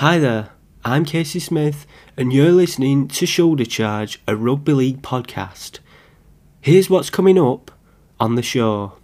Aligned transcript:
Hi 0.00 0.18
there, 0.18 0.48
I'm 0.82 1.04
Casey 1.04 1.40
Smith, 1.40 1.86
and 2.16 2.32
you're 2.32 2.52
listening 2.52 3.06
to 3.08 3.26
Shoulder 3.26 3.66
Charge, 3.66 4.18
a 4.26 4.34
rugby 4.34 4.72
league 4.72 5.02
podcast. 5.02 5.80
Here's 6.62 6.88
what's 6.88 7.10
coming 7.10 7.38
up 7.38 7.70
on 8.18 8.34
the 8.34 8.42
show. 8.42 8.94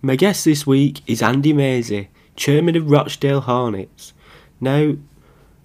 My 0.00 0.14
guest 0.14 0.44
this 0.44 0.64
week 0.64 1.00
is 1.08 1.22
Andy 1.22 1.52
Mazey, 1.52 2.08
chairman 2.36 2.76
of 2.76 2.88
Rochdale 2.88 3.40
Hornets. 3.40 4.12
Now, 4.60 4.94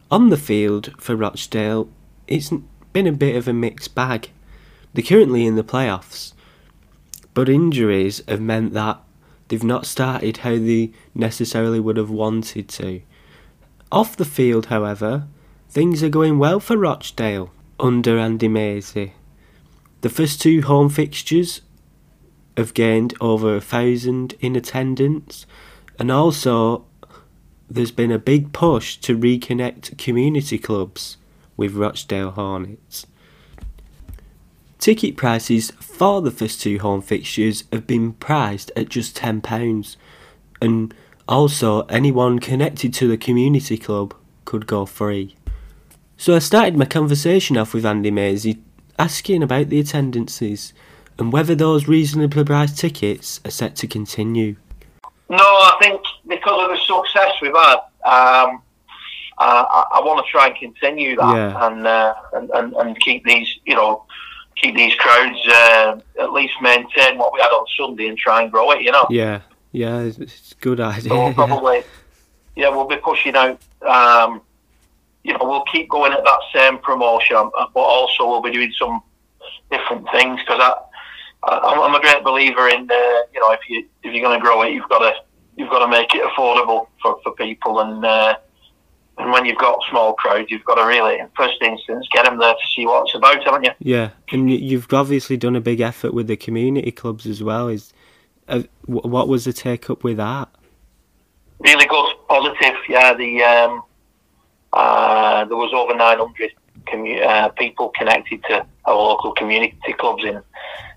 on 0.10 0.30
the 0.30 0.38
field 0.38 1.00
for 1.00 1.16
Rochdale, 1.16 1.88
it's 2.28 2.52
been 2.92 3.06
a 3.06 3.12
bit 3.12 3.36
of 3.36 3.48
a 3.48 3.54
mixed 3.54 3.94
bag. 3.94 4.32
They're 4.96 5.06
currently 5.06 5.46
in 5.46 5.56
the 5.56 5.64
playoffs, 5.64 6.34
but 7.36 7.48
injuries 7.48 8.24
have 8.28 8.42
meant 8.42 8.74
that 8.74 9.00
they've 9.50 9.64
not 9.64 9.86
started 9.86 10.38
how 10.38 10.56
they 10.56 10.94
necessarily 11.14 11.80
would 11.80 11.98
have 11.98 12.10
wanted 12.10 12.68
to. 12.70 13.04
Off 13.92 14.16
the 14.16 14.26
field, 14.26 14.68
however, 14.68 15.28
things 15.70 16.04
are 16.04 16.10
going 16.10 16.38
well 16.38 16.60
for 16.60 16.78
Rochdale 16.78 17.52
under 17.80 18.20
Andy 18.20 18.48
Mazey. 18.48 19.14
The 20.02 20.10
first 20.10 20.42
two 20.42 20.62
home 20.62 20.90
fixtures 20.90 21.62
have 22.56 22.74
gained 22.74 23.16
over 23.20 23.56
a 23.56 23.62
thousand 23.62 24.36
in 24.40 24.56
attendance, 24.56 25.48
and 25.98 26.12
also 26.12 26.86
there's 27.70 27.92
been 27.92 28.12
a 28.12 28.20
big 28.20 28.54
push 28.54 28.98
to 28.98 29.18
reconnect 29.18 29.98
community 29.98 30.60
clubs 30.60 31.18
with 31.58 31.76
Rochdale 31.76 32.32
Hornets. 32.32 33.08
Ticket 34.78 35.18
prices 35.18 35.72
for 35.80 36.22
the 36.22 36.32
first 36.32 36.62
two 36.62 36.80
home 36.80 37.02
fixtures 37.02 37.64
have 37.74 37.86
been 37.86 38.14
priced 38.14 38.72
at 38.76 38.90
just 38.90 39.18
£10, 39.18 39.96
and 40.62 40.94
also 41.30 41.82
anyone 41.84 42.40
connected 42.40 42.94
to 42.96 43.08
the 43.08 43.18
community 43.18 43.78
club 43.78 44.14
could 44.46 44.66
go 44.68 44.86
free. 44.86 45.36
So 46.18 46.36
I 46.36 46.40
started 46.40 46.76
my 46.76 46.86
conversation 46.86 47.56
off 47.58 47.74
with 47.74 47.86
Andy 47.86 48.12
Mazey 48.12 48.60
asking 48.98 49.44
about 49.44 49.70
the 49.70 49.80
attendances 49.80 50.74
and 51.18 51.32
whether 51.32 51.56
those 51.56 51.88
reasonably 51.88 52.44
priced 52.44 52.78
tickets 52.78 53.40
are 53.46 53.52
set 53.52 53.76
to 53.78 53.88
continue. 53.88 54.56
No, 55.30 55.38
I 55.38 55.78
think 55.82 56.02
because 56.28 56.64
of 56.64 56.70
the 56.72 56.78
success 56.78 57.34
we've 57.42 57.54
had, 57.56 57.76
um, 58.06 58.62
uh, 59.38 59.64
I, 59.70 59.86
I 59.94 60.00
want 60.02 60.26
to 60.26 60.30
try 60.32 60.48
and 60.48 60.56
continue 60.58 61.16
that 61.16 61.36
Yeah. 61.36 61.68
and, 61.68 61.88
uh, 61.88 62.14
and, 62.34 62.50
and 62.50 62.74
and 62.74 63.00
keep 63.00 63.24
these, 63.26 63.48
you 63.66 63.76
know, 63.76 64.04
keep 64.56 64.76
these 64.76 64.96
crowds 64.96 65.40
uh, 65.48 66.00
at 66.20 66.34
least 66.34 66.54
maintain 66.62 67.18
what 67.18 67.32
we 67.34 67.40
had 67.40 67.50
on 67.50 67.66
Sunday 67.78 68.08
and 68.08 68.18
try 68.18 68.42
and 68.42 68.52
grow 68.52 68.72
it. 68.72 68.82
You 68.82 68.92
know, 68.92 69.06
Yeah, 69.10 69.40
yeah, 69.72 70.02
it's- 70.02 70.54
good 70.60 70.80
idea. 70.92 71.10
so 71.10 71.16
we'll 71.16 71.28
yeah. 71.28 71.34
probably, 71.34 71.84
yeah, 72.56 72.70
we'll 72.70 72.88
be 72.88 72.98
pushing 72.98 73.36
out. 73.36 73.60
Um, 73.82 74.42
you 75.24 75.34
know, 75.34 75.40
we'll 75.42 75.64
keep 75.72 75.90
going 75.90 76.14
at 76.14 76.24
that 76.24 76.40
same 76.54 76.78
promotion, 76.80 77.36
uh, 77.38 77.66
but 77.74 77.80
also 77.82 78.28
we'll 78.28 78.42
be 78.42 78.52
doing 78.52 78.74
some 78.78 79.02
different 79.72 80.08
things 80.12 80.40
because 80.40 80.60
I, 80.62 80.74
I, 81.44 81.86
I'm 81.86 81.94
a 81.96 82.00
great 82.02 82.24
believer 82.24 82.68
in, 82.70 82.90
uh, 82.90 83.22
you 83.34 83.40
know, 83.40 83.52
if 83.52 83.60
you 83.70 83.86
if 84.04 84.14
you're 84.14 84.26
going 84.26 84.40
to 84.40 84.44
grow 84.44 84.62
it, 84.64 84.74
you've 84.74 84.90
got 84.90 85.00
to 85.00 85.14
you've 85.58 85.70
got 85.70 85.80
to 85.86 85.88
make 85.88 86.16
it 86.16 86.24
affordable 86.24 86.88
for, 87.02 87.20
for 87.24 87.34
people, 87.34 87.82
and 87.82 88.04
uh, 88.04 88.38
and 89.18 89.32
when 89.32 89.46
you've 89.46 89.58
got 89.58 89.80
small 89.90 90.14
crowds, 90.14 90.50
you've 90.50 90.64
got 90.64 90.76
to 90.76 90.86
really, 90.86 91.20
in 91.20 91.28
first 91.36 91.62
instance, 91.62 92.08
get 92.14 92.24
them 92.24 92.40
there 92.40 92.54
to 92.54 92.68
see 92.74 92.86
what 92.86 93.06
it's 93.06 93.16
about, 93.16 93.44
haven't 93.44 93.66
you? 93.66 93.72
Yeah, 93.80 94.12
and 94.32 94.50
you've 94.50 94.92
obviously 94.94 95.36
done 95.36 95.58
a 95.58 95.62
big 95.62 95.82
effort 95.82 96.14
with 96.14 96.28
the 96.28 96.38
community 96.38 96.92
clubs 96.92 97.26
as 97.28 97.44
well. 97.44 97.68
Is 97.68 97.94
uh, 98.50 98.64
what 98.86 99.28
was 99.28 99.46
the 99.46 99.54
take 99.54 99.90
up 99.90 100.04
with 100.04 100.18
that? 100.18 100.50
Really 101.60 101.86
good, 101.86 102.16
positive. 102.28 102.76
Yeah, 102.88 103.14
the 103.14 103.44
um, 103.44 103.84
uh, 104.74 105.46
there 105.46 105.58
was 105.58 105.74
over 105.74 105.96
900 105.96 106.52
commu- 106.88 107.22
uh, 107.26 107.50
people 107.50 107.90
connected 107.90 108.44
to 108.46 108.66
our 108.86 108.96
local 108.96 109.34
community 109.34 109.94
clubs 109.94 110.24
in 110.24 110.42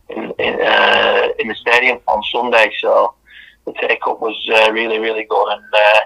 in 0.08 0.32
in, 0.38 0.60
uh, 0.60 1.28
in 1.38 1.48
the 1.48 1.54
stadium 1.54 1.98
on 2.06 2.22
Sunday. 2.30 2.72
So 2.80 3.14
the 3.66 3.72
take 3.74 4.06
up 4.06 4.20
was 4.20 4.36
uh, 4.54 4.72
really 4.72 4.98
really 4.98 5.24
good, 5.24 5.48
and 5.52 5.64
uh, 5.74 6.00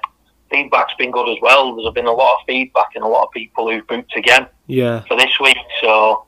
feedback's 0.50 0.94
been 0.98 1.10
good 1.10 1.28
as 1.28 1.38
well. 1.42 1.76
There's 1.76 1.92
been 1.94 2.06
a 2.06 2.12
lot 2.12 2.40
of 2.40 2.46
feedback 2.46 2.88
and 2.94 3.04
a 3.04 3.08
lot 3.08 3.24
of 3.24 3.30
people 3.32 3.70
who've 3.70 3.86
booked 3.86 4.16
again 4.16 4.46
Yeah, 4.66 5.00
for 5.02 5.16
this 5.16 5.38
week. 5.40 5.58
So. 5.80 6.25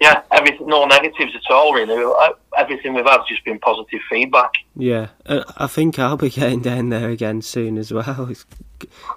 Yeah, 0.00 0.22
everything, 0.30 0.66
no 0.68 0.84
negatives 0.84 1.32
at 1.34 1.52
all, 1.52 1.72
really. 1.72 2.14
Everything 2.56 2.94
we've 2.94 3.04
had 3.04 3.18
has 3.18 3.26
just 3.28 3.44
been 3.44 3.58
positive 3.58 4.00
feedback. 4.08 4.52
yeah. 4.76 5.08
I 5.26 5.66
think 5.66 5.98
I'll 5.98 6.16
be 6.16 6.30
getting 6.30 6.60
down 6.60 6.90
there 6.90 7.08
again 7.10 7.42
soon 7.42 7.78
as 7.78 7.92
well. 7.92 8.28
It's 8.30 8.46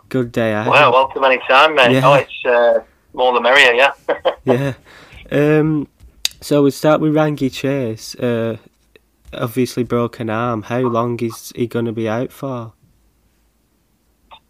good 0.10 0.32
day 0.32 0.54
out. 0.54 0.68
Well, 0.68 0.92
welcome 0.92 1.24
anytime, 1.24 1.76
mate. 1.76 1.92
Yeah. 1.92 2.02
Oh, 2.04 2.14
it's 2.16 2.46
uh, 2.46 2.84
more 3.14 3.34
the 3.34 3.42
merrier, 3.42 3.74
yeah. 3.74 3.94
yeah. 4.44 4.74
Um. 5.32 5.88
So 6.42 6.64
we 6.64 6.72
start 6.72 7.00
with 7.02 7.14
Rangi 7.14 7.54
Chase. 7.54 8.16
Uh, 8.16 8.58
obviously 9.34 9.84
broken 9.84 10.30
arm. 10.30 10.64
How 10.64 10.80
long 10.80 11.20
is 11.20 11.54
he 11.56 11.68
going 11.68 11.86
to 11.86 11.92
be 11.92 12.10
out 12.10 12.32
for? 12.32 12.74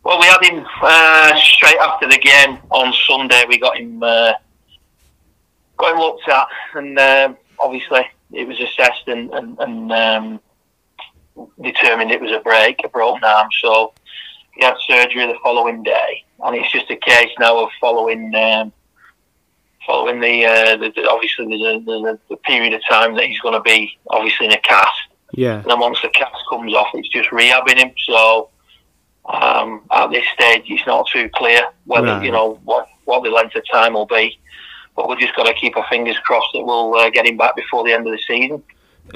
well, 0.04 0.20
we 0.20 0.26
had 0.26 0.42
him 0.44 0.66
uh, 0.82 1.36
straight 1.38 1.78
after 1.78 2.08
the 2.08 2.18
game 2.18 2.58
on 2.70 2.94
Sunday. 3.08 3.44
We 3.48 3.60
got 3.60 3.78
him 3.78 4.02
uh, 4.02 4.34
got 5.82 5.94
him 5.94 6.00
looked 6.00 6.28
at, 6.30 6.48
and 6.76 6.98
um, 7.00 7.38
obviously 7.60 8.02
it 8.32 8.48
was 8.48 8.60
assessed 8.60 9.08
and 9.08 9.32
and, 9.34 9.60
and 9.60 9.92
um, 9.92 10.40
determined 11.62 12.12
it 12.12 12.22
was 12.22 12.32
a 12.32 12.40
break, 12.40 12.80
a 12.84 12.90
broken 12.90 13.24
arm. 13.24 13.50
So 13.62 13.94
he 14.56 14.64
had 14.64 14.76
surgery 14.88 15.28
the 15.28 15.38
following 15.44 15.84
day, 15.84 16.24
and 16.44 16.56
it's 16.56 16.72
just 16.72 16.90
a 16.90 16.96
case 16.96 17.32
now 17.40 17.64
of 17.64 17.70
following. 17.80 18.34
Um, 18.36 18.72
Following 19.88 20.20
the, 20.22 20.46
uh, 20.46 20.78
the, 20.78 20.92
the 20.96 21.10
obviously 21.10 21.48
the, 21.48 21.82
the, 21.84 22.20
the 22.30 22.38
period 22.38 22.72
of 22.72 22.82
time 22.88 23.16
that 23.16 23.26
he's 23.26 23.40
going 23.40 23.56
to 23.56 23.62
be 23.62 23.98
obviously 24.12 24.46
in 24.46 24.52
a 24.52 24.60
cast, 24.60 24.92
Yeah, 25.32 25.56
and 25.56 25.66
then 25.66 25.80
once 25.80 26.00
the 26.04 26.10
cast 26.10 26.38
comes 26.52 26.72
off, 26.76 26.90
it's 26.94 27.10
just 27.10 27.30
rehabbing 27.32 27.80
him. 27.80 27.92
So 28.06 28.50
um, 29.26 29.82
at 29.92 30.12
this 30.12 30.24
stage, 30.36 30.66
it's 30.68 30.86
not 30.86 31.08
too 31.12 31.32
clear 31.34 31.62
whether 31.86 32.06
Right. 32.06 32.24
you 32.24 32.32
know 32.32 32.60
what 32.64 32.90
what 33.06 33.24
the 33.24 33.32
length 33.32 33.56
of 33.56 33.64
time 33.72 33.94
will 33.94 34.06
be. 34.06 34.40
But 35.02 35.10
we've 35.10 35.20
just 35.20 35.36
got 35.36 35.48
to 35.48 35.54
keep 35.56 35.76
our 35.76 35.86
fingers 35.90 36.16
crossed 36.20 36.50
that 36.54 36.62
we'll 36.62 36.94
uh, 36.94 37.10
get 37.10 37.26
him 37.26 37.36
back 37.36 37.56
before 37.56 37.84
the 37.84 37.92
end 37.92 38.06
of 38.06 38.14
the 38.14 38.20
season. 38.20 38.62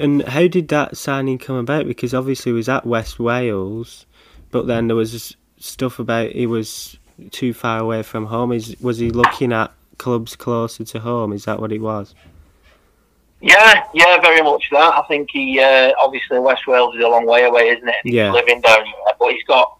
And 0.00 0.22
how 0.22 0.48
did 0.48 0.66
that 0.68 0.96
signing 0.96 1.38
come 1.38 1.54
about? 1.54 1.86
Because 1.86 2.12
obviously 2.12 2.50
he 2.50 2.56
was 2.56 2.68
at 2.68 2.84
West 2.84 3.20
Wales, 3.20 4.04
but 4.50 4.66
then 4.66 4.88
there 4.88 4.96
was 4.96 5.36
stuff 5.58 6.00
about 6.00 6.32
he 6.32 6.48
was 6.48 6.98
too 7.30 7.54
far 7.54 7.78
away 7.78 8.02
from 8.02 8.26
home. 8.26 8.50
Is 8.50 8.74
was 8.80 8.98
he 8.98 9.10
looking 9.10 9.52
at 9.52 9.72
clubs 9.96 10.34
closer 10.34 10.82
to 10.82 10.98
home? 10.98 11.32
Is 11.32 11.44
that 11.44 11.60
what 11.60 11.70
it 11.70 11.80
was? 11.80 12.16
Yeah, 13.40 13.84
yeah, 13.94 14.20
very 14.20 14.42
much 14.42 14.68
that. 14.72 14.94
I 14.94 15.02
think 15.06 15.30
he 15.30 15.60
uh, 15.60 15.92
obviously 16.02 16.40
West 16.40 16.66
Wales 16.66 16.96
is 16.96 17.04
a 17.04 17.08
long 17.08 17.26
way 17.26 17.44
away, 17.44 17.68
isn't 17.68 17.88
it? 17.88 17.94
And 18.04 18.12
Yeah. 18.12 18.32
He's 18.32 18.34
living 18.34 18.60
down 18.60 18.82
there, 18.82 19.14
but 19.20 19.30
he's 19.30 19.44
got 19.44 19.78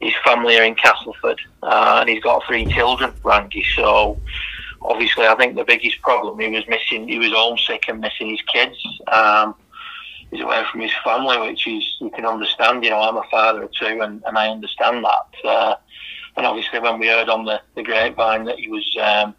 his 0.00 0.12
family 0.22 0.58
are 0.58 0.64
in 0.64 0.74
Castleford, 0.74 1.40
uh, 1.62 1.98
and 2.00 2.10
he's 2.10 2.22
got 2.22 2.44
three 2.46 2.66
children, 2.66 3.12
Rangi. 3.22 3.64
So 3.74 4.18
obviously, 4.82 5.26
I 5.26 5.34
think 5.36 5.56
the 5.56 5.64
biggest 5.64 6.00
problem 6.02 6.38
he 6.38 6.48
was 6.48 6.66
missing. 6.68 7.08
He 7.08 7.18
was 7.18 7.32
homesick 7.32 7.84
and 7.88 8.00
missing 8.00 8.30
his 8.30 8.42
kids. 8.42 8.76
Um, 9.08 9.54
he's 10.30 10.42
away 10.42 10.62
from 10.70 10.80
his 10.80 10.92
family, 11.04 11.38
which 11.38 11.66
is 11.66 11.84
you 12.00 12.10
can 12.10 12.26
understand. 12.26 12.84
You 12.84 12.90
know, 12.90 13.00
I'm 13.00 13.16
a 13.16 13.24
father 13.30 13.68
too, 13.78 14.00
and, 14.02 14.22
and 14.26 14.38
I 14.38 14.48
understand 14.48 15.04
that. 15.04 15.48
Uh, 15.48 15.74
and 16.36 16.46
obviously, 16.46 16.80
when 16.80 16.98
we 16.98 17.08
heard 17.08 17.28
on 17.28 17.44
the, 17.44 17.60
the 17.74 17.82
grapevine 17.82 18.44
that 18.44 18.58
he 18.58 18.68
was 18.68 18.96
um, 19.00 19.34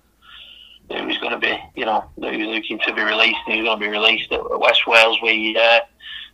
that 0.89 0.99
he 0.99 1.05
was 1.05 1.17
going 1.19 1.31
to 1.31 1.39
be, 1.39 1.57
you 1.75 1.85
know, 1.85 2.03
that 2.17 2.33
he 2.33 2.45
was 2.45 2.55
looking 2.55 2.79
to 2.79 2.93
be 2.93 3.01
released, 3.01 3.39
and 3.45 3.55
he 3.55 3.61
was 3.61 3.67
going 3.67 3.79
to 3.79 3.85
be 3.85 3.91
released 3.91 4.31
at 4.31 4.59
West 4.59 4.85
Wales, 4.87 5.17
we 5.23 5.57
uh, 5.57 5.79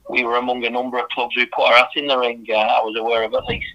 we 0.10 0.24
were 0.24 0.38
among 0.38 0.64
a 0.66 0.70
number 0.70 0.98
of 1.00 1.10
clubs 1.10 1.36
who 1.36 1.46
put 1.48 1.68
our 1.68 1.78
hat 1.78 1.90
in 1.96 2.08
the 2.08 2.18
ring. 2.18 2.46
Uh, 2.50 2.56
I 2.56 2.82
was 2.82 2.96
aware 2.98 3.24
of 3.24 3.34
at 3.34 3.46
least. 3.46 3.68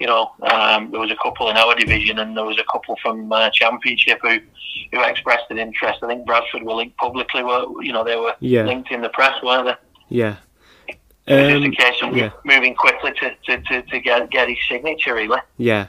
You 0.00 0.06
know, 0.06 0.32
um, 0.42 0.90
there 0.90 1.00
was 1.00 1.10
a 1.10 1.16
couple 1.16 1.48
in 1.48 1.56
our 1.56 1.74
division, 1.74 2.18
and 2.18 2.36
there 2.36 2.44
was 2.44 2.58
a 2.58 2.64
couple 2.70 2.96
from 3.02 3.32
uh, 3.32 3.50
Championship 3.50 4.18
who 4.22 4.38
who 4.92 5.02
expressed 5.02 5.44
an 5.50 5.58
interest. 5.58 6.02
I 6.02 6.08
think 6.08 6.26
Bradford 6.26 6.62
were 6.62 6.74
linked 6.74 6.96
publicly. 6.98 7.42
Were 7.42 7.66
you 7.82 7.92
know 7.92 8.04
they 8.04 8.16
were 8.16 8.34
Yeah. 8.40 8.64
linked 8.64 8.90
in 8.90 9.00
the 9.00 9.08
press, 9.08 9.34
weren't 9.42 9.66
they? 9.66 9.74
Yeah. 10.08 10.36
Um, 11.28 11.62
just 11.62 11.80
a 11.80 11.82
case 11.82 12.02
of 12.02 12.16
yeah. 12.16 12.30
moving 12.44 12.74
quickly 12.76 13.12
to, 13.20 13.34
to, 13.46 13.62
to, 13.62 13.82
to 13.82 14.00
get 14.00 14.30
get 14.30 14.48
his 14.48 14.58
signature, 14.68 15.14
really. 15.14 15.40
Yeah. 15.56 15.88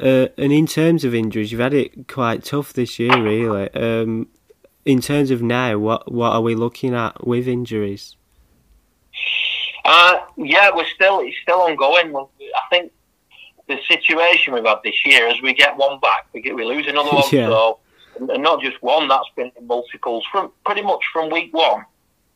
Uh, 0.00 0.26
and 0.36 0.52
in 0.52 0.66
terms 0.66 1.04
of 1.04 1.14
injuries, 1.14 1.52
you've 1.52 1.60
had 1.60 1.72
it 1.72 2.08
quite 2.08 2.44
tough 2.44 2.72
this 2.72 2.98
year, 2.98 3.16
really. 3.22 3.72
Um, 3.72 4.28
in 4.84 5.00
terms 5.00 5.30
of 5.30 5.40
now, 5.40 5.78
what 5.78 6.12
what 6.12 6.32
are 6.32 6.42
we 6.42 6.54
looking 6.54 6.94
at 6.94 7.26
with 7.26 7.46
injuries? 7.48 8.16
Uh, 9.84 10.18
yeah, 10.36 10.70
we're 10.74 10.88
still 10.88 11.20
it's 11.20 11.36
still 11.42 11.60
ongoing. 11.60 12.14
I 12.16 12.68
think 12.70 12.92
the 13.68 13.78
situation 13.88 14.52
we've 14.52 14.64
had 14.64 14.78
this 14.84 15.04
year, 15.06 15.26
as 15.28 15.40
we 15.42 15.54
get 15.54 15.76
one 15.76 15.98
back, 16.00 16.26
we 16.32 16.40
get 16.40 16.54
we 16.54 16.64
lose 16.64 16.86
another 16.86 17.10
one. 17.10 17.24
Yeah. 17.32 17.48
So, 17.48 17.78
and 18.16 18.42
not 18.42 18.60
just 18.60 18.80
one. 18.82 19.08
That's 19.08 19.28
been 19.36 19.50
in 19.58 19.66
multiples 19.66 20.24
from 20.30 20.52
pretty 20.64 20.82
much 20.82 21.02
from 21.12 21.30
week 21.30 21.52
one 21.52 21.84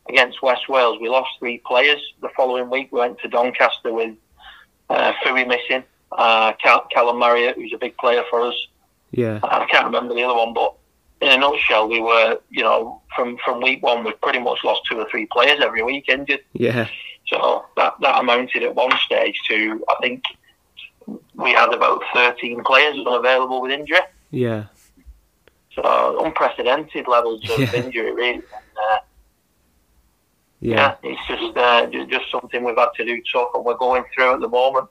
against 0.09 0.43
West 0.43 0.69
Wales. 0.69 0.99
We 1.01 1.09
lost 1.09 1.31
three 1.39 1.59
players. 1.67 2.01
The 2.21 2.31
following 2.37 2.69
week, 2.71 2.89
we 2.91 3.01
went 3.01 3.19
to 3.21 3.29
Doncaster 3.29 3.93
with 3.93 4.17
uh, 4.91 5.13
Fui 5.23 5.45
missing. 5.45 5.85
uh, 6.13 6.53
Callum 6.63 7.19
Marriott, 7.19 7.57
who's 7.57 7.73
a 7.75 7.79
big 7.79 7.97
player 7.99 8.23
for 8.31 8.41
us. 8.43 8.55
Yeah. 9.13 9.41
I 9.43 9.67
can't 9.71 9.85
remember 9.87 10.15
the 10.15 10.23
other 10.23 10.35
one, 10.35 10.55
but 10.55 10.75
in 11.21 11.29
a 11.29 11.37
nutshell, 11.37 11.89
we 11.89 12.01
were, 12.01 12.39
you 12.51 12.63
know, 12.63 13.01
from, 13.15 13.37
from 13.45 13.61
week 13.61 13.83
one, 13.83 14.05
we 14.05 14.13
pretty 14.13 14.39
much 14.39 14.65
lost 14.65 14.83
two 14.91 14.99
or 14.99 15.09
three 15.11 15.27
players 15.27 15.61
every 15.63 15.83
week 15.83 16.09
injured. 16.09 16.41
Yeah. 16.53 16.89
So 17.27 17.65
that, 17.77 17.95
that 18.01 18.19
amounted 18.19 18.63
at 18.63 18.75
one 18.75 18.93
stage 19.05 19.39
to, 19.49 19.85
I 19.91 19.95
think, 20.01 20.23
we 21.38 21.52
had 21.52 21.73
about 21.73 22.02
13 22.14 22.62
players 22.64 22.96
unavailable 22.99 23.61
with 23.62 23.70
injury. 23.70 23.99
Yeah. 24.31 24.64
So 25.75 26.25
unprecedented 26.25 27.06
levels 27.08 27.49
of 27.49 27.61
Yeah. 27.61 27.73
injury, 27.75 28.12
really. 28.12 28.31
And, 28.35 28.43
uh, 28.76 28.99
Yeah. 30.61 30.94
yeah, 31.02 31.11
it's 31.11 31.26
just 31.29 31.56
uh, 31.56 31.87
just 31.87 32.31
something 32.31 32.64
we've 32.64 32.76
had 32.76 32.93
to 32.96 33.05
do 33.05 33.23
tough, 33.32 33.50
and 33.55 33.64
we're 33.64 33.75
going 33.75 34.05
through 34.14 34.35
at 34.35 34.40
the 34.40 34.49
moment. 34.49 34.88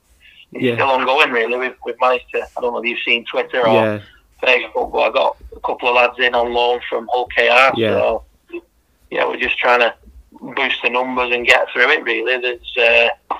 It's 0.54 0.64
Yeah. 0.64 0.76
still 0.76 0.90
ongoing, 0.90 1.32
really. 1.32 1.58
We've, 1.58 1.76
we've 1.86 2.00
managed 2.00 2.30
to. 2.34 2.44
I 2.58 2.62
don't 2.62 2.72
know 2.74 2.80
if 2.80 2.86
you've 2.86 3.00
seen 3.06 3.26
Twitter 3.26 3.68
or. 3.68 4.02
Facebook, 4.44 4.92
but 4.92 5.00
I 5.00 5.10
got 5.10 5.36
a 5.56 5.60
couple 5.62 5.90
of 5.90 5.96
lads 5.96 6.20
in 6.20 6.36
on 6.36 6.54
loan 6.54 6.80
from 6.88 7.10
Hull 7.12 7.28
KR. 7.36 7.74
Yeah. 7.76 7.94
So 7.96 8.24
yeah, 9.10 9.26
we're 9.26 9.40
just 9.40 9.58
trying 9.58 9.80
to 9.80 9.96
boost 10.40 10.80
the 10.84 10.92
numbers 10.92 11.32
and 11.34 11.44
get 11.44 11.68
through 11.74 11.90
it. 11.90 12.04
Really, 12.04 12.38
there's 12.40 12.78
uh, 12.78 13.36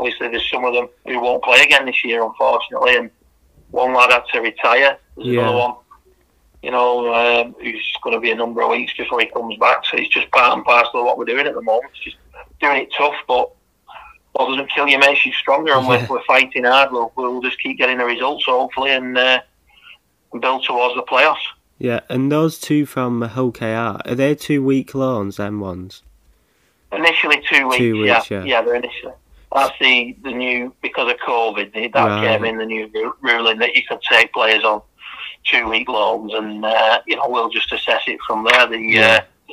obviously 0.00 0.28
there's 0.28 0.48
some 0.50 0.64
of 0.64 0.72
them 0.74 0.88
who 1.06 1.20
won't 1.20 1.42
play 1.44 1.60
again 1.62 1.84
this 1.86 2.02
year, 2.04 2.24
unfortunately, 2.24 2.96
and 2.96 3.10
one 3.70 3.92
lad 3.94 4.10
had 4.10 4.22
to 4.32 4.40
retire. 4.40 4.96
There's 5.16 5.28
Yeah. 5.28 5.40
another 5.42 5.58
one, 5.58 5.74
you 6.62 6.70
know, 6.70 7.14
um, 7.14 7.54
who's 7.60 7.92
going 8.02 8.14
to 8.14 8.20
be 8.20 8.30
a 8.30 8.34
number 8.34 8.62
of 8.62 8.70
weeks 8.70 8.94
before 8.96 9.20
he 9.20 9.26
comes 9.26 9.56
back. 9.58 9.84
So 9.86 9.96
it's 9.98 10.08
just 10.08 10.30
part 10.30 10.54
and 10.54 10.64
parcel 10.64 11.00
of 11.00 11.06
what 11.06 11.18
we're 11.18 11.24
doing 11.26 11.46
at 11.46 11.54
the 11.54 11.62
moment. 11.62 11.92
It's 11.94 12.04
just 12.04 12.16
doing 12.60 12.78
it 12.82 12.88
tough, 12.96 13.14
but 13.28 13.50
what 14.32 14.48
doesn't 14.48 14.70
kill 14.70 14.88
you 14.88 14.98
makes 14.98 15.26
you 15.26 15.32
stronger, 15.32 15.72
and 15.74 15.84
Yeah. 15.86 16.06
we're, 16.08 16.16
we're 16.16 16.24
fighting 16.24 16.64
hard. 16.64 16.92
We'll, 16.92 17.12
we'll 17.16 17.42
just 17.42 17.60
keep 17.60 17.76
getting 17.78 17.98
the 17.98 18.04
results, 18.06 18.44
hopefully, 18.46 18.92
and, 18.92 19.16
uh, 19.18 19.40
and 20.32 20.40
build 20.40 20.64
towards 20.64 20.94
the 20.94 21.02
playoffs. 21.02 21.44
Yeah. 21.78 22.00
And 22.08 22.30
those 22.32 22.58
two 22.58 22.86
from 22.86 23.22
Hull 23.22 23.52
KR, 23.52 24.00
are 24.04 24.14
they 24.14 24.34
two 24.34 24.62
week 24.64 24.94
loans, 24.94 25.36
them 25.36 25.60
ones? 25.60 26.02
Initially, 26.92 27.40
two 27.48 27.68
weeks. 27.68 27.76
Two 27.78 28.00
weeks, 28.02 28.30
yeah. 28.30 28.44
yeah, 28.44 28.62
they're 28.62 28.74
initially. 28.74 29.12
That's 29.52 29.76
the, 29.80 30.16
the 30.22 30.30
new 30.32 30.72
because 30.80 31.10
of 31.10 31.18
COVID. 31.18 31.72
the- 31.72 31.88
That 31.88 32.06
Right. 32.06 32.26
came 32.26 32.44
in 32.44 32.58
the 32.58 32.66
new 32.66 32.88
ruling 33.20 33.58
that 33.58 33.74
you 33.74 33.82
could 33.88 34.00
take 34.02 34.32
players 34.32 34.62
on 34.64 34.82
two 35.44 35.68
week 35.68 35.88
loans, 35.88 36.32
and 36.34 36.64
uh, 36.64 37.00
you 37.06 37.16
know 37.16 37.28
we'll 37.28 37.48
just 37.50 37.72
assess 37.72 38.02
it 38.06 38.18
from 38.26 38.44
there. 38.44 38.66
The 38.66 38.78
Yeah. 38.78 39.24
uh, 39.48 39.52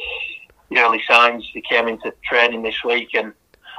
the 0.70 0.80
early 0.80 1.02
signs 1.08 1.50
they 1.54 1.62
came 1.62 1.88
into 1.88 2.14
training 2.24 2.62
this 2.62 2.84
week, 2.84 3.16
and 3.16 3.34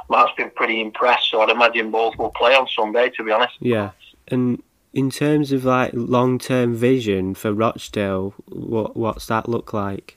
Mark's 0.08 0.32
been 0.36 0.50
pretty 0.50 0.80
impressed. 0.80 1.30
So 1.30 1.40
I'd 1.42 1.50
imagine 1.50 1.90
both 1.90 2.16
will 2.16 2.30
play 2.30 2.54
on 2.54 2.66
Sunday. 2.68 3.10
To 3.10 3.22
be 3.22 3.30
honest. 3.30 3.54
Yeah. 3.60 3.90
And 4.26 4.62
in 4.94 5.10
terms 5.10 5.52
of 5.52 5.64
like 5.64 5.90
long 5.94 6.38
term 6.38 6.74
vision 6.74 7.34
for 7.34 7.52
Rochdale, 7.52 8.34
what 8.48 8.96
what's 8.96 9.26
that 9.26 9.48
look 9.48 9.72
like? 9.72 10.16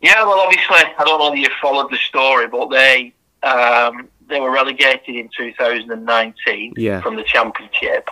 Yeah, 0.00 0.24
well, 0.24 0.40
obviously, 0.40 0.76
I 0.98 1.04
don't 1.04 1.18
know 1.20 1.32
if 1.32 1.38
you 1.38 1.48
followed 1.60 1.90
the 1.90 1.96
story, 1.98 2.48
but 2.48 2.68
they 2.70 3.12
um, 3.44 4.08
they 4.28 4.40
were 4.40 4.50
relegated 4.50 5.14
in 5.14 5.28
2019 5.36 6.74
Yeah. 6.76 7.00
from 7.00 7.16
the 7.16 7.22
championship, 7.22 8.08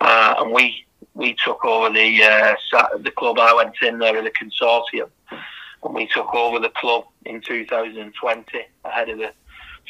uh, 0.00 0.34
and 0.38 0.52
we 0.52 0.84
we 1.14 1.34
took 1.44 1.64
over 1.64 1.90
the 1.92 2.22
uh, 2.22 2.54
the 2.98 3.10
club. 3.10 3.38
I 3.38 3.54
went 3.54 3.74
in 3.82 3.98
there 3.98 4.14
with 4.14 4.26
a 4.26 4.30
consortium, 4.30 5.08
and 5.30 5.94
we 5.94 6.06
took 6.06 6.34
over 6.34 6.58
the 6.58 6.70
club 6.70 7.04
in 7.26 7.40
2020 7.40 8.58
ahead 8.84 9.08
of 9.08 9.18
the 9.18 9.32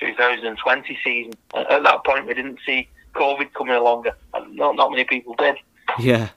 2020 0.01 0.99
season. 1.05 1.33
At 1.55 1.71
at 1.71 1.83
that 1.85 2.05
point, 2.05 2.27
we 2.27 2.35
didn't 2.35 2.59
see 2.67 2.89
COVID 3.15 3.53
coming 3.53 3.75
along, 3.75 4.07
and 4.35 4.57
not 4.57 4.77
not 4.77 4.91
many 4.91 5.05
people 5.05 5.35
did. 5.35 5.57
Yeah. 5.99 6.29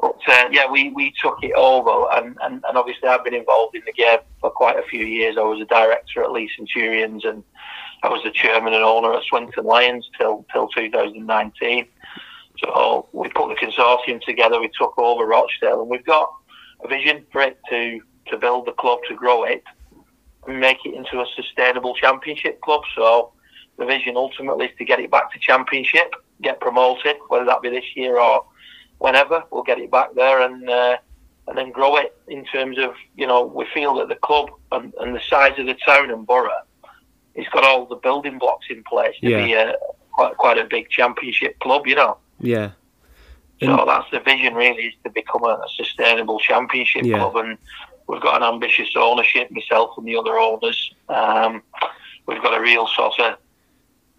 But 0.00 0.20
uh, 0.28 0.48
yeah, 0.52 0.70
we, 0.70 0.90
we 0.90 1.12
took 1.20 1.42
it 1.42 1.52
over, 1.56 2.06
and, 2.12 2.36
and, 2.42 2.62
and 2.68 2.78
obviously 2.78 3.08
I've 3.08 3.24
been 3.24 3.34
involved 3.34 3.74
in 3.74 3.82
the 3.84 3.92
game 3.92 4.20
for 4.40 4.48
quite 4.48 4.78
a 4.78 4.82
few 4.82 5.04
years. 5.04 5.36
I 5.36 5.40
was 5.42 5.60
a 5.60 5.64
director 5.64 6.22
at 6.22 6.30
Leigh 6.30 6.48
Centurions, 6.56 7.24
and 7.24 7.42
I 8.02 8.08
was 8.08 8.22
the 8.22 8.30
chairman 8.30 8.74
and 8.74 8.84
owner 8.84 9.12
at 9.14 9.24
Swinton 9.24 9.64
Lions 9.64 10.08
till 10.16 10.46
till 10.52 10.68
2019. 10.68 11.86
So 12.62 13.08
we 13.12 13.28
put 13.28 13.48
the 13.48 13.66
consortium 13.66 14.20
together. 14.20 14.60
We 14.60 14.70
took 14.76 14.98
over 14.98 15.26
Rochdale, 15.26 15.80
and 15.80 15.90
we've 15.90 16.04
got 16.04 16.32
a 16.84 16.88
vision 16.88 17.24
for 17.32 17.42
it 17.42 17.58
to 17.70 18.00
to 18.28 18.36
build 18.36 18.66
the 18.66 18.72
club, 18.72 19.00
to 19.08 19.14
grow 19.14 19.44
it, 19.44 19.64
and 20.46 20.60
make 20.60 20.84
it 20.84 20.94
into 20.94 21.20
a 21.20 21.26
sustainable 21.34 21.94
championship 21.94 22.60
club. 22.60 22.82
So 22.94 23.32
the 23.78 23.86
vision 23.86 24.16
ultimately 24.16 24.66
is 24.66 24.76
to 24.78 24.84
get 24.84 25.00
it 25.00 25.10
back 25.10 25.32
to 25.32 25.38
championship, 25.38 26.14
get 26.42 26.60
promoted, 26.60 27.16
whether 27.28 27.44
that 27.46 27.62
be 27.62 27.70
this 27.70 27.96
year 27.96 28.18
or 28.18 28.44
whenever. 28.98 29.44
We'll 29.50 29.62
get 29.62 29.78
it 29.78 29.90
back 29.90 30.14
there 30.14 30.42
and 30.42 30.68
uh, 30.68 30.98
and 31.46 31.56
then 31.56 31.70
grow 31.70 31.96
it 31.96 32.16
in 32.28 32.44
terms 32.44 32.78
of 32.78 32.94
you 33.16 33.26
know 33.26 33.44
we 33.44 33.66
feel 33.72 33.94
that 33.96 34.08
the 34.08 34.16
club 34.16 34.50
and, 34.72 34.92
and 35.00 35.14
the 35.14 35.20
size 35.28 35.58
of 35.58 35.66
the 35.66 35.74
town 35.74 36.10
and 36.10 36.26
borough, 36.26 36.62
it's 37.38 37.48
got 37.50 37.64
all 37.64 37.86
the 37.86 37.96
building 37.96 38.36
blocks 38.38 38.66
in 38.70 38.82
place 38.84 39.14
to 39.20 39.30
Yeah. 39.30 39.44
be 39.44 39.52
a 39.54 39.74
quite 40.12 40.36
quite 40.36 40.58
a 40.58 40.64
big 40.64 40.84
championship 40.90 41.58
club. 41.60 41.86
You 41.86 41.96
know, 42.00 42.16
Yeah. 42.40 42.70
so 43.60 43.66
And- 43.78 43.88
that's 43.88 44.10
the 44.10 44.20
vision 44.20 44.54
really 44.54 44.84
is 44.90 44.94
to 45.04 45.10
become 45.10 45.44
a, 45.44 45.54
sustainable 45.80 46.38
championship 46.40 47.04
Yeah. 47.04 47.18
club 47.18 47.36
and. 47.36 47.58
We've 48.10 48.22
got 48.22 48.36
an 48.40 48.48
ambitious 48.54 48.88
ownership, 48.96 49.50
myself 49.50 49.90
and 49.98 50.06
the 50.08 50.16
other 50.16 50.38
owners. 50.38 50.94
Um, 51.10 51.62
we've 52.24 52.40
got 52.40 52.54
a 52.56 52.60
real 52.70 52.86
sort 52.86 53.20
of 53.20 53.36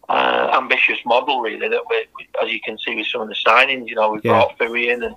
uh, 0.07 0.51
ambitious 0.53 0.99
model, 1.07 1.41
really. 1.41 1.67
That 1.67 1.81
we, 1.89 2.05
as 2.43 2.51
you 2.51 2.59
can 2.61 2.77
see 2.77 2.95
with 2.95 3.07
some 3.07 3.21
of 3.21 3.29
the 3.29 3.35
signings, 3.43 3.87
you 3.87 3.95
know, 3.95 4.11
we've 4.11 4.23
Yeah. 4.23 4.33
brought 4.33 4.57
Fui 4.59 4.89
in 4.89 5.01
and 5.01 5.15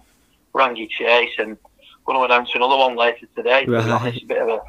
Rangi 0.54 0.88
Chase, 0.88 1.34
and 1.38 1.58
we're 2.06 2.14
going 2.14 2.26
to 2.26 2.34
announce 2.34 2.54
another 2.54 2.78
one 2.78 2.96
later 2.96 3.26
today. 3.36 3.66
To 3.66 3.72
Right. 3.72 3.90
honest, 3.90 4.22
a 4.22 4.26
bit 4.26 4.38
of 4.40 4.48
a, 4.48 4.60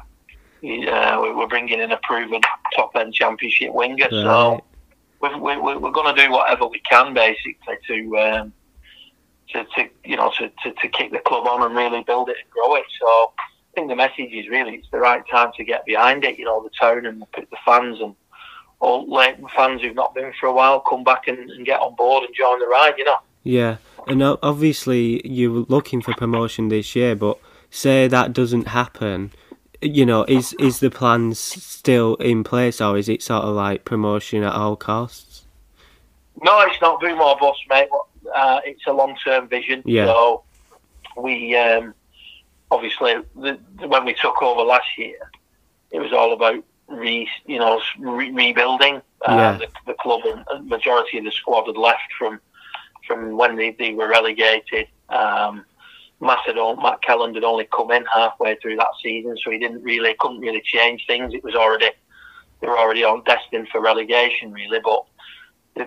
uh, 0.88 1.20
we- 1.22 1.32
we're 1.32 1.46
bringing 1.46 1.80
in 1.80 1.92
a 1.92 1.98
proven 2.02 2.40
top 2.74 2.94
end 2.96 3.14
championship 3.14 3.72
winger, 3.72 4.04
Right. 4.04 4.10
so 4.10 4.64
we're, 5.20 5.38
we're, 5.38 5.78
we're 5.78 5.90
going 5.90 6.14
to 6.14 6.22
do 6.24 6.30
whatever 6.30 6.66
we 6.66 6.80
can 6.80 7.14
basically 7.14 7.76
to. 7.88 8.18
Um, 8.18 8.52
to, 9.52 9.62
to 9.76 9.88
you 10.04 10.16
know 10.16 10.32
to, 10.38 10.48
to, 10.62 10.72
to 10.80 10.88
kick 10.88 11.12
the 11.12 11.18
club 11.18 11.46
on 11.46 11.62
and 11.62 11.76
really 11.76 12.02
build 12.02 12.28
it 12.30 12.36
and 12.42 12.50
grow 12.50 12.74
it. 12.76 12.84
So 12.98 13.06
I 13.06 13.74
think 13.74 13.88
the 13.88 13.94
message 13.94 14.32
is 14.32 14.48
really 14.48 14.76
it's 14.76 14.88
the 14.90 14.98
right 14.98 15.22
time 15.30 15.52
to 15.58 15.64
get 15.64 15.84
behind 15.84 16.24
it. 16.24 16.38
You 16.38 16.46
know 16.46 16.62
the 16.62 16.70
town 16.70 17.04
and 17.04 17.20
the, 17.20 17.26
the 17.50 17.56
fans 17.64 18.00
and 18.00 18.14
all 18.80 19.06
Leighton 19.08 19.46
fans 19.54 19.82
who've 19.82 19.94
not 19.94 20.14
been 20.14 20.32
for 20.40 20.46
a 20.46 20.52
while 20.52 20.80
come 20.80 21.04
back 21.04 21.28
and, 21.28 21.38
and 21.50 21.64
get 21.66 21.78
on 21.80 21.94
board 21.94 22.24
and 22.24 22.34
join 22.34 22.58
the 22.58 22.66
ride. 22.66 22.94
You 22.96 23.04
know. 23.04 23.18
Yeah, 23.42 23.76
and 24.08 24.22
obviously 24.22 25.20
you're 25.28 25.66
looking 25.68 26.00
for 26.00 26.14
promotion 26.14 26.68
this 26.68 26.96
year, 26.96 27.14
but 27.14 27.38
say 27.70 28.08
that 28.08 28.32
doesn't 28.32 28.68
happen, 28.68 29.30
you 29.84 30.06
know, 30.06 30.24
is 30.24 30.52
is 30.54 30.80
the 30.80 30.90
plans 30.90 31.38
still 31.38 32.14
in 32.16 32.44
place, 32.44 32.80
or 32.80 32.96
is 32.98 33.08
it 33.08 33.22
sort 33.22 33.44
of 33.44 33.54
like 33.54 33.84
promotion 33.84 34.42
at 34.42 34.52
all 34.52 34.76
costs? 34.76 35.44
No, 36.42 36.60
it's 36.62 36.80
not 36.80 37.00
Boom 37.00 37.20
or 37.20 37.36
Bust, 37.38 37.60
mate. 37.68 37.88
Uh, 38.34 38.60
it's 38.64 38.86
a 38.86 38.92
long-term 38.92 39.48
vision. 39.48 39.82
Yeah. 39.84 40.06
So 40.06 40.42
we 41.16 41.56
um, 41.56 41.94
obviously 42.70 43.14
the, 43.36 43.58
the, 43.78 43.88
when 43.88 44.04
we 44.04 44.14
took 44.14 44.42
over 44.42 44.62
last 44.62 44.86
year, 44.98 45.18
it 45.90 46.00
was 46.00 46.12
all 46.12 46.32
about 46.32 46.64
re, 46.88 47.28
you 47.46 47.58
know 47.58 47.80
re- 47.98 48.30
rebuilding. 48.32 48.96
Uh, 49.26 49.36
Yeah. 49.36 49.58
the, 49.58 49.68
the 49.86 49.94
club 49.94 50.20
and 50.24 50.68
majority 50.68 51.18
of 51.18 51.24
the 51.24 51.30
squad 51.32 51.66
had 51.66 51.76
left 51.76 52.12
from 52.18 52.40
from 53.06 53.36
when 53.36 53.56
they, 53.56 53.70
they 53.72 53.92
were 53.92 54.08
relegated. 54.08 54.88
Um, 55.10 55.64
Matt, 56.20 56.38
had, 56.46 56.56
Matt 56.56 57.02
Calland 57.02 57.34
had 57.34 57.44
only 57.44 57.68
come 57.74 57.90
in 57.90 58.04
halfway 58.06 58.56
through 58.56 58.76
that 58.76 58.88
season, 59.02 59.36
so 59.42 59.50
he 59.50 59.58
didn't 59.58 59.82
really 59.82 60.14
couldn't 60.18 60.40
really 60.40 60.62
change 60.64 61.04
things. 61.06 61.34
It 61.34 61.44
was 61.44 61.54
already 61.54 61.90
they 62.60 62.68
were 62.68 62.78
already 62.78 63.04
on 63.04 63.22
destined 63.24 63.68
for 63.68 63.80
relegation, 63.80 64.52
really. 64.52 64.80
But 64.82 65.04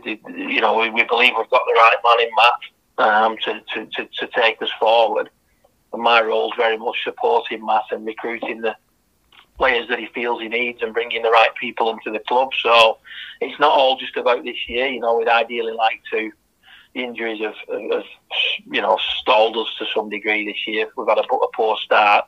you 0.05 0.61
know, 0.61 0.77
we, 0.77 0.89
we 0.89 1.03
believe 1.03 1.33
we've 1.37 1.49
got 1.49 1.63
the 1.65 1.73
right 1.73 1.95
man 2.03 2.27
in 2.27 2.33
Matt 2.35 2.53
um, 2.97 3.37
to, 3.45 3.61
to, 3.73 3.85
to, 3.95 4.09
to 4.19 4.27
take 4.35 4.61
us 4.61 4.69
forward. 4.79 5.29
And 5.93 6.03
my 6.03 6.21
role 6.21 6.51
is 6.51 6.57
very 6.57 6.77
much 6.77 7.03
supporting 7.03 7.65
Matt 7.65 7.83
and 7.91 8.05
recruiting 8.05 8.61
the 8.61 8.75
players 9.57 9.87
that 9.89 9.97
he 9.97 10.07
feels 10.07 10.41
he 10.41 10.49
needs 10.49 10.81
and 10.83 10.93
bringing 10.93 11.23
the 11.23 11.31
right 11.31 11.49
people 11.59 11.89
into 11.89 12.11
the 12.11 12.19
club. 12.27 12.49
So 12.61 12.99
it's 13.41 13.59
not 13.59 13.71
all 13.71 13.97
just 13.97 14.17
about 14.17 14.43
this 14.43 14.67
year. 14.67 14.87
You 14.87 14.99
know, 14.99 15.17
we'd 15.17 15.27
ideally 15.27 15.73
like 15.73 16.01
to. 16.11 16.31
Injuries 16.97 17.41
have, 17.41 17.55
have 17.91 18.03
you 18.65 18.81
know 18.81 18.97
stalled 19.19 19.57
us 19.57 19.67
to 19.79 19.85
some 19.93 20.09
degree 20.09 20.45
this 20.45 20.67
year. 20.67 20.89
We've 20.95 21.07
had 21.07 21.17
a, 21.17 21.21
a 21.21 21.51
poor 21.53 21.77
start, 21.77 22.25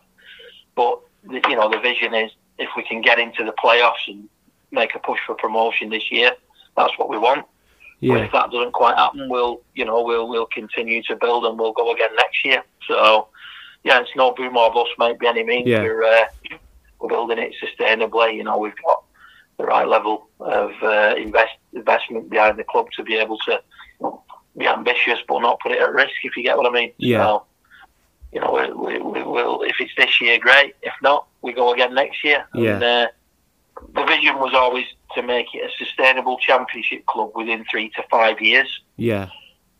but 0.75 0.99
the, 1.23 1.41
you 1.49 1.55
know 1.55 1.69
the 1.69 1.79
vision 1.79 2.13
is 2.13 2.31
if 2.57 2.69
we 2.77 2.83
can 2.83 3.01
get 3.01 3.19
into 3.19 3.43
the 3.43 3.53
playoffs 3.53 4.07
and 4.07 4.29
make 4.71 4.93
a 4.95 4.99
push 4.99 5.19
for 5.25 5.35
promotion 5.35 5.89
this 5.89 6.11
year, 6.11 6.31
that's 6.77 6.97
what 6.97 7.09
we 7.09 7.17
want. 7.17 7.45
But 8.01 8.07
Yeah, 8.07 8.17
if 8.17 8.31
that 8.31 8.51
doesn't 8.51 8.73
quite 8.73 8.95
happen, 8.95 9.27
we'll 9.29 9.61
you 9.75 9.85
know 9.85 10.03
we'll 10.03 10.27
we'll 10.27 10.45
continue 10.47 11.01
to 11.03 11.15
build 11.15 11.45
and 11.45 11.57
we'll 11.57 11.73
go 11.73 11.91
again 11.93 12.15
next 12.15 12.45
year. 12.45 12.63
So 12.87 13.27
yeah, 13.83 13.99
it's 14.01 14.15
no 14.15 14.33
boom 14.33 14.55
or 14.55 14.71
bust, 14.71 14.91
mate, 14.99 15.19
by 15.19 15.29
any 15.29 15.43
means. 15.43 15.67
Yeah. 15.67 15.81
We're 15.81 16.03
uh, 16.03 16.25
we're 16.99 17.09
building 17.09 17.39
it 17.39 17.53
sustainably. 17.61 18.35
You 18.35 18.43
know, 18.43 18.57
we've 18.57 18.75
got 18.85 19.03
the 19.57 19.65
right 19.65 19.87
level 19.87 20.29
of 20.39 20.71
uh, 20.81 21.15
invest 21.17 21.53
investment 21.73 22.29
behind 22.29 22.57
the 22.57 22.63
club 22.63 22.87
to 22.95 23.03
be 23.03 23.15
able 23.15 23.37
to 23.39 23.61
be 24.59 24.67
ambitious 24.67 25.19
but 25.27 25.39
not 25.39 25.59
put 25.59 25.71
it 25.71 25.81
at 25.81 25.93
risk. 25.93 26.13
If 26.23 26.37
you 26.37 26.43
get 26.43 26.57
what 26.57 26.67
I 26.67 26.71
mean. 26.71 26.91
Yeah. 26.97 27.23
So, 27.23 27.43
you 28.31 28.39
know, 28.41 28.51
we, 28.51 28.99
we, 28.99 29.01
we 29.01 29.23
will. 29.23 29.63
If 29.63 29.77
it's 29.79 29.91
this 29.97 30.21
year, 30.21 30.37
great. 30.37 30.75
If 30.83 30.93
not, 31.01 31.27
we 31.41 31.53
go 31.53 31.73
again 31.73 31.95
next 31.95 32.23
year. 32.23 32.45
Yeah. 32.53 32.73
And, 32.75 32.83
uh, 32.83 33.07
the 33.95 34.03
vision 34.05 34.37
was 34.37 34.53
always 34.53 34.85
to 35.15 35.23
make 35.23 35.47
it 35.53 35.59
a 35.59 35.83
sustainable 35.83 36.37
championship 36.37 37.05
club 37.05 37.31
within 37.33 37.65
three 37.71 37.89
to 37.91 38.03
five 38.11 38.39
years. 38.41 38.81
Yeah. 38.97 39.29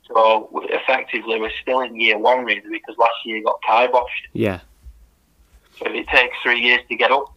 So 0.07 0.50
effectively, 0.69 1.39
we're 1.39 1.51
still 1.62 1.81
in 1.81 2.00
year 2.00 2.17
one 2.17 2.45
really 2.45 2.62
because 2.62 2.98
last 2.98 3.25
year 3.25 3.43
got 3.43 3.62
kiboshed. 3.62 4.29
Yeah. 4.33 4.62
So 5.77 5.86
if 5.86 5.93
it 5.93 6.07
takes 6.07 6.36
three 6.41 6.62
years 6.62 6.79
to 6.89 6.95
get 6.95 7.12
up, 7.12 7.33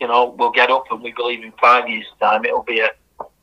you 0.00 0.06
know, 0.06 0.34
we'll 0.38 0.50
get 0.50 0.70
up, 0.70 0.84
and 0.90 1.02
we 1.02 1.12
believe 1.12 1.42
in 1.42 1.52
five 1.52 1.88
years' 1.88 2.06
time 2.20 2.44
it'll 2.44 2.62
be 2.62 2.80
a 2.80 2.90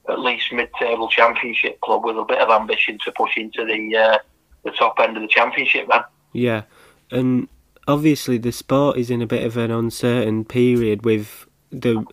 at 0.09 0.19
least 0.19 0.51
mid-table 0.51 1.07
championship 1.09 1.79
club 1.81 2.03
with 2.03 2.17
a 2.17 2.25
bit 2.25 2.39
of 2.39 2.49
ambition 2.49 2.97
to 3.05 3.11
push 3.13 3.37
into 3.37 3.65
the 3.65 3.95
uh, 3.97 4.17
the 4.63 4.71
top 4.71 4.99
end 4.99 5.15
of 5.17 5.21
the 5.23 5.27
championship. 5.29 5.87
Man, 5.87 6.03
Yeah. 6.33 6.63
And 7.11 7.47
obviously 7.87 8.37
the 8.37 8.51
sport 8.51 8.97
is 8.97 9.09
in 9.09 9.21
a 9.21 9.27
bit 9.27 9.43
of 9.45 9.57
an 9.57 9.71
uncertain 9.71 10.45
period 10.45 11.03
with 11.05 11.45
the 11.69 12.05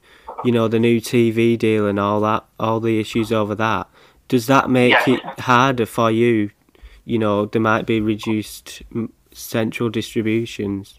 you 0.44 0.52
know, 0.52 0.68
the 0.68 0.78
new 0.78 1.00
TV 1.00 1.56
deal 1.59 1.87
and 1.87 2.00
all 2.00 2.20
that, 2.23 2.44
all 2.59 2.80
the 2.80 2.99
issues 2.99 3.30
over 3.30 3.54
that. 3.56 3.87
Does 4.28 4.47
that 4.47 4.70
make 4.70 4.94
Yeah. 5.06 5.14
it 5.16 5.40
harder 5.40 5.85
for 5.87 6.11
you? 6.11 6.50
You 7.04 7.18
know, 7.18 7.44
there 7.47 7.61
might 7.61 7.85
be 7.87 8.00
reduced 8.00 8.82
central 9.32 9.90
distributions. 9.90 10.99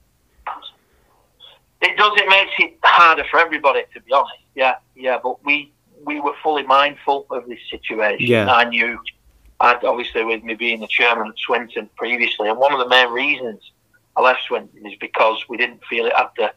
it 1.82 1.98
does. 1.98 2.12
It 2.18 2.30
makes 2.30 2.52
it 2.60 2.78
harder 2.84 3.24
for 3.32 3.40
everybody, 3.40 3.82
to 3.94 4.02
be 4.02 4.14
honest. 4.14 4.34
Yeah, 4.56 4.76
yeah. 4.96 5.18
But 5.22 5.44
we 5.44 5.72
we 6.06 6.20
were 6.20 6.34
fully 6.42 6.64
mindful 6.64 7.26
of 7.30 7.48
this 7.48 7.60
situation. 7.70 8.28
Yeah. 8.28 8.52
I 8.52 8.66
knew. 8.66 9.00
I'd 9.60 9.84
obviously 9.84 10.24
with 10.24 10.44
me 10.44 10.56
being 10.56 10.80
the 10.80 10.88
chairman 10.88 11.28
at 11.28 11.38
Swinton 11.38 11.90
previously, 11.96 12.50
and 12.50 12.58
one 12.58 12.74
of 12.74 12.80
the 12.80 12.90
main 12.90 13.10
reasons 13.12 13.72
I 14.16 14.22
left 14.22 14.42
Swinton 14.48 14.86
is 14.86 14.98
because 15.00 15.46
we 15.48 15.58
didn't 15.58 15.84
feel 15.86 16.06
it 16.06 16.14
had 16.16 16.30
the 16.38 16.54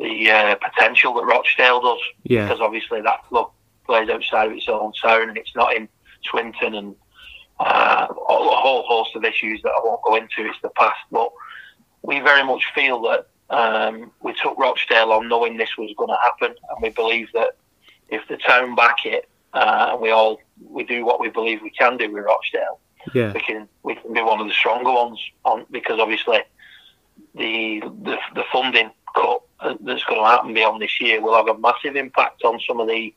the 0.00 0.30
uh, 0.30 0.54
potential 0.56 1.14
that 1.14 1.24
Rochdale 1.24 1.80
does. 1.80 2.00
Yeah. 2.24 2.46
Because 2.46 2.60
obviously 2.60 3.00
that 3.02 3.22
club 3.24 3.52
plays 3.84 4.08
outside 4.08 4.50
of 4.50 4.56
its 4.56 4.68
own 4.68 4.92
town, 5.00 5.28
and 5.28 5.38
it's 5.38 5.54
not 5.54 5.74
in 5.74 5.88
Swinton, 6.24 6.74
and 6.74 6.96
uh, 7.60 8.08
a 8.10 8.14
whole 8.14 8.82
host 8.82 9.14
of 9.14 9.24
issues 9.24 9.62
that 9.62 9.70
I 9.70 9.80
won't 9.84 10.02
go 10.02 10.16
into. 10.16 10.48
It's 10.50 10.60
the 10.62 10.70
past, 10.70 10.98
but 11.12 11.30
we 12.02 12.20
very 12.20 12.44
much 12.44 12.64
feel 12.74 13.00
that 13.02 13.28
um, 13.50 14.10
we 14.20 14.34
took 14.34 14.58
Rochdale 14.58 15.12
on 15.12 15.28
knowing 15.28 15.56
this 15.56 15.76
was 15.78 15.94
going 15.96 16.10
to 16.10 16.18
happen, 16.22 16.56
and 16.70 16.82
we 16.82 16.90
believe 16.90 17.28
that 17.34 17.56
if 18.08 18.26
the 18.28 18.36
town 18.36 18.74
back 18.74 19.04
it, 19.04 19.28
uh, 19.52 19.90
and 19.92 20.00
we 20.00 20.10
all 20.10 20.38
we 20.68 20.84
do 20.84 21.04
what 21.04 21.20
we 21.20 21.28
believe 21.28 21.62
we 21.62 21.70
can 21.70 21.96
do 21.96 22.10
with 22.12 22.24
Rochdale, 22.24 22.78
Yeah. 23.14 23.32
we 23.32 23.40
can 23.40 23.68
we 23.82 23.94
can 23.94 24.12
be 24.12 24.22
one 24.22 24.40
of 24.40 24.46
the 24.46 24.52
stronger 24.52 24.92
ones 24.92 25.18
on 25.44 25.66
because 25.70 25.98
obviously 25.98 26.40
the 27.34 27.80
the, 28.02 28.16
the 28.34 28.44
funding 28.52 28.90
cut 29.14 29.42
uh, 29.60 29.74
that's 29.80 30.04
going 30.04 30.20
to 30.20 30.26
happen 30.26 30.52
beyond 30.54 30.82
this 30.82 31.00
year 31.00 31.20
will 31.20 31.34
have 31.34 31.48
a 31.48 31.58
massive 31.58 31.96
impact 31.96 32.42
on 32.44 32.60
some 32.66 32.80
of 32.80 32.88
the, 32.88 33.14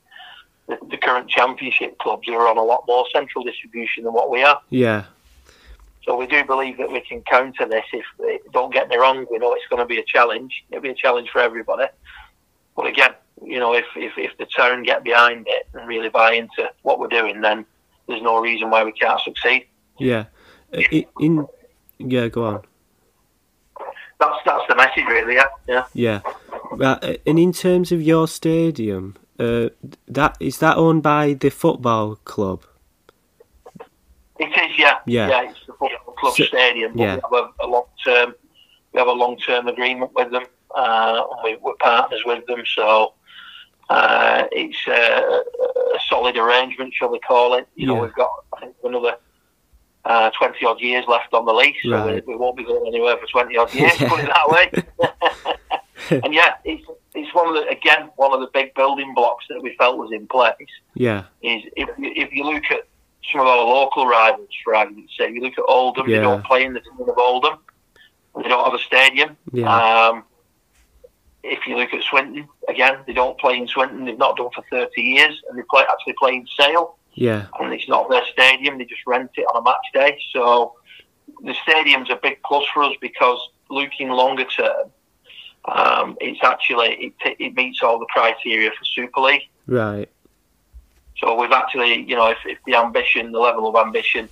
the 0.68 0.78
the 0.90 0.98
current 0.98 1.30
championship 1.30 1.98
clubs 2.00 2.28
who 2.28 2.34
are 2.34 2.48
on 2.48 2.58
a 2.58 2.64
lot 2.64 2.84
more 2.88 3.06
central 3.14 3.44
distribution 3.44 4.04
than 4.04 4.14
what 4.14 4.30
we 4.30 4.42
are. 4.44 4.62
Yeah. 4.70 5.06
So 6.04 6.16
we 6.16 6.26
do 6.26 6.44
believe 6.44 6.78
that 6.78 6.90
we 6.90 7.02
can 7.02 7.22
counter 7.24 7.68
this. 7.68 7.84
If 7.94 8.06
don't 8.52 8.74
get 8.74 8.88
me 8.90 8.96
wrong, 8.96 9.28
we 9.30 9.38
know 9.38 9.54
it's 9.54 9.68
going 9.70 9.82
to 9.82 9.86
be 9.86 10.00
a 10.00 10.04
challenge. 10.04 10.64
It'll 10.72 10.82
be 10.82 10.90
a 10.90 10.96
challenge 10.96 11.30
for 11.30 11.40
everybody. 11.40 11.86
But 12.76 12.88
again, 12.88 13.12
you 13.44 13.60
know, 13.60 13.74
if 13.74 13.86
if, 13.96 14.14
if 14.18 14.38
the 14.38 14.46
town 14.46 14.84
get 14.84 15.04
behind 15.04 15.46
it 15.48 15.68
and 15.74 15.88
really 15.88 16.10
buy 16.10 16.34
into 16.34 16.70
what 16.84 17.00
we're 17.00 17.08
doing, 17.08 17.42
then 17.42 17.66
there's 18.08 18.22
no 18.22 18.40
reason 18.40 18.70
why 18.70 18.84
we 18.84 18.92
can't 18.92 19.20
succeed. 19.22 19.68
Yeah. 19.98 20.26
Uh, 20.74 20.82
i- 20.92 21.08
In 21.20 21.48
yeah, 22.00 22.28
go 22.28 22.46
on. 22.46 22.62
That's 24.20 24.36
that's 24.46 24.64
the 24.68 24.76
message, 24.76 25.06
really. 25.08 25.36
Yeah, 25.36 25.46
yeah. 25.68 25.86
Yeah. 25.94 26.20
Uh, 26.80 27.14
and 27.26 27.40
in 27.40 27.54
terms 27.54 27.92
of 27.92 28.02
your 28.02 28.28
stadium, 28.28 29.16
uh, 29.40 29.70
that 30.08 30.36
is 30.40 30.58
that 30.60 30.78
owned 30.78 31.04
by 31.04 31.34
the 31.34 31.50
football 31.50 32.16
club? 32.26 32.64
It 34.40 34.46
is, 34.48 34.78
yeah, 34.80 35.00
Yeah. 35.06 35.42
It's 35.50 35.60
the 35.68 35.74
football 35.74 36.14
club 36.18 36.34
So- 36.36 36.44
stadium, 36.46 36.94
but 36.94 37.02
yeah. 37.02 37.16
we 37.16 37.22
have 37.38 37.46
a, 37.60 37.66
a 37.66 37.68
long 37.68 37.86
term. 38.06 38.36
We 38.94 39.00
have 39.00 39.08
a 39.08 39.12
long 39.14 39.38
term 39.38 39.68
agreement 39.68 40.12
with 40.16 40.32
them, 40.32 40.46
uh, 40.76 41.22
we, 41.44 41.58
we're 41.58 41.76
partners 41.76 42.22
with 42.26 42.46
them. 42.48 42.64
So 42.76 43.14
uh, 43.90 44.44
it's 44.52 44.78
a, 44.88 45.42
a 45.96 46.00
solid 46.08 46.38
arrangement, 46.38 46.94
shall 46.94 47.10
we 47.10 47.20
call 47.20 47.56
it? 47.56 47.68
You 47.76 47.88
know, 47.88 47.96
we've 47.96 48.14
got 48.14 48.30
I 48.56 48.60
think 48.62 48.76
another 48.84 49.16
uh, 50.06 50.30
twenty 50.38 50.66
odd 50.66 50.80
years 50.80 51.06
left 51.08 51.34
on 51.34 51.46
the 51.46 51.54
lease, 51.54 51.76
so 51.84 51.92
Right. 51.92 52.26
we, 52.26 52.34
we 52.34 52.40
won't 52.40 52.56
be 52.58 52.64
going 52.64 52.88
anywhere 52.88 53.18
for 53.18 53.26
twenty 53.28 53.58
odd 53.58 53.74
years. 53.74 54.00
Yeah. 54.00 54.10
Put 54.10 54.20
it 54.22 54.28
that 54.28 54.50
way. 54.50 56.20
and 56.24 56.34
yeah, 56.34 56.56
it's 56.64 56.86
it's 57.16 57.34
one 57.34 57.48
of 57.48 57.54
the 57.56 57.68
again 57.70 58.10
one 58.16 58.34
of 58.34 58.40
the 58.40 58.50
big 58.54 58.74
building 58.76 59.14
blocks 59.14 59.46
that 59.50 59.62
we 59.62 59.76
felt 59.78 59.98
was 59.98 60.12
in 60.12 60.28
place 60.28 60.54
Yeah. 60.94 61.24
is 61.42 61.64
if 61.76 61.90
you, 61.98 62.12
if 62.16 62.32
you 62.32 62.44
look 62.46 62.64
at 62.72 62.88
some 63.32 63.42
of 63.42 63.48
our 63.48 63.58
local 63.66 64.06
rivals, 64.08 64.50
for 64.64 64.74
argument's 64.76 65.16
sake, 65.18 65.34
you 65.34 65.42
look 65.42 65.58
at 65.58 65.66
Oldham, 65.68 66.08
Yeah. 66.08 66.18
they 66.18 66.24
don't 66.24 66.46
play 66.46 66.64
in 66.64 66.74
the 66.74 66.80
town 66.80 67.08
of 67.10 67.18
Oldham, 67.18 67.58
they 68.38 68.44
don't 68.50 68.64
have 68.64 68.74
a 68.74 68.80
stadium. 68.84 69.36
Yeah. 69.52 70.08
Um, 70.08 70.24
if 71.44 71.66
you 71.66 71.78
look 71.78 71.94
at 71.94 72.04
Swinton, 72.04 72.48
again, 72.68 73.00
they 73.08 73.14
don't 73.14 73.38
play 73.40 73.58
in 73.58 73.68
Swinton, 73.68 74.06
they've 74.06 74.18
not 74.18 74.38
done 74.38 74.50
for 74.54 74.64
30 74.70 75.02
years, 75.02 75.42
and 75.50 75.58
they 75.58 75.64
play 75.70 75.84
actually 75.90 76.14
play 76.20 76.36
in 76.36 76.48
Sale, 76.60 76.98
Yeah. 77.14 77.46
and 77.60 77.74
it's 77.74 77.88
not 77.88 78.10
their 78.10 78.26
stadium, 78.32 78.78
they 78.78 78.86
just 78.86 79.06
rent 79.08 79.32
it 79.36 79.46
on 79.54 79.62
a 79.62 79.64
match 79.64 79.86
day. 79.94 80.20
So 80.34 80.76
the 81.44 81.54
stadium's 81.64 82.10
a 82.10 82.18
big 82.22 82.40
plus 82.44 82.66
for 82.74 82.84
us 82.84 82.96
because 83.00 83.40
looking 83.70 84.10
longer 84.10 84.46
term, 84.46 84.92
um, 85.66 86.18
it's 86.20 86.44
actually, 86.44 87.14
it, 87.26 87.36
it 87.40 87.56
meets 87.56 87.82
all 87.84 88.00
the 88.00 88.06
criteria 88.08 88.72
for 88.72 88.84
Super 88.86 89.22
League. 89.22 89.44
Right. 89.68 90.10
So 91.18 91.40
we've 91.40 91.52
actually, 91.52 92.02
you 92.04 92.16
know, 92.16 92.28
if, 92.32 92.38
if 92.46 92.58
the 92.66 92.76
ambition, 92.76 93.32
the 93.32 93.40
level 93.40 93.68
of 93.68 93.76
ambition 93.76 94.30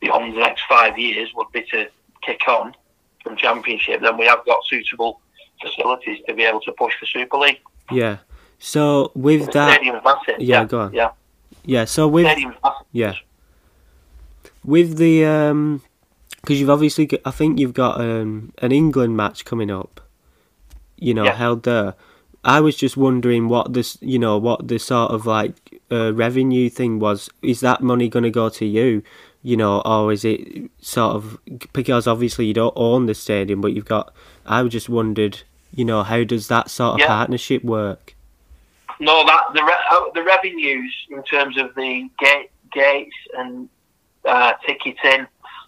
beyond 0.00 0.34
the 0.34 0.38
next 0.40 0.62
five 0.68 0.98
years 0.98 1.30
would 1.34 1.50
be 1.52 1.62
to 1.70 1.88
kick 2.22 2.46
on 2.48 2.74
from 3.22 3.36
Championship, 3.36 4.00
then 4.00 4.16
we 4.16 4.26
have 4.26 4.44
got 4.44 4.64
suitable 4.66 5.20
facilities 5.62 6.18
to 6.26 6.34
be 6.34 6.42
able 6.42 6.60
to 6.62 6.72
push 6.72 6.94
for 6.98 7.06
Super 7.06 7.38
League. 7.38 7.60
Yeah. 7.90 8.18
So 8.58 9.10
with 9.14 9.46
The 9.46 9.52
that, 9.52 9.82
massive. 10.04 10.40
Yeah, 10.40 10.64
go 10.64 10.80
on. 10.80 10.92
Yeah, 10.92 11.10
yeah. 11.64 11.84
So 11.84 12.06
with 12.08 12.26
yeah, 12.92 13.14
with 14.64 14.96
the 14.98 15.24
um, 15.24 15.82
because 16.40 16.60
you've 16.60 16.70
obviously 16.70 17.06
got, 17.06 17.20
I 17.24 17.30
think 17.30 17.58
you've 17.58 17.74
got 17.74 18.00
um 18.00 18.52
an 18.58 18.72
England 18.72 19.16
match 19.16 19.44
coming 19.44 19.70
up. 19.70 20.00
You 20.96 21.14
know, 21.14 21.24
Yeah. 21.24 21.34
held 21.34 21.64
there. 21.64 21.94
I 22.44 22.60
was 22.60 22.76
just 22.76 22.96
wondering 22.96 23.48
what 23.48 23.72
this, 23.72 23.98
you 24.00 24.18
know, 24.18 24.36
what 24.38 24.66
the 24.68 24.78
sort 24.78 25.10
of 25.12 25.26
like 25.26 25.80
uh, 25.90 26.12
revenue 26.12 26.68
thing 26.68 26.98
was. 26.98 27.28
Is 27.42 27.60
that 27.60 27.82
money 27.82 28.08
going 28.08 28.24
to 28.24 28.30
go 28.30 28.48
to 28.48 28.64
you, 28.64 29.02
you 29.42 29.56
know, 29.56 29.80
or 29.84 30.12
is 30.12 30.24
it 30.24 30.70
sort 30.80 31.16
of 31.16 31.38
because 31.72 32.06
obviously 32.06 32.46
you 32.46 32.54
don't 32.54 32.72
own 32.76 33.06
the 33.06 33.14
stadium, 33.14 33.60
but 33.60 33.72
you've 33.72 33.84
got. 33.84 34.12
I 34.46 34.62
was 34.62 34.72
just 34.72 34.88
wondered, 34.88 35.42
you 35.72 35.84
know, 35.84 36.02
how 36.02 36.24
does 36.24 36.48
that 36.48 36.70
sort 36.70 36.94
of 36.94 37.00
Yeah. 37.00 37.06
partnership 37.08 37.64
work? 37.64 38.14
No, 39.00 39.24
that 39.26 39.44
the 39.54 39.62
re- 39.62 39.86
uh, 39.90 40.04
the 40.14 40.22
revenues 40.22 40.94
in 41.10 41.22
terms 41.24 41.56
of 41.58 41.74
the 41.74 42.08
gate 42.18 42.50
gates 42.72 43.16
and 43.36 43.68
uh, 44.24 44.52
ticketing 44.64 45.26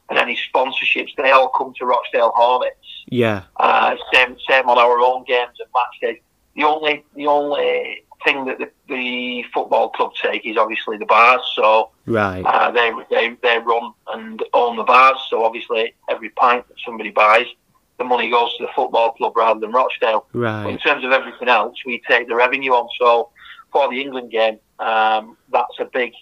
and 0.08 0.18
any 0.18 0.36
sponsorships, 0.36 1.14
they 1.16 1.30
all 1.30 1.48
come 1.48 1.72
to 1.78 1.86
Rochdale 1.86 2.32
Hornets. 2.34 2.76
Yeah, 3.08 3.42
Uh, 3.56 3.96
same 4.12 4.36
same 4.48 4.68
on 4.68 4.78
our 4.78 5.00
own 5.00 5.24
games 5.24 5.58
and 5.58 5.68
match 5.74 6.00
days. 6.00 6.20
The 6.54 6.64
only 6.64 7.04
the 7.14 7.26
only 7.26 8.04
thing 8.24 8.44
that 8.46 8.58
the, 8.58 8.70
the 8.88 9.44
football 9.52 9.90
club 9.90 10.12
take 10.22 10.46
is 10.46 10.56
obviously 10.56 10.96
the 10.98 11.06
bars. 11.06 11.42
So 11.56 11.90
right. 12.06 12.42
uh, 12.44 12.70
they 12.70 12.92
they 13.10 13.36
they 13.42 13.58
run 13.58 13.92
and 14.12 14.42
own 14.52 14.76
the 14.76 14.84
bars. 14.84 15.18
So 15.28 15.44
obviously 15.44 15.94
every 16.08 16.28
pint 16.30 16.68
that 16.68 16.76
somebody 16.84 17.10
buys, 17.10 17.46
the 17.98 18.04
money 18.04 18.30
goes 18.30 18.56
to 18.56 18.64
the 18.64 18.72
football 18.74 19.12
club 19.12 19.36
rather 19.36 19.60
than 19.60 19.72
Rochdale. 19.72 20.26
But 20.64 20.70
in 20.70 20.78
terms 20.78 21.04
of 21.04 21.12
everything 21.12 21.48
else, 21.48 21.76
we 21.86 22.02
take 22.08 22.28
the 22.28 22.34
revenue 22.34 22.72
on. 22.72 22.88
So 22.98 23.30
for 23.72 23.88
the 23.88 24.00
England 24.00 24.30
game, 24.30 24.58
um, 24.78 25.36
that's 25.52 25.78
a 25.78 25.84
big 25.84 26.12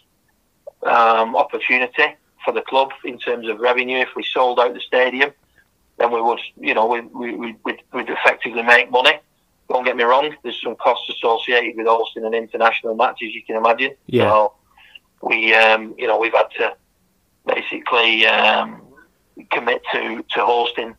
um, 0.83 1.35
opportunity 1.37 2.17
for 2.45 2.53
the 2.53 2.63
club 2.63 2.91
in 3.05 3.19
terms 3.19 3.49
of 3.49 3.61
revenue. 3.61 3.99
If 3.99 4.11
we 4.17 4.23
sold 4.23 4.61
out 4.61 4.75
the 4.75 4.81
stadium, 4.81 5.33
then 5.99 6.11
we 6.11 6.21
would, 6.21 6.41
you 6.59 6.75
know, 6.75 6.87
we, 6.87 7.01
we, 7.01 7.35
we, 7.35 7.57
we'd, 7.65 7.83
we'd 7.93 8.09
effectively 8.11 8.63
make 8.63 8.91
money. 8.91 9.19
Don't 9.69 9.85
get 9.85 9.97
me 9.97 10.05
wrong, 10.05 10.35
there's 10.43 10.61
some 10.61 10.77
costs 10.77 11.09
associated 11.09 11.77
with 11.77 11.87
hosting 11.87 12.27
an 12.27 12.35
international 12.35 12.95
match, 12.95 13.21
as 13.23 13.33
you 13.33 13.43
can 13.43 13.57
imagine. 13.57 13.93
Yeah. 14.07 14.25
So 14.25 14.55
we, 15.23 15.55
um, 15.55 15.95
you 15.97 16.07
know, 16.07 16.19
we've 16.19 16.33
had 16.33 16.49
to 16.59 16.77
basically 17.47 18.27
um, 18.27 18.83
commit 19.51 19.83
to, 19.93 20.23
to 20.31 20.45
hosting 20.45 20.95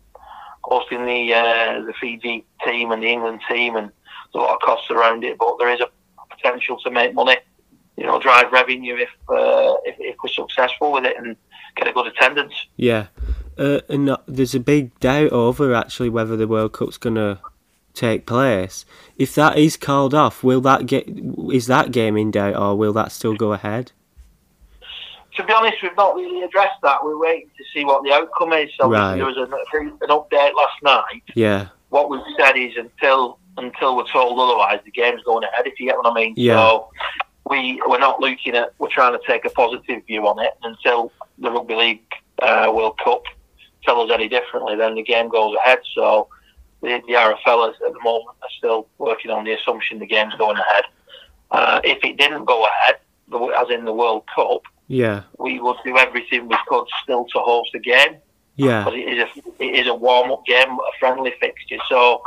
hosting 0.63 1.05
the 1.05 1.33
uh, 1.33 1.81
the 1.85 1.93
Fiji 1.99 2.45
team 2.65 2.91
and 2.91 3.03
the 3.03 3.07
England 3.07 3.41
team, 3.49 3.75
and 3.75 3.87
there's 3.87 4.35
a 4.35 4.37
lot 4.37 4.55
of 4.55 4.61
costs 4.61 4.89
around 4.89 5.23
it. 5.23 5.37
But 5.37 5.57
there 5.59 5.73
is 5.73 5.81
a 5.81 5.89
potential 6.35 6.77
to 6.83 6.91
make 6.91 7.13
money. 7.13 7.37
You 7.97 8.05
know, 8.05 8.19
drive 8.19 8.51
revenue 8.51 8.95
if 8.95 9.09
uh, 9.29 9.75
if, 9.85 9.95
if 9.99 10.15
we're 10.23 10.29
successful 10.29 10.91
with 10.91 11.05
it 11.05 11.15
and 11.17 11.35
get 11.75 11.87
a 11.87 11.93
good 11.93 12.07
attendance. 12.07 12.53
Yeah, 12.75 13.07
uh, 13.57 13.81
and 13.87 14.17
there's 14.27 14.55
a 14.55 14.59
big 14.59 14.99
doubt 14.99 15.31
over 15.31 15.73
actually 15.73 16.09
whether 16.09 16.35
the 16.35 16.47
World 16.47 16.73
Cup's 16.73 16.97
going 16.97 17.15
to 17.15 17.39
take 17.93 18.25
place. 18.25 18.85
If 19.17 19.35
that 19.35 19.57
is 19.57 19.77
called 19.77 20.13
off, 20.13 20.43
will 20.43 20.61
that 20.61 20.87
get 20.87 21.07
is 21.07 21.67
that 21.67 21.91
game 21.91 22.17
in 22.17 22.31
doubt 22.31 22.55
or 22.55 22.75
will 22.75 22.93
that 22.93 23.11
still 23.11 23.35
go 23.35 23.53
ahead? 23.53 23.91
To 25.35 25.43
be 25.43 25.53
honest, 25.53 25.77
we've 25.81 25.95
not 25.97 26.15
really 26.15 26.43
addressed 26.43 26.79
that. 26.83 27.03
We're 27.03 27.17
waiting 27.17 27.49
to 27.57 27.63
see 27.73 27.85
what 27.85 28.03
the 28.03 28.11
outcome 28.13 28.53
is. 28.53 28.69
So 28.79 28.89
Right. 28.89 29.15
there 29.15 29.25
was 29.25 29.37
an, 29.37 29.51
an 29.53 30.09
update 30.09 30.53
last 30.55 30.83
night. 30.83 31.23
Yeah, 31.35 31.67
What 31.89 32.09
we've 32.09 32.21
said 32.37 32.55
is 32.55 32.73
until 32.77 33.39
until 33.57 33.95
we're 33.95 34.07
told 34.11 34.39
otherwise, 34.39 34.79
the 34.83 34.91
game's 34.91 35.21
going 35.23 35.43
ahead. 35.43 35.67
If 35.67 35.79
you 35.79 35.85
get 35.87 35.97
what 35.97 36.07
I 36.07 36.13
mean. 36.13 36.33
Yeah. 36.35 36.55
So 36.55 36.89
we 37.49 37.81
we're 37.87 37.99
not 37.99 38.19
looking 38.19 38.55
at. 38.55 38.73
We're 38.79 38.89
trying 38.89 39.13
to 39.13 39.19
take 39.27 39.45
a 39.45 39.49
positive 39.49 40.05
view 40.05 40.27
on 40.27 40.39
it 40.39 40.51
until 40.63 41.11
the 41.39 41.51
rugby 41.51 41.75
league 41.75 42.01
uh, 42.41 42.71
World 42.73 42.97
Cup 43.03 43.23
tell 43.83 43.99
us 44.01 44.09
any 44.13 44.27
differently. 44.27 44.75
Then 44.75 44.95
the 44.95 45.03
game 45.03 45.29
goes 45.29 45.55
ahead. 45.63 45.79
So 45.93 46.29
the, 46.81 47.01
the 47.07 47.13
RFL 47.13 47.69
at 47.73 47.79
the 47.93 47.99
moment 48.03 48.37
are 48.41 48.49
still 48.57 48.87
working 48.97 49.29
on 49.29 49.43
the 49.45 49.51
assumption 49.53 49.99
the 49.99 50.05
game's 50.05 50.33
going 50.35 50.57
ahead. 50.57 50.83
Uh, 51.51 51.81
if 51.83 52.03
it 52.03 52.17
didn't 52.17 52.45
go 52.45 52.65
ahead, 52.65 52.95
as 53.59 53.69
in 53.69 53.85
the 53.85 53.93
World 53.93 54.23
Cup, 54.33 54.61
yeah, 54.87 55.23
we 55.37 55.59
would 55.59 55.77
do 55.83 55.97
everything 55.97 56.47
we 56.47 56.57
could 56.67 56.85
still 57.03 57.25
to 57.25 57.39
host 57.39 57.71
the 57.73 57.79
game. 57.79 58.17
yeah, 58.55 58.83
But 58.83 58.95
it 58.95 59.17
is 59.17 59.23
a 59.23 59.63
it 59.63 59.79
is 59.81 59.87
a 59.87 59.95
warm 59.95 60.31
up 60.31 60.45
game, 60.45 60.69
a 60.69 60.91
friendly 60.99 61.33
fixture. 61.39 61.77
So, 61.89 62.21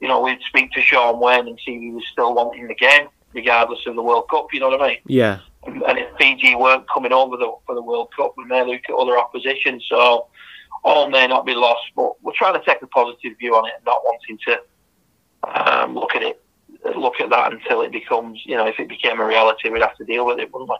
you 0.00 0.08
know, 0.08 0.20
we'd 0.20 0.40
speak 0.48 0.70
to 0.72 0.82
Shaun 0.82 1.18
Wane 1.20 1.48
and 1.48 1.58
see 1.64 1.74
if 1.76 1.80
he 1.80 1.90
was 1.90 2.04
still 2.12 2.34
wanting 2.34 2.68
the 2.68 2.74
game, 2.74 3.08
regardless 3.32 3.86
of 3.86 3.96
the 3.96 4.02
World 4.02 4.28
Cup. 4.28 4.48
You 4.52 4.60
know 4.60 4.68
what 4.68 4.82
I 4.82 4.88
mean? 4.88 4.98
yeah, 5.06 5.40
And, 5.66 5.82
and 5.82 5.98
if 5.98 6.08
Fiji 6.18 6.54
weren't 6.54 6.86
coming 6.92 7.12
over 7.12 7.36
the, 7.36 7.52
for 7.66 7.74
the 7.74 7.82
World 7.82 8.10
Cup, 8.16 8.34
we 8.36 8.44
may 8.44 8.64
look 8.64 8.82
at 8.88 8.94
other 8.94 9.18
opposition. 9.18 9.80
So, 9.88 10.28
all 10.84 11.08
may 11.08 11.26
not 11.26 11.46
be 11.46 11.54
lost. 11.54 11.84
But 11.96 12.22
we're 12.22 12.32
trying 12.36 12.60
to 12.60 12.64
take 12.64 12.82
a 12.82 12.86
positive 12.86 13.36
view 13.38 13.54
on 13.56 13.66
it, 13.66 13.72
and 13.76 13.84
not 13.84 14.02
wanting 14.04 14.38
to 14.46 15.80
um, 15.82 15.94
look 15.94 16.14
at 16.14 16.22
it, 16.22 16.42
look 16.96 17.20
at 17.20 17.30
that 17.30 17.52
until 17.52 17.80
it 17.82 17.92
becomes, 17.92 18.42
you 18.44 18.56
know, 18.56 18.66
if 18.66 18.78
it 18.78 18.88
became 18.88 19.20
a 19.20 19.26
reality, 19.26 19.70
we'd 19.70 19.82
have 19.82 19.96
to 19.96 20.04
deal 20.04 20.26
with 20.26 20.38
it, 20.38 20.52
wouldn't 20.52 20.70
we? 20.70 20.76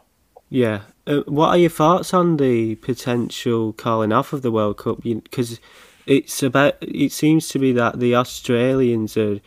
Yeah. 0.49 0.81
Uh, 1.07 1.21
what 1.27 1.49
are 1.49 1.57
your 1.57 1.69
thoughts 1.69 2.13
on 2.13 2.37
the 2.37 2.75
potential 2.75 3.73
calling 3.73 4.11
off 4.11 4.33
of 4.33 4.41
the 4.41 4.51
World 4.51 4.77
Cup? 4.77 5.01
Because 5.01 5.59
it's 6.05 6.41
about. 6.43 6.75
It 6.81 7.11
seems 7.11 7.47
to 7.49 7.59
be 7.59 7.71
that 7.73 7.99
the 7.99 8.15
Australians 8.15 9.17
are. 9.17 9.39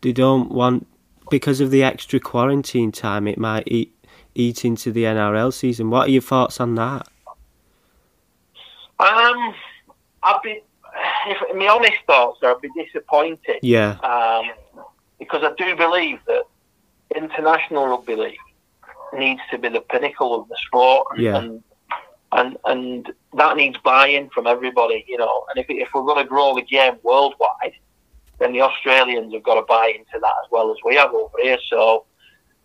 They 0.00 0.12
don't 0.12 0.50
want 0.50 0.86
because 1.30 1.60
of 1.60 1.70
the 1.70 1.82
extra 1.82 2.20
quarantine 2.20 2.92
time. 2.92 3.26
It 3.26 3.38
might 3.38 3.64
eat 3.66 3.94
eat 4.34 4.64
into 4.64 4.92
the 4.92 5.04
NRL 5.04 5.52
season. 5.52 5.90
What 5.90 6.08
are 6.08 6.12
your 6.12 6.22
thoughts 6.22 6.60
on 6.60 6.74
that? 6.76 7.08
Um, 9.00 9.54
I'd 10.22 10.40
be, 10.42 10.60
if 11.26 11.56
my 11.56 11.68
honest 11.68 11.98
thoughts 12.06 12.40
are, 12.42 12.54
I'd 12.54 12.60
be 12.60 12.70
disappointed 12.76 13.58
Yeah, 13.62 13.98
um, 14.02 14.50
because 15.18 15.42
I 15.44 15.52
do 15.56 15.76
believe 15.76 16.18
that 16.26 16.44
international 17.14 17.86
rugby 17.86 18.16
league 18.16 18.36
needs 19.12 19.40
to 19.50 19.58
be 19.58 19.68
the 19.68 19.80
pinnacle 19.80 20.34
of 20.40 20.48
the 20.48 20.56
sport, 20.66 21.06
and 21.12 21.22
Yeah. 21.22 21.36
and, 21.38 21.62
and 22.32 22.56
and 22.64 23.12
that 23.34 23.56
needs 23.56 23.78
buy-in 23.78 24.30
from 24.30 24.46
everybody, 24.46 25.04
you 25.08 25.18
know. 25.18 25.44
And 25.50 25.58
if 25.62 25.66
if 25.68 25.88
we're 25.94 26.02
going 26.02 26.22
to 26.22 26.28
grow 26.28 26.54
the 26.54 26.62
game 26.62 26.96
worldwide, 27.02 27.74
then 28.38 28.52
the 28.52 28.62
Australians 28.62 29.32
have 29.34 29.42
got 29.42 29.54
to 29.54 29.62
buy 29.62 29.92
into 29.96 30.18
that 30.20 30.34
as 30.44 30.50
well 30.50 30.70
as 30.70 30.76
we 30.84 30.94
have 30.96 31.12
over 31.12 31.36
here. 31.42 31.58
So. 31.68 32.04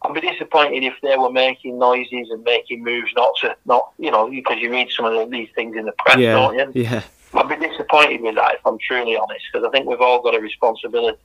I'd 0.06 0.14
be 0.14 0.20
disappointed 0.20 0.84
if 0.84 0.96
they 1.02 1.16
were 1.16 1.32
making 1.32 1.80
noises 1.80 2.28
and 2.30 2.44
making 2.44 2.84
moves 2.84 3.10
not 3.16 3.30
to, 3.40 3.56
not 3.66 3.94
you 3.98 4.12
know, 4.12 4.30
because 4.30 4.58
you 4.60 4.70
read 4.70 4.90
some 4.92 5.06
of 5.06 5.32
these 5.32 5.48
things 5.56 5.78
in 5.78 5.86
the 5.86 5.94
press, 5.94 6.18
don't 6.18 6.76
you? 6.76 6.82
yeah, 6.84 7.02
I'd 7.34 7.48
be 7.48 7.56
disappointed 7.56 8.20
with 8.20 8.36
that 8.36 8.56
if 8.56 8.60
I'm 8.66 8.78
truly 8.80 9.16
honest, 9.16 9.46
because 9.50 9.66
I 9.66 9.72
think 9.72 9.88
we've 9.88 10.02
all 10.02 10.22
got 10.22 10.36
a 10.36 10.42
responsibility, 10.42 11.22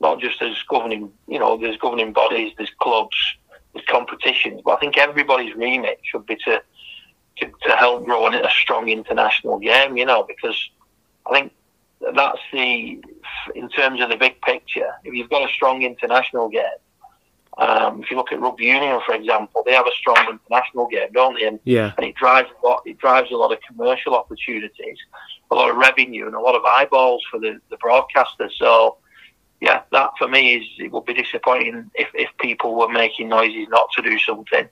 not 0.00 0.18
just 0.18 0.42
as 0.42 0.60
governing, 0.68 1.12
you 1.28 1.38
know, 1.38 1.56
there's 1.56 1.76
governing 1.76 2.12
bodies, 2.12 2.52
there's 2.58 2.72
clubs, 2.80 3.16
there's 3.74 3.86
competitions, 3.86 4.62
but 4.64 4.72
I 4.72 4.80
think 4.80 4.96
everybody's 4.96 5.54
remit 5.54 6.00
should 6.02 6.26
be 6.26 6.36
to 6.44 6.62
to, 7.38 7.46
to 7.46 7.76
help 7.76 8.04
grow 8.04 8.26
a 8.28 8.48
strong 8.50 8.88
international 8.88 9.58
game, 9.58 9.96
you 9.96 10.06
know, 10.06 10.22
because 10.22 10.56
I 11.26 11.32
think 11.32 11.52
that's 12.14 12.38
the, 12.52 13.02
in 13.54 13.68
terms 13.70 14.00
of 14.00 14.08
the 14.08 14.16
big 14.16 14.40
picture, 14.42 14.92
if 15.04 15.14
you've 15.14 15.30
got 15.30 15.48
a 15.48 15.52
strong 15.52 15.82
international 15.82 16.48
game, 16.48 16.62
um, 17.56 18.02
if 18.02 18.10
you 18.10 18.16
look 18.16 18.32
at 18.32 18.40
rugby 18.40 18.64
union, 18.64 19.00
for 19.06 19.14
example, 19.14 19.62
they 19.64 19.72
have 19.72 19.86
a 19.86 19.92
strong 19.92 20.16
international 20.28 20.88
game, 20.88 21.08
don't 21.12 21.38
they? 21.38 21.46
And 21.46 21.60
yeah, 21.62 21.92
and 21.96 22.04
it 22.04 22.16
drives 22.16 22.48
a 22.50 22.66
lot. 22.66 22.82
It 22.84 22.98
drives 22.98 23.30
a 23.30 23.36
lot 23.36 23.52
of 23.52 23.58
commercial 23.60 24.16
opportunities, 24.16 24.98
a 25.52 25.54
lot 25.54 25.70
of 25.70 25.76
revenue, 25.76 26.26
and 26.26 26.34
a 26.34 26.40
lot 26.40 26.56
of 26.56 26.64
eyeballs 26.64 27.22
for 27.30 27.38
the 27.38 27.60
the 27.70 27.76
broadcasters. 27.76 28.50
So, 28.58 28.96
yeah, 29.60 29.82
that 29.92 30.10
for 30.18 30.28
me 30.28 30.56
is 30.56 30.64
it 30.78 30.92
would 30.92 31.04
be 31.06 31.14
disappointing 31.14 31.90
if 31.94 32.08
if 32.14 32.28
people 32.40 32.74
were 32.74 32.88
making 32.88 33.28
noises 33.28 33.66
not 33.70 33.88
to 33.96 34.02
do 34.02 34.18
something, 34.18 34.68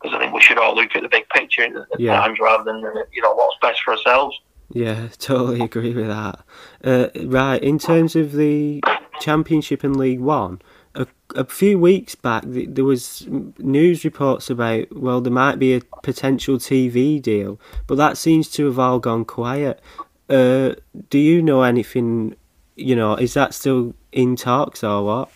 because 0.00 0.14
I 0.16 0.18
think 0.18 0.32
we 0.34 0.40
should 0.40 0.58
all 0.58 0.74
look 0.74 0.94
at 0.96 1.02
the 1.02 1.08
big 1.08 1.28
picture 1.28 1.62
at, 1.62 2.00
Yeah. 2.00 2.16
times 2.20 2.38
rather 2.40 2.64
than 2.64 2.80
you 3.12 3.22
know 3.22 3.34
what's 3.34 3.56
best 3.62 3.82
for 3.82 3.92
ourselves. 3.92 4.38
yeah. 4.70 5.08
Totally 5.18 5.60
agree 5.62 5.94
with 5.94 6.08
that. 6.08 6.40
Uh, 6.84 7.08
right, 7.26 7.62
in 7.62 7.78
terms 7.78 8.16
of 8.16 8.32
the 8.32 8.82
Championship 9.20 9.84
and 9.84 9.96
League 9.96 10.20
One, 10.20 10.60
a, 10.94 11.06
a 11.34 11.44
few 11.44 11.78
weeks 11.78 12.14
back 12.14 12.42
th- 12.44 12.68
there 12.70 12.84
was 12.84 13.26
news 13.58 14.04
reports 14.04 14.50
about 14.50 14.86
well 14.96 15.20
there 15.20 15.32
might 15.32 15.58
be 15.58 15.74
a 15.74 15.80
potential 16.02 16.56
TV 16.58 17.20
deal, 17.22 17.60
but 17.86 17.96
that 17.96 18.16
seems 18.18 18.50
to 18.52 18.66
have 18.66 18.78
all 18.78 18.98
gone 18.98 19.24
quiet. 19.24 19.80
Uh, 20.28 20.74
do 21.10 21.18
you 21.18 21.40
know 21.42 21.62
anything? 21.62 22.34
You 22.78 22.94
know, 22.96 23.14
is 23.14 23.32
that 23.34 23.54
still 23.54 23.94
in 24.16 24.34
talks 24.34 24.82
or 24.82 25.04
what? 25.04 25.30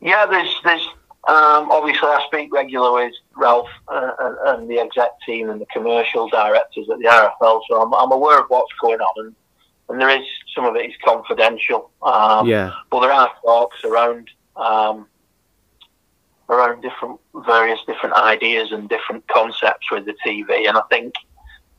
Yeah, 0.00 0.24
there's 0.24 0.54
there's 0.64 0.86
um, 1.28 1.70
obviously 1.70 2.08
I 2.08 2.24
speak 2.26 2.52
regularly 2.52 3.06
with 3.06 3.14
Ralph 3.36 3.68
uh, 3.88 4.12
and, 4.20 4.36
and 4.46 4.70
the 4.70 4.78
exec 4.78 5.10
team 5.26 5.50
and 5.50 5.60
the 5.60 5.66
commercial 5.66 6.28
directors 6.28 6.88
at 6.90 6.98
the 6.98 7.04
RFL, 7.04 7.60
so 7.68 7.82
I'm, 7.82 7.92
I'm 7.92 8.10
aware 8.10 8.38
of 8.38 8.46
what's 8.48 8.72
going 8.80 9.00
on, 9.00 9.26
and, 9.26 9.34
and 9.90 10.00
there 10.00 10.08
is 10.08 10.26
some 10.54 10.64
of 10.64 10.76
it 10.76 10.88
is 10.88 10.94
confidential. 11.04 11.90
Um, 12.02 12.46
Yeah, 12.46 12.72
But 12.90 13.00
there 13.00 13.12
are 13.12 13.30
talks 13.44 13.84
around 13.84 14.30
um, 14.56 15.06
around 16.48 16.80
different 16.80 17.20
various 17.46 17.80
different 17.86 18.14
ideas 18.14 18.72
and 18.72 18.88
different 18.88 19.26
concepts 19.28 19.90
with 19.90 20.06
the 20.06 20.14
TV, 20.24 20.66
and 20.66 20.78
I 20.78 20.82
think 20.88 21.12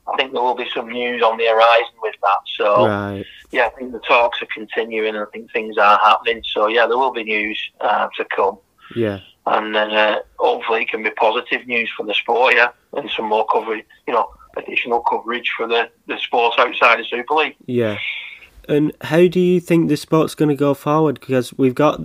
I 0.08 0.18
think 0.18 0.34
there 0.34 0.42
will 0.42 0.56
be 0.56 0.70
some 0.74 0.90
news 0.90 1.22
on 1.22 1.38
the 1.38 1.46
horizon 1.46 1.96
with 2.02 2.16
that. 2.22 2.40
So 2.58 2.88
right. 2.88 3.26
yeah, 3.52 3.68
I 3.68 3.70
think 3.70 3.92
the 3.92 4.00
talks 4.00 4.42
are 4.42 4.48
continuing, 4.54 5.16
and 5.16 5.20
I 5.20 5.26
think 5.32 5.52
things 5.52 5.78
are 5.78 6.00
happening. 6.00 6.44
So 6.54 6.68
yeah, 6.68 6.88
there 6.88 6.98
will 6.98 7.12
be 7.14 7.24
news 7.24 7.60
uh, 7.80 8.08
to 8.18 8.26
come, 8.36 8.58
Yeah, 8.96 9.20
and 9.46 9.76
uh, 9.76 10.22
hopefully 10.40 10.82
it 10.84 10.90
can 10.90 11.04
be 11.04 11.12
positive 11.12 11.68
news 11.68 11.90
for 11.96 12.06
the 12.06 12.14
sport. 12.14 12.56
Yeah, 12.56 12.72
and 12.94 13.10
some 13.12 13.26
more 13.26 13.46
coverage, 13.52 13.86
you 14.08 14.14
know, 14.14 14.30
additional 14.58 15.02
coverage 15.02 15.50
for 15.56 15.68
the 15.68 15.90
the 16.08 16.18
sports 16.18 16.58
outside 16.60 17.00
of 17.00 17.08
Super 17.08 17.36
League. 17.36 17.56
yeah. 17.66 17.98
And 18.70 18.94
how 19.02 19.28
do 19.28 19.40
you 19.40 19.60
think 19.60 19.90
the 19.90 19.98
sport's 19.98 20.36
going 20.36 20.50
to 20.50 20.56
go 20.56 20.74
forward? 20.76 21.20
Because 21.20 21.52
we've 21.58 21.76
got 21.76 22.00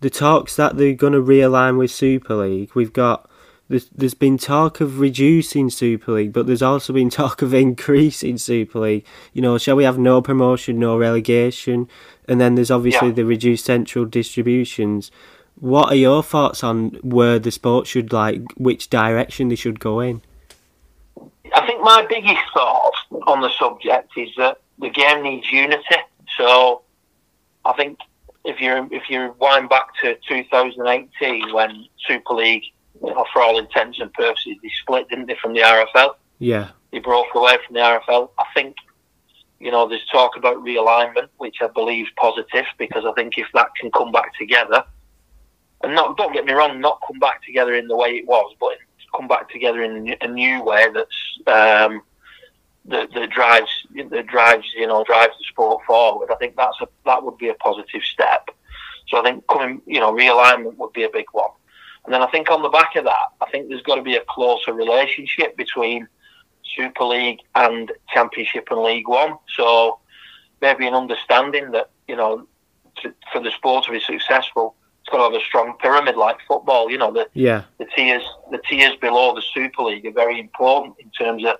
the 0.00 0.08
talks 0.10 0.56
that 0.56 0.76
they're 0.76 0.94
going 0.94 1.12
to 1.12 1.20
realign 1.20 1.76
with 1.78 1.90
Super 1.90 2.34
League. 2.34 2.70
We've 2.74 2.94
got 2.94 3.28
there's, 3.68 3.88
there's 3.90 4.14
been 4.14 4.38
talk 4.38 4.80
of 4.80 4.98
reducing 5.00 5.70
Super 5.70 6.12
League, 6.12 6.32
but 6.32 6.46
there's 6.46 6.62
also 6.62 6.92
been 6.92 7.10
talk 7.22 7.42
of 7.42 7.52
increasing 7.54 8.38
Super 8.38 8.78
League. 8.80 9.04
You 9.32 9.42
know, 9.42 9.58
shall 9.58 9.76
we 9.76 9.84
have 9.84 9.98
no 9.98 10.22
promotion, 10.22 10.78
no 10.78 10.96
relegation? 10.96 11.88
And 12.26 12.40
then 12.40 12.54
there's 12.54 12.70
obviously 12.70 13.08
Yeah. 13.08 13.14
the 13.14 13.24
reduced 13.24 13.64
central 13.66 14.04
distributions. 14.04 15.10
What 15.60 15.90
are 15.90 15.96
your 15.96 16.22
thoughts 16.22 16.62
on 16.62 16.90
where 17.02 17.38
the 17.38 17.50
sport 17.50 17.86
should 17.86 18.12
like, 18.12 18.40
which 18.56 18.88
direction 18.90 19.48
they 19.48 19.56
should 19.56 19.80
go 19.80 20.00
in? 20.00 20.22
I 21.54 21.66
think 21.66 21.82
my 21.82 22.06
biggest 22.08 22.42
thought 22.54 22.92
on 23.26 23.40
the 23.40 23.50
subject 23.58 24.10
is 24.16 24.28
that 24.36 24.60
the 24.78 24.90
game 24.90 25.22
needs 25.22 25.50
unity. 25.50 25.82
So 26.36 26.82
I 27.64 27.72
think 27.72 27.98
if 28.44 28.60
you 28.60 28.88
if 28.92 29.10
you 29.10 29.34
wind 29.40 29.68
back 29.68 29.88
to 30.02 30.16
2018 30.28 31.52
when 31.52 31.86
Super 32.06 32.34
League, 32.34 32.62
for 33.00 33.42
all 33.42 33.58
intents 33.58 34.00
and 34.00 34.12
purposes, 34.12 34.56
they 34.62 34.70
split, 34.80 35.08
didn't 35.08 35.26
they, 35.26 35.36
from 35.40 35.52
the 35.52 35.60
RFL? 35.60 36.14
Yeah, 36.38 36.70
They 36.92 36.98
broke 37.00 37.34
away 37.34 37.58
from 37.66 37.74
the 37.74 37.80
RFL. 37.80 38.30
I 38.38 38.44
think 38.54 38.76
you 39.60 39.70
know 39.70 39.88
there's 39.88 40.06
talk 40.06 40.36
about 40.36 40.56
realignment, 40.58 41.28
which 41.38 41.56
I 41.60 41.66
believe 41.66 42.06
is 42.06 42.12
positive 42.16 42.66
because 42.78 43.04
I 43.04 43.12
think 43.12 43.36
if 43.38 43.48
that 43.54 43.70
can 43.80 43.90
come 43.90 44.12
back 44.12 44.34
together, 44.38 44.84
and 45.82 45.94
not 45.94 46.16
don't 46.16 46.32
get 46.32 46.44
me 46.44 46.52
wrong, 46.52 46.80
not 46.80 47.00
come 47.06 47.18
back 47.18 47.42
together 47.42 47.74
in 47.74 47.88
the 47.88 47.96
way 47.96 48.10
it 48.10 48.26
was, 48.26 48.54
but 48.60 48.78
come 49.14 49.28
back 49.28 49.50
together 49.50 49.82
in 49.82 50.14
a 50.20 50.28
new 50.28 50.62
way 50.62 50.86
that's 50.92 51.38
um, 51.46 52.02
that, 52.84 53.12
that 53.12 53.30
drives 53.30 53.70
that 54.10 54.26
drives 54.26 54.66
you 54.74 54.86
know 54.86 55.04
drives 55.04 55.36
the 55.38 55.44
sport 55.44 55.84
forward. 55.86 56.30
I 56.30 56.36
think 56.36 56.56
that's 56.56 56.80
a 56.80 56.88
that 57.04 57.22
would 57.22 57.38
be 57.38 57.48
a 57.48 57.54
positive 57.54 58.02
step. 58.02 58.48
So 59.08 59.18
I 59.18 59.22
think 59.22 59.46
coming 59.46 59.82
you 59.86 60.00
know 60.00 60.12
realignment 60.12 60.76
would 60.76 60.92
be 60.92 61.04
a 61.04 61.10
big 61.10 61.26
one. 61.32 61.50
And 62.08 62.14
then 62.14 62.22
I 62.22 62.26
think 62.28 62.50
on 62.50 62.62
the 62.62 62.70
back 62.70 62.96
of 62.96 63.04
that, 63.04 63.26
I 63.42 63.50
think 63.50 63.68
there's 63.68 63.82
got 63.82 63.96
to 63.96 64.02
be 64.02 64.16
a 64.16 64.22
closer 64.30 64.72
relationship 64.72 65.58
between 65.58 66.08
Super 66.74 67.04
League 67.04 67.40
and 67.54 67.92
Championship 68.08 68.68
and 68.70 68.80
League 68.80 69.06
One. 69.06 69.36
So 69.54 69.98
maybe 70.62 70.86
an 70.86 70.94
understanding 70.94 71.70
that 71.72 71.90
you 72.06 72.16
know 72.16 72.46
to, 73.02 73.12
for 73.30 73.42
the 73.42 73.50
sport 73.50 73.84
to 73.84 73.90
be 73.90 74.00
successful, 74.00 74.74
it's 75.02 75.10
got 75.10 75.18
to 75.18 75.34
have 75.34 75.42
a 75.42 75.44
strong 75.44 75.76
pyramid 75.82 76.16
like 76.16 76.38
football. 76.48 76.90
You 76.90 76.96
know 76.96 77.12
the 77.12 77.28
yeah 77.34 77.64
the 77.76 77.84
tiers 77.94 78.22
the 78.50 78.58
tiers 78.66 78.96
below 79.02 79.34
the 79.34 79.42
Super 79.42 79.82
League 79.82 80.06
are 80.06 80.12
very 80.12 80.40
important 80.40 80.94
in 81.00 81.10
terms 81.10 81.44
of 81.44 81.56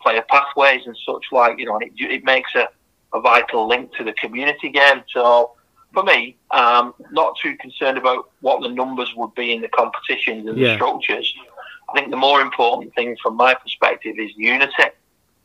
player 0.00 0.24
pathways 0.30 0.86
and 0.86 0.96
such 1.04 1.26
like. 1.30 1.58
You 1.58 1.66
know, 1.66 1.76
and 1.76 1.82
it, 1.82 1.92
it 1.98 2.24
makes 2.24 2.54
a, 2.54 2.68
a 3.12 3.20
vital 3.20 3.68
link 3.68 3.94
to 3.96 4.04
the 4.04 4.14
community 4.14 4.70
game. 4.70 5.02
So 5.12 5.56
for 5.92 6.02
me, 6.02 6.36
um, 6.50 6.94
not 7.10 7.36
too 7.42 7.56
concerned 7.56 7.98
about 7.98 8.30
what 8.40 8.62
the 8.62 8.68
numbers 8.68 9.12
would 9.16 9.34
be 9.34 9.52
in 9.52 9.60
the 9.60 9.68
competitions 9.68 10.46
and 10.46 10.56
Yeah. 10.56 10.68
the 10.68 10.74
structures. 10.76 11.34
I 11.88 11.98
think 11.98 12.10
the 12.10 12.16
more 12.16 12.40
important 12.40 12.94
thing 12.94 13.16
from 13.22 13.36
my 13.36 13.54
perspective 13.54 14.14
is 14.18 14.30
unity 14.36 14.72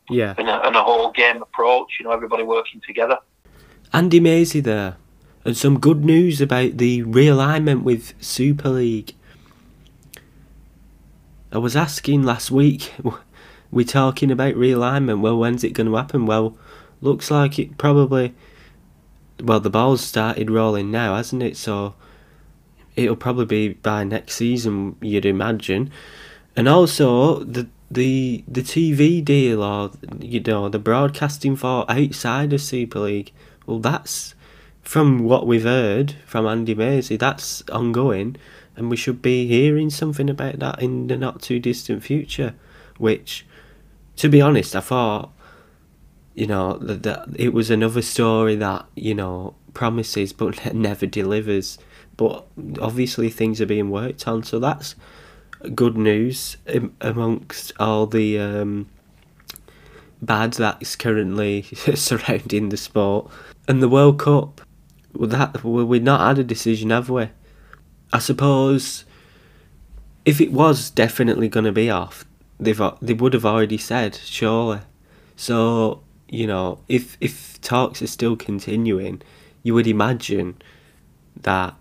yeah. 0.09 0.35
and 0.37 0.47
a, 0.47 0.67
and 0.67 0.75
a 0.75 0.83
whole 0.83 1.11
game 1.11 1.41
approach. 1.41 1.97
You 1.99 2.05
know, 2.05 2.11
everybody 2.11 2.43
working 2.43 2.81
together. 2.85 3.17
Andy 3.93 4.19
Mazey 4.19 4.59
there, 4.59 4.97
and 5.43 5.55
some 5.57 5.79
good 5.79 6.03
news 6.05 6.41
about 6.41 6.77
the 6.77 7.03
realignment 7.03 7.83
with 7.83 8.13
Super 8.21 8.69
League. 8.69 9.13
I 11.51 11.57
was 11.57 11.75
asking 11.75 12.23
last 12.23 12.51
week, 12.51 12.93
we're 13.71 13.85
talking 13.85 14.29
about 14.29 14.55
realignment. 14.55 15.21
Well, 15.21 15.37
when's 15.37 15.63
it 15.63 15.71
going 15.73 15.87
to 15.87 15.95
happen? 15.95 16.25
Well, 16.25 16.57
looks 17.01 17.31
like 17.31 17.57
it 17.57 17.77
probably. 17.77 18.33
Well, 19.41 19.59
the 19.59 19.69
ball's 19.69 20.01
started 20.01 20.49
rolling 20.49 20.91
now, 20.91 21.15
hasn't 21.15 21.43
it? 21.43 21.57
So 21.57 21.95
it'll 22.95 23.15
probably 23.15 23.45
be 23.45 23.73
by 23.73 24.03
next 24.03 24.35
season, 24.35 24.95
you'd 25.01 25.25
imagine. 25.25 25.91
And 26.55 26.67
also 26.67 27.43
the 27.43 27.67
the 27.91 28.43
the 28.47 28.61
TV 28.61 29.23
deal 29.23 29.61
or 29.61 29.91
you 30.19 30.39
know 30.39 30.69
the 30.69 30.79
broadcasting 30.79 31.55
for 31.55 31.89
outside 31.89 32.53
of 32.53 32.61
Super 32.61 32.99
League. 32.99 33.31
Well, 33.65 33.79
that's 33.79 34.35
from 34.81 35.19
what 35.19 35.47
we've 35.47 35.63
heard 35.63 36.15
from 36.25 36.45
Andy 36.45 36.75
Mazey. 36.75 37.17
That's 37.17 37.63
ongoing, 37.69 38.37
and 38.75 38.89
we 38.89 38.95
should 38.95 39.21
be 39.21 39.47
hearing 39.47 39.89
something 39.89 40.29
about 40.29 40.59
that 40.59 40.81
in 40.81 41.07
the 41.07 41.17
not 41.17 41.41
too 41.41 41.59
distant 41.59 42.03
future. 42.03 42.55
Which, 42.97 43.45
to 44.17 44.29
be 44.29 44.41
honest, 44.41 44.75
I 44.75 44.79
thought 44.79 45.31
you 46.35 46.45
know 46.47 46.77
that, 46.77 47.03
that 47.03 47.27
it 47.35 47.53
was 47.53 47.71
another 47.71 48.01
story 48.01 48.55
that 48.55 48.85
you 48.95 49.15
know 49.15 49.55
promises 49.73 50.33
but 50.33 50.73
never 50.73 51.05
delivers. 51.05 51.77
But 52.17 52.45
obviously 52.79 53.29
things 53.29 53.59
are 53.59 53.65
being 53.65 53.89
worked 53.89 54.27
on, 54.27 54.43
so 54.43 54.59
that's 54.59 54.95
good 55.73 55.97
news 55.97 56.57
am- 56.67 56.95
amongst 57.01 57.73
all 57.79 58.05
the 58.05 58.39
um, 58.39 58.87
bad 60.21 60.53
that's 60.53 60.95
currently 60.95 61.63
surrounding 61.95 62.69
the 62.69 62.77
sport. 62.77 63.29
And 63.67 63.81
the 63.81 63.89
World 63.89 64.19
Cup, 64.19 64.61
well, 65.13 65.29
that 65.29 65.63
well, 65.63 65.85
we've 65.85 66.03
not 66.03 66.21
had 66.21 66.39
a 66.39 66.43
decision, 66.43 66.89
have 66.91 67.09
we? 67.09 67.29
I 68.13 68.19
suppose 68.19 69.03
if 70.23 70.39
it 70.39 70.51
was 70.51 70.89
definitely 70.89 71.49
going 71.49 71.65
to 71.65 71.71
be 71.71 71.89
off, 71.89 72.25
they've 72.59 72.81
they 73.01 73.13
would 73.13 73.33
have 73.33 73.45
already 73.45 73.77
said 73.77 74.15
surely. 74.15 74.79
So 75.35 76.01
you 76.27 76.47
know, 76.47 76.79
if 76.87 77.17
if 77.21 77.59
talks 77.61 78.01
are 78.01 78.07
still 78.07 78.35
continuing, 78.35 79.21
you 79.63 79.73
would 79.73 79.87
imagine 79.87 80.57
that 81.41 81.75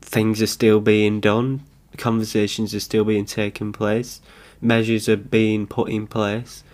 things 0.00 0.42
are 0.42 0.46
still 0.46 0.80
being 0.80 1.20
done, 1.20 1.62
conversations 1.96 2.74
are 2.74 2.80
still 2.80 3.04
being 3.04 3.24
taken 3.24 3.72
place, 3.72 4.20
measures 4.60 5.08
are 5.08 5.16
being 5.16 5.66
put 5.66 5.90
in 5.90 6.06
place. 6.06 6.64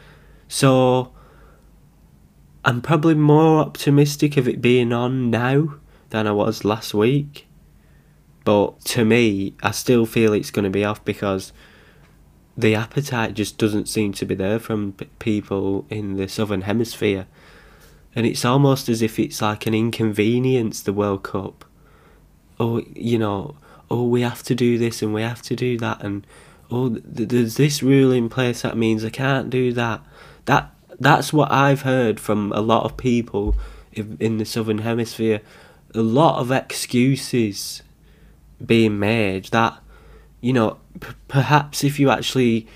So 0.49 1.13
I'm 2.65 2.81
probably 2.81 3.15
more 3.15 3.61
optimistic 3.61 4.37
of 4.37 4.49
it 4.49 4.61
being 4.61 4.93
on 4.93 5.31
now 5.31 5.75
than 6.11 6.27
I 6.27 6.33
was 6.33 6.65
last 6.65 6.95
week. 6.95 7.47
But 8.45 8.81
to 8.87 9.05
me, 9.05 9.55
I 9.63 9.73
still 9.73 10.07
feel 10.07 10.33
it's 10.33 10.51
going 10.51 10.65
to 10.65 10.71
be 10.71 10.85
off 10.85 11.05
because 11.05 11.53
the 12.59 12.75
appetite 12.75 13.35
just 13.35 13.57
doesn't 13.57 13.89
seem 13.89 14.13
to 14.13 14.27
be 14.27 14.35
there 14.35 14.59
from 14.59 14.93
p- 14.95 15.09
people 15.21 15.87
in 15.89 16.17
the 16.17 16.29
southern 16.29 16.63
hemisphere. 16.63 17.29
And 18.17 18.27
it's 18.27 18.45
almost 18.45 18.89
as 18.89 19.01
if 19.01 19.17
it's 19.21 19.41
like 19.41 19.67
an 19.67 19.75
inconvenience, 19.75 20.81
the 20.81 20.93
World 20.93 21.23
Cup. 21.23 21.65
Oh, 22.59 22.83
you 22.97 23.17
know, 23.17 23.55
oh, 23.89 24.03
we 24.03 24.23
have 24.23 24.43
to 24.43 24.57
do 24.57 24.77
this 24.77 25.03
and 25.03 25.15
we 25.15 25.23
have 25.23 25.41
to 25.43 25.55
do 25.55 25.79
that, 25.79 26.03
and 26.03 26.27
oh, 26.69 26.89
th- 26.89 27.29
there's 27.29 27.57
this 27.57 27.81
rule 27.81 28.11
in 28.11 28.29
place 28.29 28.63
that 28.63 28.77
means 28.77 29.05
I 29.05 29.11
can't 29.11 29.51
do 29.51 29.73
that. 29.75 30.03
That 30.47 30.75
that's 30.99 31.33
what 31.33 31.53
I've 31.53 31.83
heard 31.83 32.19
from 32.19 32.53
a 32.53 32.61
lot 32.61 32.83
of 32.83 32.97
people 32.97 33.55
in, 33.93 34.17
in 34.19 34.39
the 34.39 34.45
southern 34.45 34.79
hemisphere. 34.79 35.43
A 35.95 36.01
lot 36.01 36.41
of 36.41 36.51
excuses 36.51 37.83
being 38.65 38.99
made 38.99 39.45
that 39.47 39.81
you 40.41 40.53
know 40.53 40.79
p- 41.01 41.15
perhaps 41.29 41.85
if 41.85 41.99
you 41.99 42.11
actually 42.11 42.67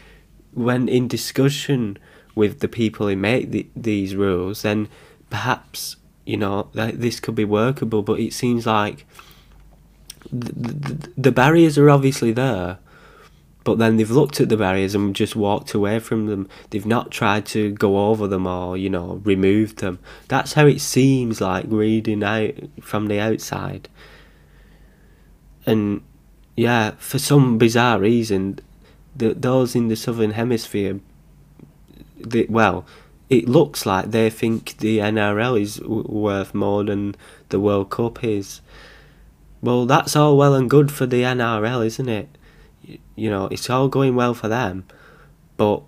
went 0.53 0.89
in 0.89 1.09
discussion 1.09 1.99
with 2.35 2.61
the 2.61 2.69
people 2.69 3.09
who 3.09 3.17
make 3.17 3.51
the, 3.51 3.67
these 3.75 4.15
rules 4.15 4.63
then 4.63 4.89
perhaps 5.31 5.97
you 6.25 6.37
know 6.37 6.69
that 6.75 7.01
this 7.01 7.21
could 7.21 7.35
be 7.35 7.45
workable. 7.45 8.03
But 8.03 8.21
it 8.21 8.33
seems 8.33 8.67
like 8.67 9.07
the, 10.33 11.11
the 11.17 11.33
barriers 11.33 11.77
are 11.79 11.91
obviously 11.91 12.33
there 12.33 12.79
but 13.65 13.79
then 13.79 13.97
they've 13.97 14.11
looked 14.11 14.41
at 14.41 14.49
the 14.49 14.57
barriers 14.57 14.95
and 14.95 15.15
just 15.15 15.37
walked 15.37 15.73
away 15.73 16.01
from 16.01 16.27
them. 16.27 16.49
They've 16.71 16.87
not 16.87 17.13
tried 17.13 17.47
to 17.47 17.71
go 17.73 18.09
over 18.09 18.27
them 18.27 18.47
or 18.47 18.77
you 18.77 18.91
know 18.91 19.21
remove 19.25 19.77
them. 19.77 19.99
That's 20.29 20.55
how 20.55 20.67
it 20.67 20.81
seems 20.81 21.41
like 21.41 21.67
reading 21.69 22.25
out 22.25 22.55
from 22.81 23.07
the 23.07 23.21
outside. 23.21 23.89
And 25.65 26.03
yeah, 26.57 26.93
for 26.99 27.19
some 27.19 27.59
bizarre 27.59 27.99
reason, 27.99 28.59
the, 29.17 29.35
those 29.35 29.75
in 29.75 29.89
the 29.89 29.97
southern 29.97 30.33
hemisphere, 30.33 31.01
well, 32.49 32.85
it 33.29 33.49
looks 33.49 33.87
like 33.87 34.11
they 34.11 34.31
think 34.31 34.77
the 34.79 34.99
NRL 34.99 35.61
is 35.61 35.77
w- 35.77 36.05
worth 36.09 36.55
more 36.55 36.85
than 36.85 37.15
the 37.49 37.59
World 37.61 37.91
Cup 37.91 38.23
is. 38.23 38.61
Well, 39.63 39.87
that's 39.87 40.15
all 40.17 40.37
well 40.37 40.55
and 40.55 40.69
good 40.69 40.91
for 40.93 41.07
the 41.07 41.23
NRL, 41.23 41.85
isn't 41.87 42.09
it? 42.09 42.29
Y- 42.87 42.99
You 43.17 43.31
know, 43.31 43.47
it's 43.47 43.71
all 43.71 43.89
going 43.89 44.15
well 44.15 44.35
for 44.35 44.49
them, 44.49 44.85
but 45.57 45.83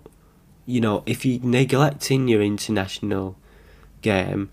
you 0.65 0.81
know, 0.81 1.03
if 1.05 1.25
you're 1.25 1.43
neglecting 1.43 2.27
your 2.27 2.41
international 2.41 3.35
game, 4.01 4.49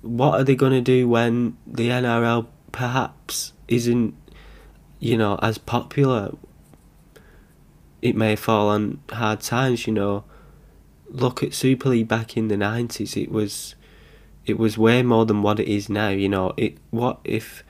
what 0.00 0.40
are 0.40 0.44
they 0.44 0.56
going 0.56 0.72
to 0.72 0.80
do 0.80 1.08
when 1.08 1.56
the 1.66 1.88
NRL 1.88 2.46
perhaps 2.72 3.52
isn't 3.68 4.14
you 5.02 5.18
know, 5.18 5.36
as 5.42 5.58
popular, 5.58 6.32
it 8.00 8.14
may 8.14 8.36
fall 8.36 8.68
on 8.68 9.00
hard 9.10 9.40
times. 9.40 9.84
You 9.88 9.92
know, 9.92 10.24
look 11.08 11.42
at 11.42 11.52
Super 11.52 11.88
League 11.88 12.06
back 12.06 12.36
in 12.36 12.46
the 12.46 12.56
nineties. 12.56 13.16
It 13.16 13.32
was, 13.32 13.74
it 14.46 14.58
was 14.58 14.78
way 14.78 15.02
more 15.02 15.26
than 15.26 15.42
what 15.42 15.58
it 15.58 15.66
is 15.66 15.88
now. 15.88 16.10
You 16.10 16.28
know, 16.28 16.54
it. 16.56 16.78
What 16.90 17.18
if 17.24 17.64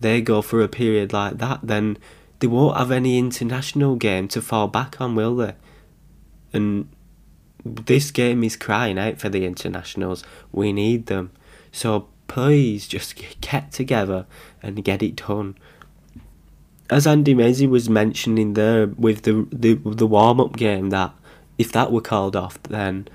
they 0.00 0.20
go 0.20 0.42
for 0.42 0.60
a 0.60 0.66
period 0.66 1.12
like 1.12 1.38
that? 1.38 1.60
Then 1.62 1.98
they 2.40 2.48
won't 2.48 2.76
have 2.76 2.90
any 2.90 3.16
international 3.16 3.94
game 3.94 4.26
to 4.28 4.42
fall 4.42 4.66
back 4.66 5.00
on, 5.00 5.14
will 5.14 5.36
they? 5.36 5.54
And 6.52 6.88
this 7.64 8.10
game 8.10 8.42
is 8.42 8.56
crying 8.56 8.98
out 8.98 9.20
for 9.20 9.28
the 9.28 9.46
internationals. 9.46 10.24
We 10.50 10.72
need 10.72 11.06
them. 11.06 11.30
So 11.70 12.08
please 12.26 12.88
just 12.88 13.14
get 13.40 13.70
together 13.70 14.26
and 14.60 14.82
get 14.82 15.00
it 15.00 15.14
done 15.14 15.54
as 16.92 17.06
Andy 17.06 17.34
Mazey 17.34 17.66
was 17.66 17.88
mentioning 17.88 18.54
there 18.54 18.86
with 18.86 19.22
the 19.22 19.46
the 19.50 19.74
the 19.74 20.06
warm 20.06 20.40
up 20.40 20.56
game 20.56 20.90
that 20.90 21.14
if 21.58 21.72
that 21.72 21.92
were 21.92 22.00
called 22.00 22.36
off 22.36 22.62
then 22.64 23.08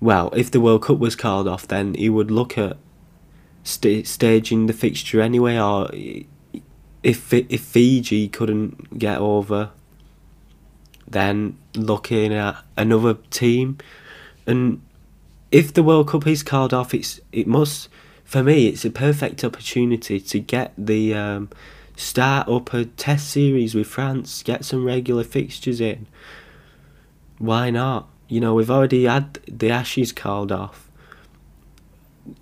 well 0.00 0.30
if 0.34 0.50
the 0.50 0.60
World 0.60 0.82
Cup 0.82 0.98
was 0.98 1.16
called 1.16 1.48
off 1.48 1.66
then 1.68 1.94
he 1.94 2.08
would 2.08 2.30
look 2.30 2.56
at 2.58 2.76
sta 3.64 4.02
staging 4.04 4.66
the 4.66 4.72
fixture 4.72 5.20
anyway 5.20 5.58
or 5.58 5.90
if 7.02 7.32
if 7.32 7.60
Fiji 7.60 8.28
couldn't 8.28 8.98
get 8.98 9.18
over 9.18 9.70
then 11.10 11.58
looking 11.74 12.32
at 12.32 12.56
another 12.76 13.14
team. 13.30 13.78
And 14.46 14.80
if 15.50 15.74
the 15.74 15.82
World 15.82 16.08
Cup 16.08 16.26
is 16.26 16.42
called 16.42 16.72
off 16.72 16.94
it's 16.94 17.20
it 17.32 17.46
must 17.46 17.88
for 18.24 18.42
me 18.42 18.68
it's 18.68 18.84
a 18.84 18.90
perfect 18.90 19.42
opportunity 19.42 20.20
to 20.20 20.38
get 20.38 20.72
the 20.78 21.14
um, 21.14 21.50
start 22.00 22.48
up 22.48 22.72
a 22.72 22.86
test 22.86 23.28
series 23.28 23.74
with 23.74 23.86
France, 23.86 24.42
get 24.42 24.64
some 24.64 24.84
regular 24.84 25.22
fixtures 25.22 25.80
in. 25.80 26.06
Why 27.38 27.70
not? 27.70 28.08
You 28.26 28.40
know, 28.40 28.54
we've 28.54 28.70
already 28.70 29.04
had 29.04 29.34
the 29.46 29.70
Ashes 29.70 30.12
called 30.12 30.50
off. 30.50 30.90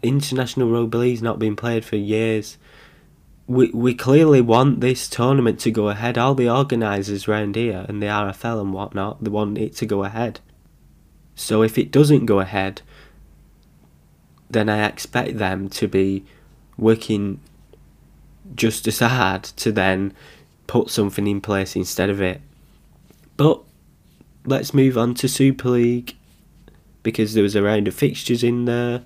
International 0.03 0.71
rugby 0.71 0.99
league's 0.99 1.23
not 1.23 1.39
been 1.39 1.57
played 1.57 1.85
for 1.85 1.97
years. 1.97 2.57
we 3.47 3.71
we 3.71 3.95
clearly 3.95 4.41
want 4.41 4.81
this 4.81 5.09
tournament 5.09 5.59
to 5.61 5.71
go 5.71 5.89
ahead. 5.89 6.17
All 6.17 6.35
the 6.35 6.51
organisers 6.51 7.27
round 7.27 7.57
here 7.57 7.85
and 7.89 8.01
the 8.03 8.07
RFL 8.07 8.61
and 8.61 8.73
whatnot, 8.73 9.25
they 9.25 9.31
want 9.31 9.59
it 9.59 9.75
to 9.77 9.87
go 9.87 10.05
ahead. 10.05 10.41
So 11.35 11.63
if 11.63 11.79
it 11.79 11.91
doesn't 11.91 12.27
go 12.27 12.41
ahead, 12.41 12.83
then 14.51 14.69
I 14.69 14.87
expect 14.87 15.39
them 15.39 15.69
to 15.71 15.89
be 15.89 16.25
working 16.77 17.41
just 18.55 18.87
as 18.87 18.99
hard 18.99 19.45
to 19.45 19.73
then 19.73 20.15
put 20.67 20.91
something 20.91 21.27
in 21.27 21.41
place 21.41 21.77
instead 21.77 22.11
of 22.11 22.21
it. 22.21 22.41
But 23.37 23.61
let's 24.45 24.75
move 24.75 24.97
on 24.97 25.15
to 25.15 25.29
Super 25.29 25.71
League 25.71 26.17
because 27.03 27.35
there 27.35 27.43
was 27.43 27.55
a 27.55 27.63
round 27.63 27.89
of 27.89 27.95
fixtures 27.95 28.43
in 28.43 28.65
there, 28.65 29.03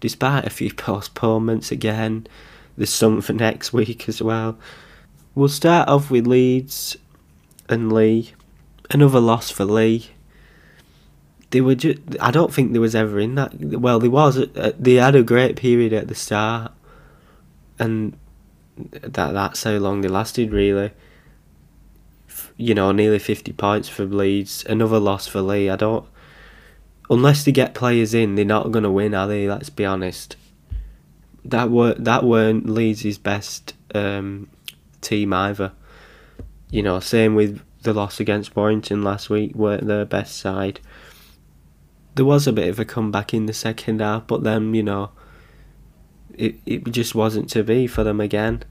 despite 0.00 0.44
a 0.44 0.50
few 0.50 0.72
postponements 0.74 1.70
again. 1.70 2.26
There's 2.76 2.90
some 2.90 3.20
for 3.20 3.32
next 3.32 3.72
week 3.72 4.08
as 4.08 4.22
well. 4.22 4.58
We'll 5.34 5.48
start 5.48 5.88
off 5.88 6.10
with 6.10 6.26
Leeds 6.26 6.96
and 7.68 7.92
Leigh. 7.92 8.32
Another 8.90 9.20
loss 9.20 9.50
for 9.50 9.64
Leigh. 9.64 10.10
They 11.50 11.60
were 11.60 11.74
just. 11.74 11.98
I 12.20 12.30
don't 12.30 12.52
think 12.52 12.72
there 12.72 12.80
was 12.80 12.94
ever 12.94 13.18
in 13.18 13.34
that. 13.36 13.54
Well, 13.54 13.98
there 13.98 14.10
was. 14.10 14.38
Uh, 14.38 14.72
they 14.78 14.94
had 14.94 15.14
a 15.14 15.22
great 15.22 15.56
period 15.56 15.92
at 15.92 16.08
the 16.08 16.14
start, 16.14 16.72
and 17.78 18.16
that 18.76 19.32
that's 19.32 19.62
how 19.62 19.72
long 19.72 20.00
they 20.00 20.08
lasted. 20.08 20.52
Really. 20.52 20.92
You 22.56 22.74
know, 22.74 22.92
nearly 22.92 23.18
fifty 23.18 23.52
points 23.52 23.88
for 23.88 24.04
Leeds. 24.04 24.64
Another 24.68 24.98
loss 24.98 25.26
for 25.26 25.40
Leigh. 25.40 25.70
I 25.70 25.76
don't. 25.76 26.06
Unless 27.08 27.44
they 27.44 27.52
get 27.52 27.74
players 27.74 28.14
in, 28.14 28.34
they're 28.34 28.44
not 28.44 28.72
going 28.72 28.82
to 28.82 28.90
win, 28.90 29.14
are 29.14 29.28
they? 29.28 29.48
Let's 29.48 29.70
be 29.70 29.84
honest 29.84 30.36
that 31.50 31.70
were 31.70 31.94
that 31.94 32.24
weren't 32.24 32.68
Leeds' 32.68 33.18
best 33.18 33.74
um, 33.94 34.48
team 35.00 35.32
either. 35.32 35.72
You 36.70 36.82
know, 36.82 37.00
same 37.00 37.34
with 37.34 37.62
the 37.82 37.94
loss 37.94 38.18
against 38.18 38.56
Warrington 38.56 39.02
last 39.02 39.30
week, 39.30 39.54
weren't 39.54 39.86
their 39.86 40.04
best 40.04 40.36
side. 40.36 40.80
There 42.16 42.24
was 42.24 42.46
a 42.46 42.52
bit 42.52 42.68
of 42.68 42.80
a 42.80 42.84
comeback 42.84 43.32
in 43.32 43.46
the 43.46 43.52
second 43.52 44.00
half, 44.00 44.26
but 44.26 44.42
then 44.42 44.74
you 44.74 44.82
know, 44.82 45.10
it 46.36 46.56
it 46.66 46.84
just 46.90 47.14
wasn't 47.14 47.50
to 47.50 47.62
be 47.62 47.86
for 47.86 48.04
them 48.04 48.20
again. 48.20 48.62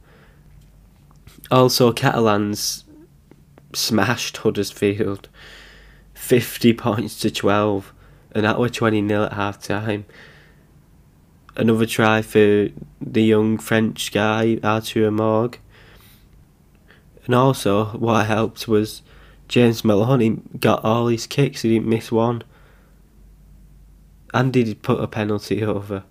Also, 1.52 1.92
Catalans 1.92 2.84
smashed 3.74 4.38
Huddersfield, 4.38 5.30
fifty 6.14 6.74
points 6.74 7.20
to 7.20 7.32
twelve, 7.32 7.94
and 8.32 8.46
that 8.46 8.60
were 8.60 8.70
twenty 8.70 9.06
0 9.06 9.26
at 9.26 9.34
half 9.34 9.62
time 9.62 10.06
another 11.56 11.86
try 11.86 12.22
for 12.22 12.70
the 13.02 13.24
young 13.24 13.58
French 13.58 14.12
guy, 14.12 14.60
Arthur 14.64 15.12
Mourgue. 15.12 15.58
And 17.26 17.34
also, 17.34 17.86
what 17.98 18.26
helped 18.26 18.68
was 18.68 19.02
James 19.48 19.84
Maloney 19.84 20.42
got 20.60 20.84
all 20.84 21.08
his 21.08 21.26
kicks, 21.26 21.62
he 21.62 21.70
didn't 21.70 21.88
miss 21.88 22.12
one. 22.12 22.44
And 24.34 24.54
he 24.54 24.64
did 24.64 24.84
put 24.84 25.02
a 25.02 25.08
penalty 25.08 25.64
over. 25.64 26.04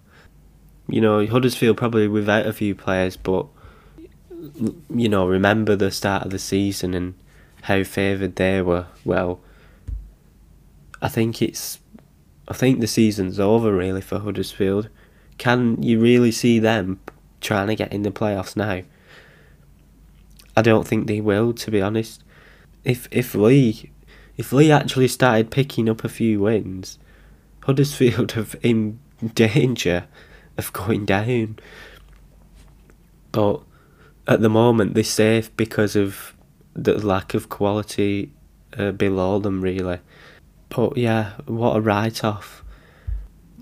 You 0.89 1.01
know, 1.01 1.27
Huddersfield 1.27 1.77
probably 1.77 2.09
without 2.09 2.47
a 2.47 2.53
few 2.53 2.75
players, 2.75 3.17
but, 3.17 3.47
you 4.95 5.09
know, 5.09 5.27
remember 5.27 5.77
the 5.77 5.91
start 5.91 6.25
of 6.25 6.31
the 6.31 6.39
season 6.39 6.95
and 6.95 7.15
how 7.63 7.83
favoured 7.85 8.37
they 8.37 8.61
were. 8.61 8.87
Well, 9.05 9.41
I 11.01 11.09
think 11.09 11.41
it's. 11.41 11.81
I 12.47 12.53
think 12.53 12.81
the 12.81 12.87
season's 12.87 13.41
over 13.41 13.75
really 13.75 14.03
for 14.03 14.19
Huddersfield. 14.19 14.91
Can 15.39 15.83
you 15.83 15.99
really 15.99 16.31
see 16.31 16.59
them 16.59 17.01
trying 17.41 17.69
to 17.69 17.75
get 17.75 17.93
in 17.93 18.03
the 18.03 18.11
playoffs 18.11 18.55
now? 18.55 18.83
I 20.55 20.61
don't 20.61 20.87
think 20.87 21.07
they 21.07 21.23
will, 21.23 21.55
to 21.55 21.71
be 21.71 21.81
honest. 21.81 22.23
If 22.85 23.09
if 23.11 23.35
Leigh 23.35 23.91
if 24.37 24.53
Leigh 24.53 24.73
actually 24.73 25.09
started 25.09 25.51
picking 25.51 25.89
up 25.89 26.05
a 26.05 26.09
few 26.09 26.41
wins, 26.41 26.99
Huddersfield 27.63 28.37
are 28.37 28.47
in 28.63 28.99
danger 29.35 30.07
of 30.57 30.73
going 30.73 31.05
down. 31.05 31.59
But 33.33 33.61
at 34.27 34.41
the 34.41 34.49
moment, 34.49 34.95
they're 34.95 35.05
safe 35.05 35.55
because 35.57 35.97
of 35.97 36.35
the 36.75 36.95
lack 37.05 37.35
of 37.35 37.49
quality 37.49 38.33
uh, 38.77 38.93
below 38.93 39.39
them, 39.39 39.61
really. 39.61 39.99
But 40.69 40.97
yeah, 40.97 41.33
what 41.47 41.77
a 41.77 41.81
write 41.81 42.25
off. 42.25 42.65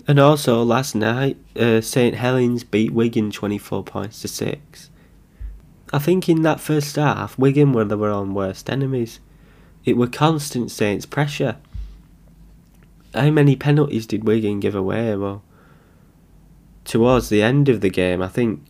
And 0.07 0.19
also 0.19 0.63
last 0.63 0.95
night, 0.95 1.37
uh, 1.55 1.79
St 1.81 2.15
Helens 2.15 2.63
beat 2.63 2.91
Wigan 2.91 3.31
24 3.31 3.83
points 3.83 4.21
to 4.21 4.27
6. 4.27 4.89
I 5.93 5.99
think 5.99 6.27
in 6.27 6.41
that 6.41 6.59
first 6.59 6.95
half, 6.95 7.37
Wigan 7.37 7.71
were 7.71 7.85
their 7.85 8.05
own 8.05 8.33
worst 8.33 8.69
enemies. 8.69 9.19
It 9.85 9.95
were 9.95 10.07
constant 10.07 10.71
Saints 10.71 11.05
pressure. 11.05 11.57
How 13.13 13.29
many 13.29 13.55
penalties 13.55 14.07
did 14.07 14.23
Wigan 14.23 14.59
give 14.59 14.75
away? 14.75 15.15
Well, 15.15 15.43
towards 16.85 17.29
the 17.29 17.41
end 17.41 17.69
of 17.69 17.81
the 17.81 17.89
game, 17.89 18.21
I 18.21 18.27
think 18.27 18.63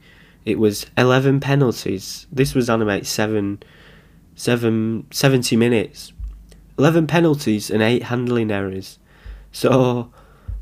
it 0.45 0.59
was 0.59 0.85
11 0.97 1.39
penalties. 1.39 2.27
This 2.31 2.53
was 2.53 2.69
about 2.69 3.05
7, 3.05 3.63
7, 4.35 5.07
70 5.11 5.55
minutes. 5.55 6.13
11 6.77 7.07
penalties 7.07 7.69
and 7.69 7.81
8 7.81 8.03
handling 8.03 8.51
errors. 8.51 8.97
So 9.51 10.11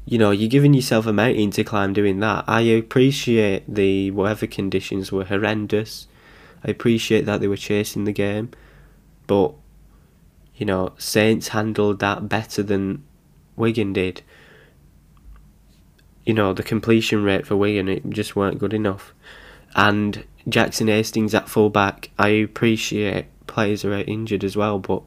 you 0.05 0.17
know, 0.17 0.31
you're 0.31 0.49
giving 0.49 0.73
yourself 0.73 1.05
a 1.05 1.13
mountain 1.13 1.51
to 1.51 1.63
climb 1.63 1.93
doing 1.93 2.19
that. 2.19 2.45
I 2.47 2.61
appreciate 2.61 3.73
the 3.73 4.11
weather 4.11 4.47
conditions 4.47 5.11
were 5.11 5.25
horrendous. 5.25 6.07
I 6.63 6.71
appreciate 6.71 7.25
that 7.25 7.39
they 7.39 7.47
were 7.47 7.57
chasing 7.57 8.05
the 8.05 8.11
game, 8.11 8.51
but 9.27 9.53
you 10.55 10.65
know, 10.65 10.93
Saints 10.97 11.49
handled 11.49 11.99
that 11.99 12.29
better 12.29 12.61
than 12.61 13.03
Wigan 13.55 13.93
did. 13.93 14.21
You 16.31 16.35
know, 16.35 16.53
the 16.53 16.63
completion 16.63 17.25
rate 17.25 17.45
for 17.45 17.57
Wigan 17.57 17.89
it 17.89 18.09
just 18.09 18.37
weren't 18.37 18.57
good 18.57 18.73
enough. 18.73 19.13
And 19.75 20.23
Jackson 20.47 20.87
Hastings 20.87 21.35
at 21.35 21.49
fullback, 21.49 22.09
I 22.17 22.29
appreciate 22.29 23.25
players 23.47 23.83
are 23.83 23.91
injured 23.91 24.45
as 24.45 24.55
well, 24.55 24.79
but 24.79 25.03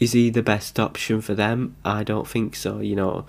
is 0.00 0.14
he 0.14 0.30
the 0.30 0.42
best 0.42 0.80
option 0.80 1.20
for 1.20 1.36
them? 1.36 1.76
I 1.84 2.02
don't 2.02 2.26
think 2.26 2.56
so. 2.56 2.80
You 2.80 2.96
know, 2.96 3.26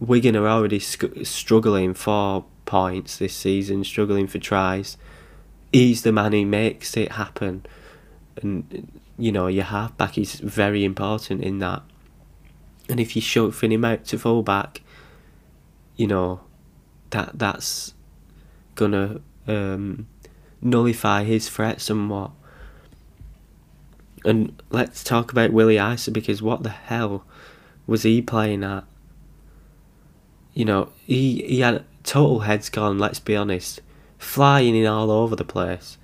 Wigan 0.00 0.34
are 0.34 0.48
already 0.48 0.80
sc- 0.80 1.22
struggling 1.22 1.94
for 1.94 2.44
points 2.66 3.16
this 3.16 3.36
season, 3.36 3.84
struggling 3.84 4.26
for 4.26 4.40
tries. 4.40 4.96
He's 5.72 6.02
the 6.02 6.10
man 6.10 6.32
who 6.32 6.44
makes 6.44 6.96
it 6.96 7.12
happen, 7.12 7.66
and 8.42 9.00
you 9.16 9.30
know 9.30 9.46
your 9.46 9.66
halfback 9.66 10.18
is 10.18 10.40
very 10.40 10.82
important 10.82 11.44
in 11.44 11.60
that. 11.60 11.84
And 12.88 12.98
if 12.98 13.14
you 13.14 13.22
shove 13.22 13.60
him 13.60 13.84
out 13.84 14.04
to 14.06 14.18
fullback, 14.18 14.80
you 15.96 16.06
know 16.06 16.40
that 17.10 17.38
that's 17.38 17.94
gonna 18.74 19.20
um, 19.46 20.08
nullify 20.60 21.24
his 21.24 21.48
threat 21.48 21.80
somewhat. 21.80 22.30
And 24.24 24.60
let's 24.70 25.04
talk 25.04 25.30
about 25.32 25.52
Willie 25.52 25.78
Isa 25.78 26.10
because 26.10 26.40
what 26.40 26.62
the 26.62 26.70
hell 26.70 27.24
was 27.86 28.04
he 28.04 28.22
playing 28.22 28.64
at? 28.64 28.84
you 30.54 30.64
know, 30.64 30.90
he 31.04 31.42
he 31.42 31.60
had 31.60 31.84
total 32.04 32.40
heads 32.40 32.70
gone. 32.70 32.98
Let's 32.98 33.20
be 33.20 33.36
honest, 33.36 33.80
flying 34.16 34.74
in 34.74 34.86
all 34.86 35.10
over 35.10 35.36
the 35.36 35.44
place. 35.44 35.98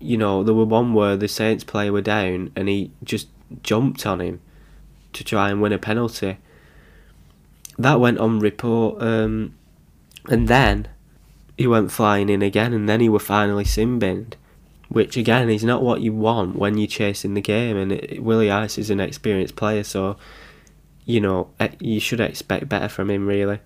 You 0.00 0.16
know, 0.16 0.42
there 0.42 0.54
were 0.54 0.64
one 0.64 0.94
where 0.94 1.16
the 1.16 1.28
Saints 1.28 1.62
player 1.62 1.92
were 1.92 2.00
down 2.00 2.50
and 2.56 2.68
he 2.68 2.90
just 3.04 3.28
jumped 3.62 4.06
on 4.06 4.20
him 4.20 4.40
to 5.12 5.22
try 5.22 5.50
and 5.50 5.60
win 5.60 5.74
a 5.74 5.78
penalty. 5.78 6.38
That 7.78 8.00
went 8.00 8.18
on 8.18 8.38
report, 8.40 9.02
um, 9.02 9.54
and 10.28 10.48
then 10.48 10.88
he 11.56 11.66
went 11.66 11.92
flying 11.92 12.28
in 12.28 12.42
again, 12.42 12.72
and 12.72 12.88
then 12.88 13.00
he 13.00 13.08
were 13.08 13.18
finally 13.18 13.64
sin 13.64 13.98
binned, 13.98 14.36
which 14.88 15.16
again 15.16 15.50
is 15.50 15.64
not 15.64 15.82
what 15.82 16.00
you 16.00 16.12
want 16.12 16.56
when 16.56 16.78
you're 16.78 16.86
chasing 16.86 17.34
the 17.34 17.40
game. 17.40 17.76
And 17.76 17.92
it, 17.92 18.22
Willie 18.22 18.50
Isa 18.50 18.80
is 18.80 18.90
an 18.90 19.00
experienced 19.00 19.56
player, 19.56 19.82
so 19.82 20.16
you 21.04 21.20
know, 21.20 21.50
you 21.80 22.00
should 22.00 22.20
expect 22.20 22.68
better 22.68 22.88
from 22.88 23.10
him, 23.10 23.26
really. 23.26 23.60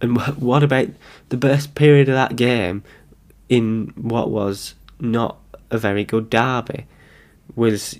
And 0.00 0.18
what 0.36 0.62
about 0.62 0.88
the 1.30 1.36
best 1.36 1.74
period 1.74 2.08
of 2.08 2.14
that 2.14 2.36
game 2.36 2.82
in 3.48 3.92
what 3.96 4.30
was 4.30 4.74
not 5.00 5.38
a 5.70 5.78
very 5.78 6.04
good 6.04 6.28
derby? 6.28 6.86
Was 7.54 7.96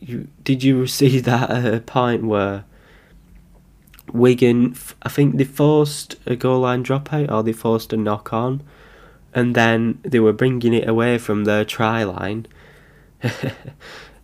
you, 0.00 0.28
did 0.42 0.62
you 0.62 0.86
see 0.98 1.20
that 1.20 1.50
uh, 1.50 1.80
point 1.80 2.24
where 2.24 2.64
Wigan, 4.14 4.74
I 5.02 5.10
think 5.10 5.36
they 5.36 5.44
forced 5.44 6.16
a 6.24 6.36
goal 6.36 6.60
line 6.60 6.84
dropout 6.84 7.30
or 7.30 7.42
they 7.42 7.52
forced 7.52 7.92
a 7.92 7.96
knock 7.96 8.32
on, 8.32 8.62
and 9.34 9.54
then 9.54 9.98
they 10.02 10.20
were 10.20 10.32
bringing 10.32 10.72
it 10.72 10.88
away 10.88 11.18
from 11.18 11.44
their 11.44 11.64
try 11.64 12.04
line. 12.04 12.46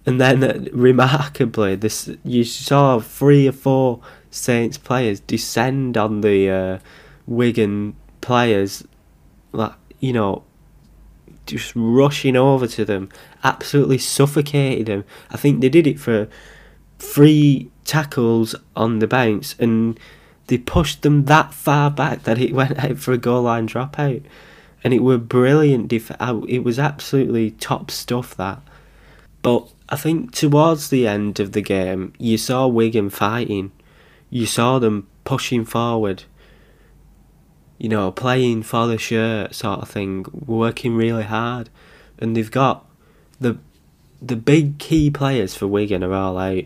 And 0.06 0.20
then, 0.20 0.42
uh, 0.42 0.64
remarkably, 0.72 1.76
this 1.76 2.10
you 2.24 2.42
saw 2.44 3.00
three 3.00 3.46
or 3.46 3.52
four 3.52 4.00
Saints 4.30 4.78
players 4.78 5.20
descend 5.20 5.96
on 5.96 6.22
the 6.22 6.48
uh, 6.48 6.78
Wigan 7.26 7.94
players, 8.20 8.82
like 9.52 9.74
you 9.98 10.12
know, 10.12 10.42
just 11.46 11.72
rushing 11.76 12.34
over 12.34 12.66
to 12.68 12.84
them, 12.84 13.10
absolutely 13.44 13.98
suffocated 13.98 14.86
them. 14.86 15.04
I 15.30 15.36
think 15.36 15.60
they 15.60 15.68
did 15.68 15.86
it 15.86 16.00
for 16.00 16.28
three 17.00 17.70
tackles 17.84 18.54
on 18.76 19.00
the 19.00 19.06
bounce, 19.08 19.56
and 19.58 19.98
they 20.46 20.58
pushed 20.58 21.02
them 21.02 21.24
that 21.24 21.52
far 21.52 21.90
back 21.90 22.22
that 22.24 22.38
it 22.38 22.52
went 22.54 22.78
out 22.78 22.98
for 22.98 23.12
a 23.12 23.18
goal 23.18 23.42
line 23.42 23.66
dropout. 23.66 24.22
And 24.82 24.94
it 24.94 25.00
were 25.00 25.18
brilliant. 25.18 25.88
Def- 25.88 26.12
it 26.48 26.64
was 26.64 26.78
absolutely 26.78 27.50
top 27.52 27.90
stuff 27.90 28.34
that. 28.36 28.62
But 29.42 29.68
I 29.88 29.96
think 29.96 30.32
towards 30.32 30.88
the 30.88 31.06
end 31.06 31.38
of 31.38 31.52
the 31.52 31.60
game, 31.60 32.14
you 32.18 32.38
saw 32.38 32.66
Wigan 32.66 33.10
fighting. 33.10 33.72
You 34.30 34.46
saw 34.46 34.78
them 34.78 35.06
pushing 35.24 35.64
forward. 35.64 36.24
You 37.76 37.88
know, 37.88 38.10
playing 38.10 38.62
for 38.62 38.86
the 38.86 38.98
shirt 38.98 39.54
sort 39.54 39.80
of 39.80 39.88
thing, 39.90 40.26
working 40.32 40.96
really 40.96 41.24
hard, 41.24 41.70
and 42.18 42.36
they've 42.36 42.50
got 42.50 42.86
the 43.38 43.58
the 44.20 44.36
big 44.36 44.78
key 44.78 45.10
players 45.10 45.54
for 45.54 45.66
Wigan 45.66 46.04
are 46.04 46.12
all 46.12 46.36
out. 46.38 46.64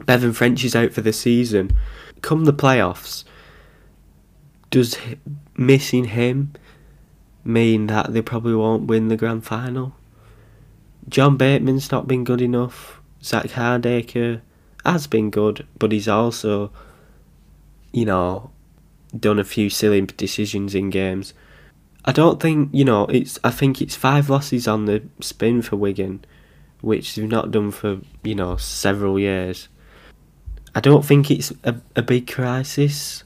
Bevan 0.00 0.32
French 0.32 0.64
is 0.64 0.74
out 0.74 0.92
for 0.92 1.00
the 1.00 1.12
season. 1.12 1.76
Come 2.20 2.44
the 2.44 2.52
playoffs, 2.52 3.24
does 4.70 4.96
missing 5.56 6.04
him 6.06 6.52
mean 7.44 7.86
that 7.88 8.12
they 8.12 8.22
probably 8.22 8.54
won't 8.54 8.86
win 8.86 9.08
the 9.08 9.16
grand 9.16 9.44
final? 9.44 9.94
John 11.08 11.36
Bateman's 11.36 11.92
not 11.92 12.08
been 12.08 12.24
good 12.24 12.40
enough. 12.40 13.00
Zak 13.22 13.46
Hardaker 13.46 14.40
has 14.84 15.06
been 15.06 15.30
good, 15.30 15.66
but 15.78 15.92
he's 15.92 16.08
also, 16.08 16.70
you 17.92 18.04
know, 18.04 18.50
done 19.18 19.38
a 19.38 19.44
few 19.44 19.70
silly 19.70 20.00
decisions 20.02 20.74
in 20.74 20.90
games. 20.90 21.34
I 22.04 22.12
don't 22.12 22.40
think 22.40 22.70
you 22.72 22.84
know 22.84 23.06
it's. 23.06 23.38
I 23.42 23.50
think 23.50 23.80
it's 23.80 23.96
five 23.96 24.28
losses 24.28 24.68
on 24.68 24.84
the 24.84 25.02
spin 25.20 25.62
for 25.62 25.76
Wigan, 25.76 26.24
which 26.82 27.14
they've 27.14 27.26
not 27.28 27.50
done 27.50 27.70
for 27.70 28.00
you 28.22 28.34
know 28.34 28.56
several 28.56 29.18
years. 29.18 29.68
I 30.74 30.80
don't 30.80 31.04
think 31.04 31.30
it's 31.30 31.52
a, 31.62 31.76
a 31.94 32.02
big 32.02 32.30
crisis. 32.30 33.24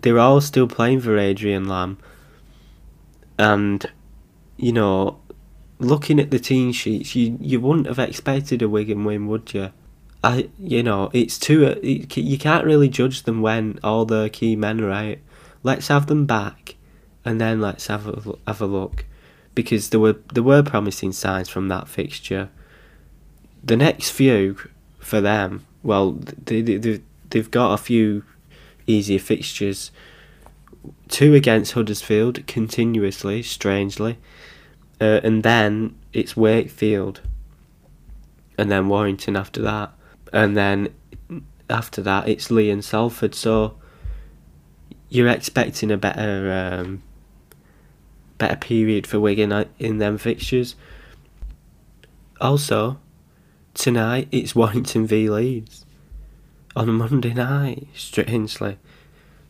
They're 0.00 0.18
all 0.18 0.40
still 0.40 0.68
playing 0.68 1.00
for 1.00 1.16
Adrian 1.16 1.66
Lam. 1.66 1.98
And, 3.38 3.84
you 4.56 4.72
know, 4.72 5.20
looking 5.78 6.20
at 6.20 6.30
the 6.30 6.38
team 6.38 6.72
sheets, 6.72 7.16
you, 7.16 7.38
you 7.40 7.60
wouldn't 7.60 7.86
have 7.86 7.98
expected 7.98 8.62
a 8.62 8.68
Wigan 8.68 9.04
win, 9.04 9.26
would 9.28 9.54
you? 9.54 9.72
I, 10.24 10.50
you 10.58 10.82
know, 10.82 11.10
it's 11.12 11.38
too. 11.38 11.64
It, 11.64 12.16
you 12.16 12.38
can't 12.38 12.64
really 12.64 12.88
judge 12.88 13.24
them 13.24 13.42
when 13.42 13.80
all 13.82 14.04
the 14.04 14.30
key 14.32 14.54
men 14.54 14.80
are 14.80 14.90
out. 14.90 15.18
Let's 15.64 15.88
have 15.88 16.06
them 16.06 16.26
back, 16.26 16.76
and 17.24 17.40
then 17.40 17.60
let's 17.60 17.88
have 17.88 18.06
a, 18.06 18.34
have 18.46 18.60
a 18.60 18.66
look, 18.66 19.04
because 19.56 19.90
there 19.90 19.98
were 19.98 20.16
there 20.32 20.44
were 20.44 20.62
promising 20.62 21.10
signs 21.10 21.48
from 21.48 21.66
that 21.68 21.88
fixture. 21.88 22.50
The 23.64 23.76
next 23.76 24.10
few 24.10 24.58
for 25.02 25.20
them. 25.20 25.66
Well, 25.82 26.12
they, 26.44 26.62
they, 26.62 27.00
they've 27.30 27.50
got 27.50 27.74
a 27.74 27.78
few 27.78 28.24
easier 28.86 29.18
fixtures. 29.18 29.90
Two 31.08 31.34
against 31.34 31.72
Huddersfield 31.72 32.46
continuously, 32.46 33.42
strangely. 33.42 34.18
Uh, 35.00 35.20
and 35.22 35.42
then 35.42 35.96
it's 36.12 36.36
Wakefield. 36.36 37.20
And 38.56 38.70
then 38.70 38.88
Warrington 38.88 39.36
after 39.36 39.60
that. 39.62 39.92
And 40.32 40.56
then 40.56 40.94
after 41.68 42.02
that, 42.02 42.28
it's 42.28 42.50
Leigh 42.50 42.70
and 42.70 42.84
Salford. 42.84 43.34
So 43.34 43.76
you're 45.08 45.28
expecting 45.28 45.90
a 45.90 45.96
better 45.96 46.80
um, 46.80 47.02
better 48.38 48.56
period 48.56 49.06
for 49.06 49.20
Wigan 49.20 49.52
uh, 49.52 49.64
in 49.78 49.98
them 49.98 50.18
fixtures. 50.18 50.74
Also, 52.40 52.98
Tonight 53.74 54.28
it's 54.30 54.54
Warrington 54.54 55.06
v 55.06 55.30
Leeds. 55.30 55.86
On 56.76 56.88
a 56.88 56.92
Monday 56.92 57.32
night, 57.32 57.88
strangely. 57.94 58.78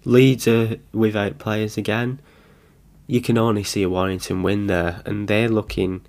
Leeds 0.04 0.46
are 0.46 0.76
without 0.92 1.38
players 1.38 1.76
again. 1.76 2.20
You 3.06 3.20
can 3.20 3.36
only 3.36 3.64
see 3.64 3.82
a 3.82 3.90
Warrington 3.90 4.42
win 4.42 4.68
there, 4.68 5.02
and 5.04 5.26
they're 5.26 5.48
looking. 5.48 6.02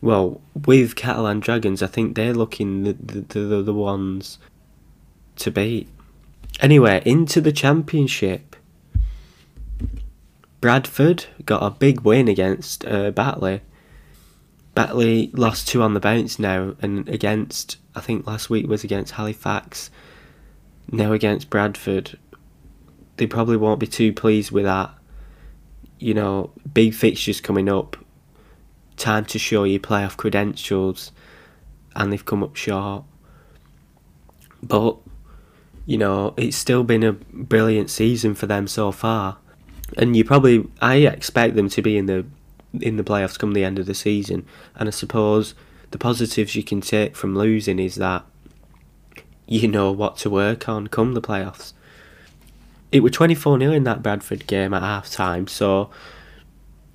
Well, 0.00 0.40
with 0.54 0.94
Catalan 0.94 1.40
Dragons, 1.40 1.82
I 1.82 1.86
think 1.86 2.16
they're 2.16 2.34
looking 2.34 2.84
the, 2.84 2.92
the, 2.92 3.40
the, 3.40 3.62
the 3.62 3.74
ones 3.74 4.38
to 5.36 5.50
beat. 5.50 5.88
Anyway, 6.60 7.02
into 7.04 7.40
the 7.40 7.52
Championship. 7.52 8.56
Bradford 10.60 11.26
got 11.44 11.62
a 11.62 11.70
big 11.70 12.02
win 12.02 12.28
against 12.28 12.86
uh, 12.86 13.10
Batley. 13.10 13.62
Batley 14.74 15.30
lost 15.34 15.68
two 15.68 15.82
on 15.82 15.94
the 15.94 16.00
bounce 16.00 16.38
now, 16.38 16.74
and 16.80 17.08
against 17.08 17.76
I 17.94 18.00
think 18.00 18.26
last 18.26 18.48
week 18.48 18.66
was 18.66 18.84
against 18.84 19.12
Halifax, 19.12 19.90
now 20.90 21.12
against 21.12 21.50
Bradford. 21.50 22.18
They 23.16 23.26
probably 23.26 23.58
won't 23.58 23.80
be 23.80 23.86
too 23.86 24.12
pleased 24.12 24.50
with 24.50 24.64
that. 24.64 24.94
You 25.98 26.14
know, 26.14 26.50
big 26.72 26.94
fixtures 26.94 27.40
coming 27.40 27.68
up. 27.68 27.96
Time 28.96 29.24
to 29.26 29.38
show 29.38 29.64
your 29.64 29.80
playoff 29.80 30.16
credentials, 30.16 31.12
and 31.94 32.12
they've 32.12 32.24
come 32.24 32.42
up 32.42 32.56
short. 32.56 33.04
But 34.62 34.96
you 35.84 35.98
know, 35.98 36.32
it's 36.36 36.56
still 36.56 36.84
been 36.84 37.02
a 37.02 37.12
brilliant 37.12 37.90
season 37.90 38.34
for 38.34 38.46
them 38.46 38.66
so 38.66 38.90
far, 38.90 39.36
and 39.98 40.16
you 40.16 40.24
probably 40.24 40.66
I 40.80 40.96
expect 40.96 41.56
them 41.56 41.68
to 41.70 41.82
be 41.82 41.98
in 41.98 42.06
the 42.06 42.24
in 42.80 42.96
the 42.96 43.04
playoffs 43.04 43.38
come 43.38 43.52
the 43.52 43.64
end 43.64 43.78
of 43.78 43.86
the 43.86 43.94
season. 43.94 44.46
And 44.76 44.88
I 44.88 44.92
suppose 44.92 45.54
the 45.90 45.98
positives 45.98 46.54
you 46.54 46.62
can 46.62 46.80
take 46.80 47.16
from 47.16 47.36
losing 47.36 47.78
is 47.78 47.96
that 47.96 48.24
you 49.46 49.68
know 49.68 49.92
what 49.92 50.16
to 50.18 50.30
work 50.30 50.68
on 50.68 50.86
come 50.86 51.12
the 51.12 51.22
playoffs. 51.22 51.72
It 52.90 53.00
was 53.00 53.12
24 53.12 53.58
0 53.58 53.72
in 53.72 53.84
that 53.84 54.02
Bradford 54.02 54.46
game 54.46 54.74
at 54.74 54.82
half 54.82 55.10
time, 55.10 55.46
so 55.46 55.90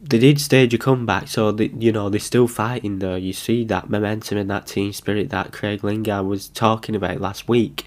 they 0.02 0.20
did 0.20 0.40
stage 0.40 0.74
a 0.74 0.78
comeback, 0.78 1.28
so 1.28 1.52
they, 1.52 1.68
you 1.68 1.92
know 1.92 2.10
they're 2.10 2.20
still 2.20 2.48
fighting 2.48 3.00
though. 3.00 3.16
You 3.16 3.34
see 3.34 3.64
that 3.66 3.90
momentum 3.90 4.38
and 4.38 4.50
that 4.50 4.68
team 4.68 4.94
spirit 4.94 5.30
that 5.30 5.52
Craig 5.52 5.84
Lingard 5.84 6.26
was 6.26 6.50
talking 6.50 6.96
about 6.96 7.22
last 7.22 7.48
week. 7.48 7.86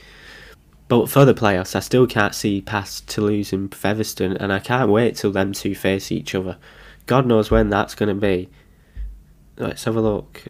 But 0.88 1.08
for 1.08 1.24
the 1.24 1.34
playoffs, 1.34 1.76
I 1.76 1.80
still 1.80 2.08
can't 2.08 2.34
see 2.34 2.60
past 2.60 3.08
Toulouse 3.08 3.52
and 3.52 3.72
Featherstone, 3.72 4.36
and 4.36 4.52
I 4.52 4.58
can't 4.58 4.90
wait 4.90 5.14
till 5.14 5.30
them 5.30 5.52
two 5.52 5.74
face 5.76 6.10
each 6.10 6.34
other. 6.34 6.56
God 7.10 7.26
knows 7.26 7.50
when 7.50 7.70
that's 7.70 7.96
going 7.96 8.08
to 8.08 8.14
be. 8.14 8.48
Let's 9.56 9.82
have 9.82 9.96
a 9.96 10.00
look. 10.00 10.44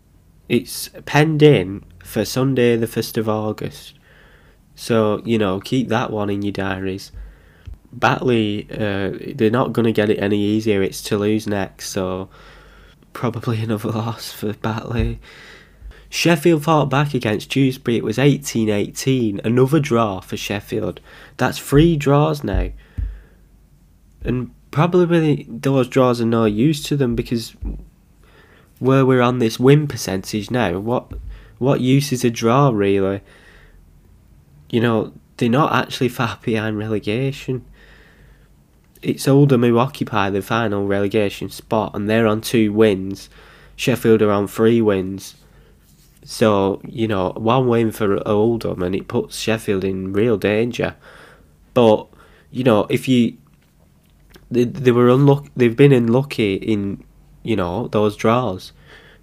It's 0.47 0.91
penned 1.07 1.43
in 1.43 1.87
for 2.05 2.23
Sunday, 2.23 2.77
the 2.77 2.87
1st 2.87 3.17
of 3.17 3.31
August. 3.31 3.95
So, 4.75 5.23
you 5.25 5.39
know, 5.39 5.59
keep 5.61 5.89
that 5.89 6.11
one 6.11 6.29
in 6.29 6.43
your 6.43 6.53
diaries. 6.53 7.13
Batley, 7.91 8.69
uh, 8.71 9.33
they're 9.35 9.51
not 9.51 9.73
going 9.73 9.87
to 9.87 9.93
get 9.93 10.11
it 10.11 10.19
any 10.19 10.39
easier. 10.39 10.83
It's 10.83 11.01
Toulouse 11.01 11.47
next, 11.47 11.89
so 11.89 12.29
probably 13.15 13.59
another 13.63 13.89
loss 13.89 14.31
for 14.31 14.53
Batley. 14.53 15.19
Sheffield 16.11 16.65
fought 16.65 16.91
back 16.91 17.15
against 17.15 17.49
Dewsbury. 17.49 17.97
It 17.97 18.05
was 18.05 18.19
18 18.19 18.69
18. 18.69 19.41
Another 19.45 19.81
draw 19.81 20.21
for 20.21 20.37
Sheffield. 20.37 21.01
That's 21.39 21.57
three 21.59 21.97
draws 21.97 22.45
now. 22.45 22.69
And 24.23 24.51
probably 24.71 25.47
those 25.49 25.89
draws 25.89 26.21
are 26.21 26.27
no 26.27 26.45
use 26.45 26.83
to 26.85 26.97
them 26.97 27.15
because 27.15 27.55
where 28.79 29.05
we're 29.05 29.23
on 29.23 29.39
this 29.39 29.61
win 29.61 29.87
percentage 29.87 30.51
now, 30.51 30.79
what 30.79 31.13
what 31.59 31.81
use 31.81 32.13
is 32.13 32.25
a 32.25 32.31
draw 32.31 32.71
really? 32.71 33.21
You 34.71 34.81
know, 34.81 35.13
they're 35.37 35.49
not 35.49 35.73
actually 35.73 36.09
far 36.09 36.39
behind 36.43 36.79
relegation. 36.79 37.65
It's 39.03 39.27
Oldham 39.27 39.63
who 39.63 39.79
occupy 39.79 40.29
the 40.31 40.43
final 40.43 40.87
relegation 40.87 41.49
spot 41.49 41.95
and 41.95 42.09
they're 42.09 42.27
on 42.27 42.41
two 42.41 42.73
wins. 42.73 43.31
Sheffield 43.77 44.21
are 44.21 44.31
on 44.31 44.47
three 44.47 44.83
wins. 44.83 45.37
So, 46.23 46.83
you 46.87 47.09
know, 47.09 47.33
one 47.35 47.67
win 47.67 47.93
for 47.93 48.27
Oldham 48.29 48.83
and 48.83 48.95
it 48.95 49.09
puts 49.09 49.39
Sheffield 49.39 49.85
in 49.85 50.13
real 50.13 50.37
danger. 50.37 50.97
But, 51.73 52.09
you 52.51 52.63
know, 52.63 52.87
if 52.91 53.09
you 53.09 53.39
they, 54.51 54.65
they 54.65 54.91
were 54.91 55.09
unlucky. 55.09 55.51
They've 55.57 55.77
been 55.77 55.93
unlucky 55.93 56.55
in 56.55 57.05
you 57.43 57.57
know 57.57 57.89
those 57.89 58.17
draws. 58.17 58.73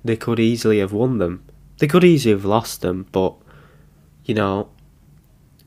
They 0.03 0.15
could 0.15 0.39
easily 0.39 0.79
have 0.79 0.93
won 0.93 1.17
them. 1.17 1.43
They 1.79 1.87
could 1.87 2.03
easily 2.03 2.33
have 2.33 2.45
lost 2.45 2.81
them, 2.81 3.07
but 3.11 3.35
you 4.25 4.33
know, 4.33 4.69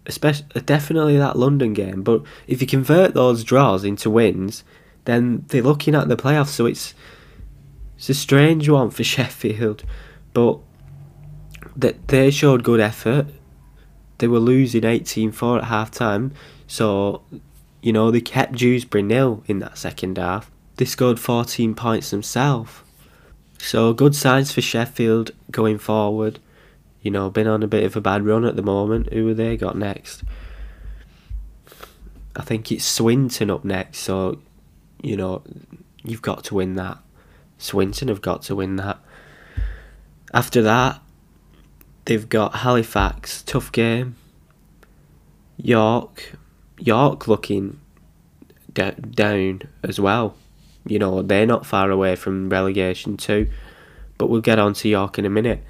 especially 0.06 0.46
definitely 0.64 1.16
that 1.18 1.38
London 1.38 1.72
game. 1.72 2.02
But 2.02 2.22
if 2.46 2.60
you 2.60 2.66
convert 2.66 3.14
those 3.14 3.44
draws 3.44 3.84
into 3.84 4.10
wins, 4.10 4.64
then 5.04 5.44
they're 5.48 5.62
looking 5.62 5.94
at 5.94 6.08
the 6.08 6.16
playoffs. 6.16 6.48
So 6.48 6.66
it's 6.66 6.94
it's 7.96 8.08
a 8.08 8.14
strange 8.14 8.68
one 8.68 8.90
for 8.90 9.04
Sheffield, 9.14 9.84
but 10.32 10.58
that 11.76 12.08
they 12.08 12.30
showed 12.30 12.64
good 12.64 12.80
effort. 12.80 13.26
They 14.18 14.28
were 14.28 14.38
losing 14.38 14.82
18-4 14.82 15.58
at 15.58 15.64
half 15.64 15.90
time, 15.90 16.32
so 16.66 17.22
you 17.82 17.92
know, 17.92 18.10
they 18.10 18.20
kept 18.20 18.54
Dewsbury 18.54 19.02
nil 19.02 19.42
in 19.46 19.58
that 19.60 19.78
second 19.78 20.18
half. 20.18 20.50
they 20.76 20.84
scored 20.84 21.18
14 21.20 21.74
points 21.74 22.10
themselves. 22.10 22.72
So 23.58 23.92
good 23.92 24.14
signs 24.14 24.52
for 24.52 24.60
Sheffield 24.60 25.32
going 25.50 25.78
forward. 25.78 26.38
You 27.02 27.10
know, 27.10 27.30
been 27.30 27.46
on 27.46 27.62
a 27.62 27.68
bit 27.68 27.84
of 27.84 27.96
a 27.96 28.00
bad 28.00 28.24
run 28.24 28.44
at 28.44 28.56
the 28.56 28.62
moment. 28.62 29.12
Who 29.12 29.26
have 29.28 29.36
they 29.36 29.56
got 29.56 29.76
next? 29.76 30.22
I 32.36 32.42
think 32.42 32.70
it's 32.70 32.84
Swinton 32.84 33.50
up 33.50 33.64
next. 33.64 33.98
So, 33.98 34.40
you 35.02 35.16
know, 35.16 35.42
you've 36.02 36.22
got 36.22 36.44
to 36.44 36.54
win 36.54 36.74
that. 36.76 36.98
Swinton 37.58 38.08
have 38.08 38.22
got 38.22 38.42
to 38.42 38.56
win 38.56 38.76
that. 38.76 38.98
After 40.32 40.62
that, 40.62 41.00
they've 42.04 42.28
got 42.28 42.56
Halifax, 42.56 43.42
tough 43.42 43.72
game. 43.72 44.16
York, 45.56 46.34
York 46.86 47.28
looking 47.28 47.80
d- 48.72 48.92
down 49.10 49.62
as 49.82 50.00
well. 50.00 50.36
You 50.86 50.98
know, 50.98 51.22
they're 51.22 51.46
not 51.46 51.66
far 51.66 51.90
away 51.90 52.16
from 52.16 52.48
relegation 52.48 53.16
too, 53.16 53.48
but 54.18 54.28
we'll 54.28 54.40
get 54.40 54.58
on 54.58 54.74
to 54.74 54.88
York 54.88 55.18
in 55.18 55.24
a 55.24 55.30
minute. 55.30 55.62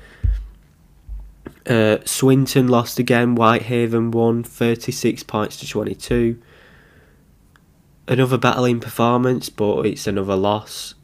Uh, 1.66 1.98
Swinton 2.04 2.68
lost 2.68 2.98
again. 2.98 3.34
Whitehaven 3.34 4.10
won 4.10 4.42
36 4.42 5.22
points 5.24 5.56
to 5.58 5.68
22. 5.68 6.40
Another 8.08 8.38
battling 8.38 8.80
performance, 8.80 9.50
but 9.50 9.86
it's 9.86 10.06
another 10.06 10.36
loss. 10.36 10.94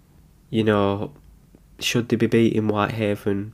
You 0.51 0.65
know, 0.65 1.13
should 1.79 2.09
they 2.09 2.17
be 2.17 2.27
beating 2.27 2.69
Whitehaven? 2.69 3.53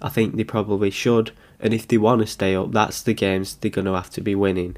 I 0.00 0.08
think 0.08 0.36
they 0.36 0.44
probably 0.44 0.90
should. 0.90 1.32
And 1.58 1.74
if 1.74 1.88
they 1.88 1.98
want 1.98 2.20
to 2.20 2.26
stay 2.26 2.54
up, 2.54 2.72
that's 2.72 3.02
the 3.02 3.14
games 3.14 3.56
they're 3.56 3.70
going 3.70 3.86
to 3.86 3.94
have 3.94 4.10
to 4.10 4.20
be 4.20 4.34
winning. 4.34 4.76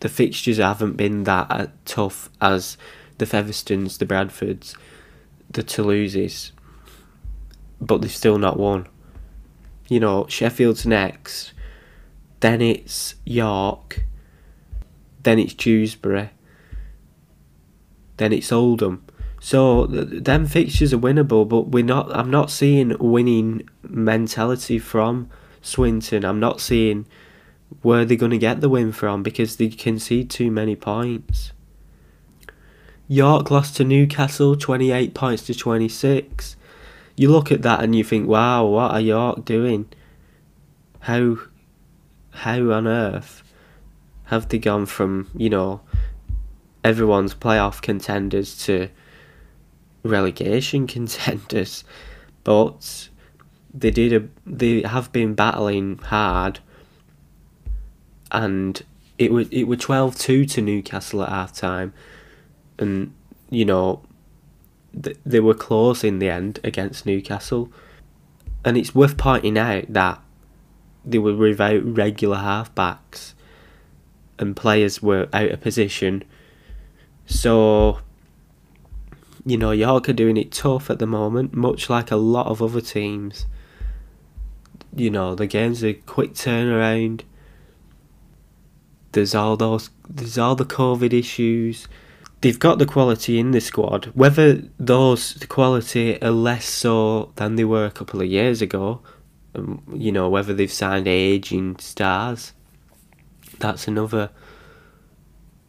The 0.00 0.08
fixtures 0.08 0.58
haven't 0.58 0.96
been 0.96 1.24
that 1.24 1.46
uh, 1.50 1.66
tough 1.84 2.28
as 2.40 2.76
the 3.18 3.24
Featherstones, 3.24 3.98
the 3.98 4.06
Bradfords, 4.06 4.76
the 5.50 5.62
Toulouses, 5.62 6.52
but 7.80 8.02
they've 8.02 8.10
still 8.10 8.38
not 8.38 8.58
won. 8.58 8.86
You 9.88 10.00
know, 10.00 10.26
Sheffield's 10.28 10.86
next, 10.86 11.52
then 12.40 12.60
it's 12.60 13.14
York, 13.24 14.04
then 15.22 15.38
it's 15.38 15.54
Dewsbury, 15.54 16.30
then 18.16 18.32
it's 18.32 18.52
Oldham. 18.52 19.04
So 19.40 19.86
them 19.86 20.46
fixtures 20.46 20.94
are 20.94 20.98
winnable, 20.98 21.46
but 21.46 21.68
we're 21.68 21.84
not. 21.84 22.14
I'm 22.16 22.30
not 22.30 22.50
seeing 22.50 22.96
winning 22.98 23.68
mentality 23.82 24.78
from 24.78 25.28
Swinton. 25.60 26.24
I'm 26.24 26.40
not 26.40 26.62
seeing 26.62 27.06
where 27.82 28.04
they're 28.04 28.16
going 28.16 28.30
to 28.30 28.38
get 28.38 28.60
the 28.60 28.68
win 28.68 28.92
from 28.92 29.22
because 29.22 29.56
they 29.56 29.68
concede 29.68 30.30
too 30.30 30.50
many 30.50 30.76
points. 30.76 31.52
York 33.08 33.50
lost 33.50 33.76
to 33.76 33.84
Newcastle 33.84 34.56
28 34.56 35.14
points 35.14 35.44
to 35.46 35.54
26. 35.54 36.56
You 37.16 37.30
look 37.30 37.52
at 37.52 37.62
that 37.62 37.82
and 37.82 37.94
you 37.94 38.02
think, 38.02 38.26
wow, 38.26 38.64
what 38.64 38.92
are 38.92 39.00
York 39.00 39.44
doing? 39.44 39.86
How 41.00 41.36
how 42.30 42.70
on 42.70 42.88
earth 42.88 43.42
have 44.24 44.48
they 44.48 44.58
gone 44.58 44.86
from, 44.86 45.30
you 45.36 45.50
know, 45.50 45.82
everyone's 46.82 47.34
playoff 47.34 47.82
contenders 47.82 48.56
to 48.64 48.88
relegation 50.02 50.86
contenders? 50.94 51.84
But 52.42 53.10
they 53.72 53.90
did 53.90 54.12
a 54.12 54.28
they 54.46 54.82
have 54.82 55.12
been 55.12 55.34
battling 55.34 55.98
hard 55.98 56.60
and 58.34 58.84
it 59.16 59.32
was 59.32 59.48
it 59.50 59.64
was 59.64 59.78
12-2 59.78 60.50
to 60.50 60.60
Newcastle 60.60 61.22
at 61.22 61.30
half 61.30 61.54
time 61.54 61.94
and 62.78 63.14
you 63.50 63.64
know 63.64 64.02
th- 65.02 65.18
they 65.24 65.40
were 65.40 65.54
close 65.54 66.04
in 66.04 66.18
the 66.18 66.28
end 66.28 66.60
against 66.64 67.06
Newcastle, 67.06 67.70
and 68.64 68.76
it's 68.76 68.94
worth 68.94 69.16
pointing 69.16 69.58
out 69.58 69.92
that 69.92 70.20
they 71.04 71.18
were 71.18 71.34
without 71.34 71.84
regular 71.84 72.38
halfbacks, 72.38 73.34
and 74.38 74.56
players 74.56 75.02
were 75.02 75.28
out 75.32 75.50
of 75.50 75.60
position. 75.60 76.24
So, 77.26 78.00
you 79.44 79.56
know, 79.56 79.70
York 79.70 80.08
are 80.08 80.14
doing 80.14 80.36
it 80.36 80.52
tough 80.52 80.90
at 80.90 80.98
the 80.98 81.06
moment, 81.06 81.54
much 81.54 81.88
like 81.88 82.10
a 82.10 82.16
lot 82.16 82.46
of 82.46 82.62
other 82.62 82.80
teams. 82.80 83.46
You 84.96 85.10
know, 85.10 85.34
the 85.34 85.46
game's 85.46 85.82
a 85.82 85.94
quick 85.94 86.34
turnaround. 86.34 87.22
There's 89.14 89.34
all 89.34 89.56
those, 89.56 89.90
there's 90.08 90.38
all 90.38 90.54
the 90.54 90.64
COVID 90.64 91.12
issues 91.12 91.88
they've 92.44 92.58
got 92.58 92.78
the 92.78 92.84
quality 92.84 93.38
in 93.38 93.52
the 93.52 93.60
squad. 93.60 94.04
Whether 94.12 94.64
those 94.78 95.32
the 95.34 95.46
quality 95.46 96.20
are 96.20 96.30
less 96.30 96.66
so 96.66 97.32
than 97.36 97.56
they 97.56 97.64
were 97.64 97.86
a 97.86 97.90
couple 97.90 98.20
of 98.20 98.26
years 98.26 98.60
ago, 98.60 99.00
um, 99.54 99.82
you 99.94 100.12
know, 100.12 100.28
whether 100.28 100.52
they've 100.52 100.70
signed 100.70 101.08
aging 101.08 101.78
stars, 101.78 102.52
that's 103.60 103.88
another 103.88 104.28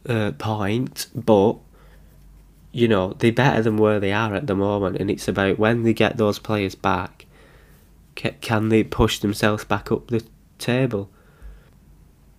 uh, 0.06 0.32
point. 0.32 1.06
But 1.14 1.56
you 2.72 2.88
know, 2.88 3.14
they're 3.14 3.32
better 3.32 3.62
than 3.62 3.78
where 3.78 3.98
they 3.98 4.12
are 4.12 4.34
at 4.34 4.46
the 4.46 4.54
moment, 4.54 4.98
and 4.98 5.10
it's 5.10 5.28
about 5.28 5.58
when 5.58 5.82
they 5.82 5.94
get 5.94 6.18
those 6.18 6.38
players 6.38 6.74
back, 6.74 7.24
can 8.14 8.68
they 8.68 8.84
push 8.84 9.18
themselves 9.20 9.64
back 9.64 9.90
up 9.90 10.08
the 10.08 10.22
table? 10.58 11.08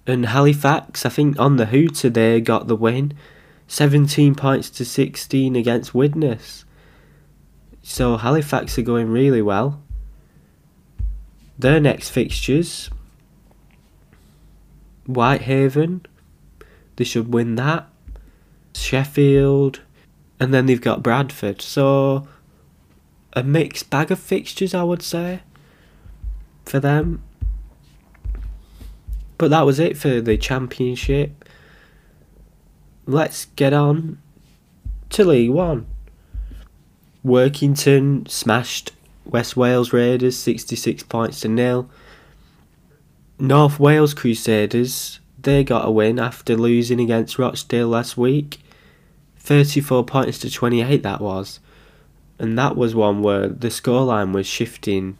And 0.08 0.28
Halifax, 0.28 1.06
I 1.06 1.10
think 1.10 1.38
on 1.38 1.58
the 1.58 1.68
Hooter, 1.68 2.10
they 2.10 2.40
got 2.42 2.68
the 2.68 2.76
win 2.76 3.14
17 3.68 4.34
points 4.34 4.70
to 4.70 4.86
16 4.86 5.56
against 5.56 5.94
Widnes. 5.94 6.64
So 7.84 8.16
Halifax 8.16 8.80
are 8.80 8.84
going 8.84 9.10
really 9.10 9.42
well. 9.42 9.82
Their 11.60 11.80
next 11.80 12.10
fixtures 12.10 12.90
Whitehaven, 15.08 16.06
they 16.98 17.04
should 17.04 17.34
win 17.34 17.56
that. 17.56 17.88
Sheffield, 18.74 19.82
and 20.40 20.54
then 20.54 20.66
they've 20.68 20.80
got 20.80 21.02
Bradford. 21.02 21.62
So 21.62 22.28
a 23.34 23.44
mixed 23.44 23.90
bag 23.90 24.12
of 24.12 24.20
fixtures, 24.20 24.74
I 24.74 24.84
would 24.84 25.02
say, 25.02 25.42
for 26.66 26.80
them. 26.80 27.24
But 29.38 29.50
that 29.52 29.66
was 29.66 29.80
it 29.80 29.98
for 29.98 30.22
the 30.22 30.38
championship 30.38 31.44
let's 33.08 33.46
get 33.56 33.74
on 33.74 34.20
to 35.10 35.24
League 35.24 35.50
One. 35.50 35.88
Workington 37.26 38.30
smashed 38.30 38.92
West 39.26 39.58
Wales 39.58 39.92
Raiders 39.92 40.38
66 40.38 41.04
points 41.04 41.40
to 41.42 41.48
nil. 41.48 41.90
North 43.40 43.80
Wales 43.80 44.14
Crusaders, 44.14 45.20
they 45.42 45.64
got 45.64 45.88
a 45.88 45.92
win 45.92 46.20
after 46.20 46.56
losing 46.56 47.00
against 47.00 47.40
Rochdale 47.40 47.88
last 47.88 48.18
week. 48.18 48.60
34 49.38 50.06
points 50.06 50.40
to 50.40 50.52
28 50.52 51.04
that 51.04 51.22
was. 51.22 51.60
And 52.40 52.58
that 52.58 52.76
was 52.76 52.94
one 52.94 53.22
where 53.22 53.48
the 53.48 53.70
scoreline 53.70 54.34
was 54.34 54.46
shifting 54.46 55.18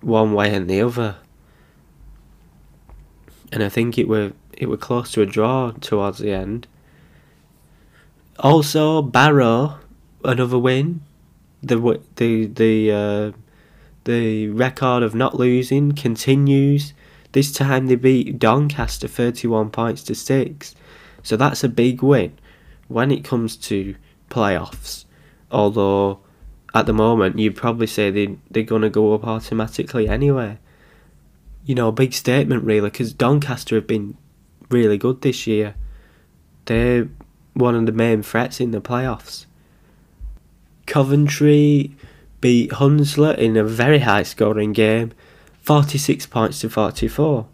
one 0.00 0.32
way 0.32 0.54
and 0.54 0.70
the 0.70 0.80
other. 0.80 1.16
And 3.52 3.62
I 3.62 3.68
think 3.68 3.98
it 3.98 4.08
were 4.08 4.32
it 4.56 4.68
were 4.68 4.76
close 4.76 5.12
to 5.12 5.22
a 5.22 5.26
draw 5.26 5.72
towards 5.80 6.18
the 6.18 6.32
end. 6.32 6.66
Also, 8.38 9.02
Barrow, 9.02 9.78
another 10.24 10.58
win. 10.58 11.00
The 11.62 12.00
the 12.16 12.46
the 12.46 12.92
uh, 12.92 13.32
the 14.04 14.48
record 14.48 15.02
of 15.02 15.14
not 15.14 15.36
losing 15.36 15.92
continues. 15.92 16.92
This 17.32 17.52
time 17.52 17.86
they 17.86 17.96
beat 17.96 18.38
Doncaster 18.38 19.08
thirty-one 19.08 19.70
points 19.70 20.02
to 20.04 20.14
six, 20.14 20.74
so 21.22 21.36
that's 21.36 21.64
a 21.64 21.68
big 21.68 22.02
win 22.02 22.38
when 22.88 23.10
it 23.10 23.24
comes 23.24 23.56
to 23.56 23.94
playoffs. 24.30 25.04
Although 25.50 26.20
at 26.74 26.86
the 26.86 26.92
moment 26.92 27.38
you'd 27.38 27.56
probably 27.56 27.86
say 27.86 28.10
they 28.10 28.36
they're 28.50 28.62
gonna 28.62 28.90
go 28.90 29.14
up 29.14 29.24
automatically 29.24 30.08
anyway. 30.08 30.58
You 31.66 31.74
know, 31.74 31.88
a 31.88 31.92
big 31.92 32.14
statement 32.14 32.64
really, 32.64 32.88
because 32.88 33.12
Doncaster 33.12 33.74
have 33.74 33.86
been 33.86 34.16
really 34.70 34.96
good 34.96 35.20
this 35.20 35.46
year. 35.46 35.74
They're 36.64 37.08
one 37.52 37.74
of 37.74 37.86
the 37.86 37.92
main 37.92 38.22
threats 38.22 38.60
in 38.60 38.70
the 38.70 38.80
playoffs. 38.80 39.46
Coventry 40.86 41.94
beat 42.40 42.70
Hunslet 42.70 43.38
in 43.38 43.56
a 43.56 43.64
very 43.64 43.98
high 43.98 44.22
scoring 44.22 44.72
game, 44.72 45.12
46 45.60 46.26
points 46.26 46.60
to 46.60 46.70
44. 46.70 47.46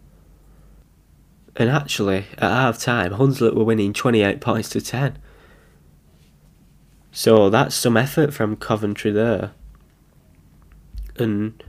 And 1.56 1.70
actually, 1.70 2.26
at 2.38 2.50
half 2.50 2.78
time, 2.78 3.12
Hunslet 3.12 3.54
were 3.54 3.64
winning 3.64 3.92
28 3.92 4.40
points 4.40 4.68
to 4.70 4.80
10. 4.80 5.18
So 7.10 7.50
that's 7.50 7.74
some 7.74 7.96
effort 7.96 8.32
from 8.32 8.56
Coventry 8.56 9.10
there. 9.10 9.52
And 11.16 11.62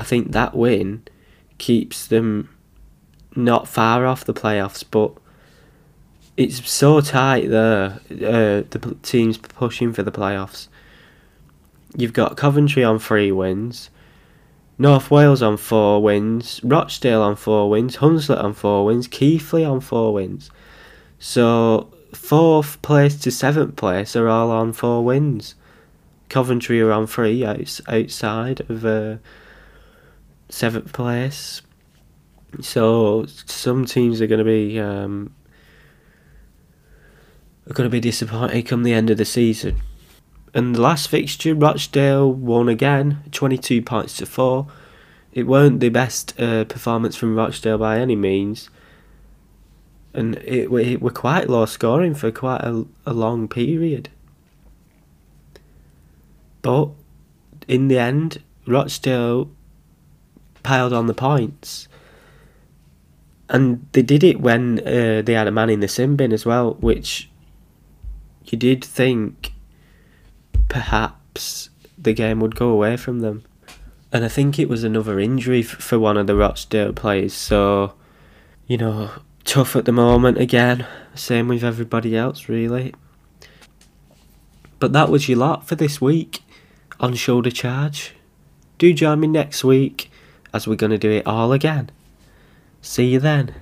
I 0.00 0.02
think 0.02 0.32
that 0.32 0.56
win 0.56 1.02
keeps 1.58 2.06
them 2.06 2.48
not 3.36 3.68
far 3.68 4.06
off 4.06 4.24
the 4.24 4.32
playoffs, 4.32 4.82
but 4.90 5.12
it's 6.38 6.68
so 6.70 7.02
tight 7.02 7.50
there. 7.50 8.00
Uh, 8.10 8.64
the 8.70 8.96
teams 9.02 9.36
pushing 9.36 9.92
for 9.92 10.02
the 10.02 10.10
playoffs. 10.10 10.68
You've 11.94 12.14
got 12.14 12.38
Coventry 12.38 12.82
on 12.82 12.98
three 12.98 13.30
wins, 13.30 13.90
North 14.78 15.10
Wales 15.10 15.42
on 15.42 15.58
four 15.58 16.02
wins, 16.02 16.62
Rochdale 16.64 17.20
on 17.20 17.36
four 17.36 17.68
wins, 17.68 17.98
Hunslet 17.98 18.42
on 18.42 18.54
four 18.54 18.86
wins, 18.86 19.06
Keighley 19.06 19.66
on 19.66 19.80
four 19.80 20.14
wins. 20.14 20.50
So 21.18 21.92
fourth 22.14 22.80
place 22.80 23.16
to 23.20 23.30
seventh 23.30 23.76
place 23.76 24.16
are 24.16 24.28
all 24.28 24.50
on 24.50 24.72
four 24.72 25.04
wins. 25.04 25.56
Coventry 26.30 26.80
are 26.80 26.92
on 26.92 27.06
three 27.06 27.44
outs- 27.44 27.82
outside 27.86 28.60
of 28.70 28.86
uh, 28.86 29.16
seventh 30.50 30.92
place. 30.92 31.62
So 32.60 33.26
some 33.26 33.84
teams 33.84 34.20
are 34.20 34.26
going 34.26 34.38
to 34.38 34.44
be 34.44 34.78
um, 34.78 35.34
are 37.68 37.74
going 37.74 37.86
to 37.86 37.90
be 37.90 38.00
disappointed 38.00 38.66
come 38.66 38.82
the 38.82 38.92
end 38.92 39.10
of 39.10 39.18
the 39.18 39.24
season. 39.24 39.80
And 40.52 40.74
the 40.74 40.80
last 40.80 41.08
fixture, 41.08 41.54
Rochdale 41.54 42.32
won 42.32 42.68
again, 42.68 43.22
22 43.30 43.82
points 43.82 44.16
to 44.16 44.26
4. 44.26 44.66
It 45.32 45.44
weren't 45.44 45.78
the 45.78 45.90
best 45.90 46.38
uh, 46.40 46.64
performance 46.64 47.14
from 47.14 47.36
Rochdale 47.36 47.78
by 47.78 48.00
any 48.00 48.16
means. 48.16 48.68
And 50.12 50.36
it, 50.38 50.68
it 50.72 51.00
were 51.00 51.10
quite 51.10 51.48
low 51.48 51.66
scoring 51.66 52.14
for 52.16 52.32
quite 52.32 52.62
a, 52.62 52.84
a 53.06 53.12
long 53.12 53.46
period. 53.46 54.08
But 56.62 56.88
in 57.68 57.86
the 57.86 57.98
end, 57.98 58.42
Rochdale 58.66 59.50
piled 60.62 60.92
on 60.92 61.06
the 61.06 61.14
points. 61.14 61.88
And 63.48 63.86
they 63.92 64.02
did 64.02 64.22
it 64.22 64.40
when 64.40 64.78
uh, 64.80 65.22
they 65.22 65.32
had 65.32 65.48
a 65.48 65.52
man 65.52 65.70
in 65.70 65.80
the 65.80 65.88
sin 65.88 66.16
bin 66.16 66.32
as 66.32 66.46
well, 66.46 66.74
which 66.74 67.28
you 68.44 68.56
did 68.56 68.84
think 68.84 69.52
perhaps 70.68 71.70
the 71.98 72.12
game 72.12 72.40
would 72.40 72.54
go 72.54 72.68
away 72.68 72.96
from 72.96 73.20
them. 73.20 73.44
And 74.12 74.24
I 74.24 74.28
think 74.28 74.58
it 74.58 74.68
was 74.68 74.84
another 74.84 75.20
injury 75.20 75.60
f- 75.60 75.66
for 75.66 75.98
one 75.98 76.16
of 76.16 76.26
the 76.26 76.36
Rochdale 76.36 76.92
players, 76.92 77.32
so, 77.32 77.94
you 78.66 78.76
know, 78.76 79.10
tough 79.44 79.76
at 79.76 79.84
the 79.84 79.92
moment 79.92 80.38
again. 80.38 80.86
Same 81.14 81.48
with 81.48 81.62
everybody 81.62 82.16
else, 82.16 82.48
really. 82.48 82.94
But 84.78 84.92
that 84.92 85.10
was 85.10 85.28
your 85.28 85.38
lot 85.38 85.68
for 85.68 85.74
this 85.74 86.00
week 86.00 86.40
on 86.98 87.14
Shoulder 87.14 87.50
Charge. 87.50 88.14
Do 88.78 88.92
join 88.92 89.20
me 89.20 89.26
next 89.26 89.62
week 89.62 90.09
as 90.52 90.66
we're 90.66 90.76
going 90.76 90.90
to 90.90 90.98
do 90.98 91.10
it 91.10 91.26
all 91.26 91.52
again. 91.52 91.90
See 92.82 93.06
you 93.06 93.20
then. 93.20 93.54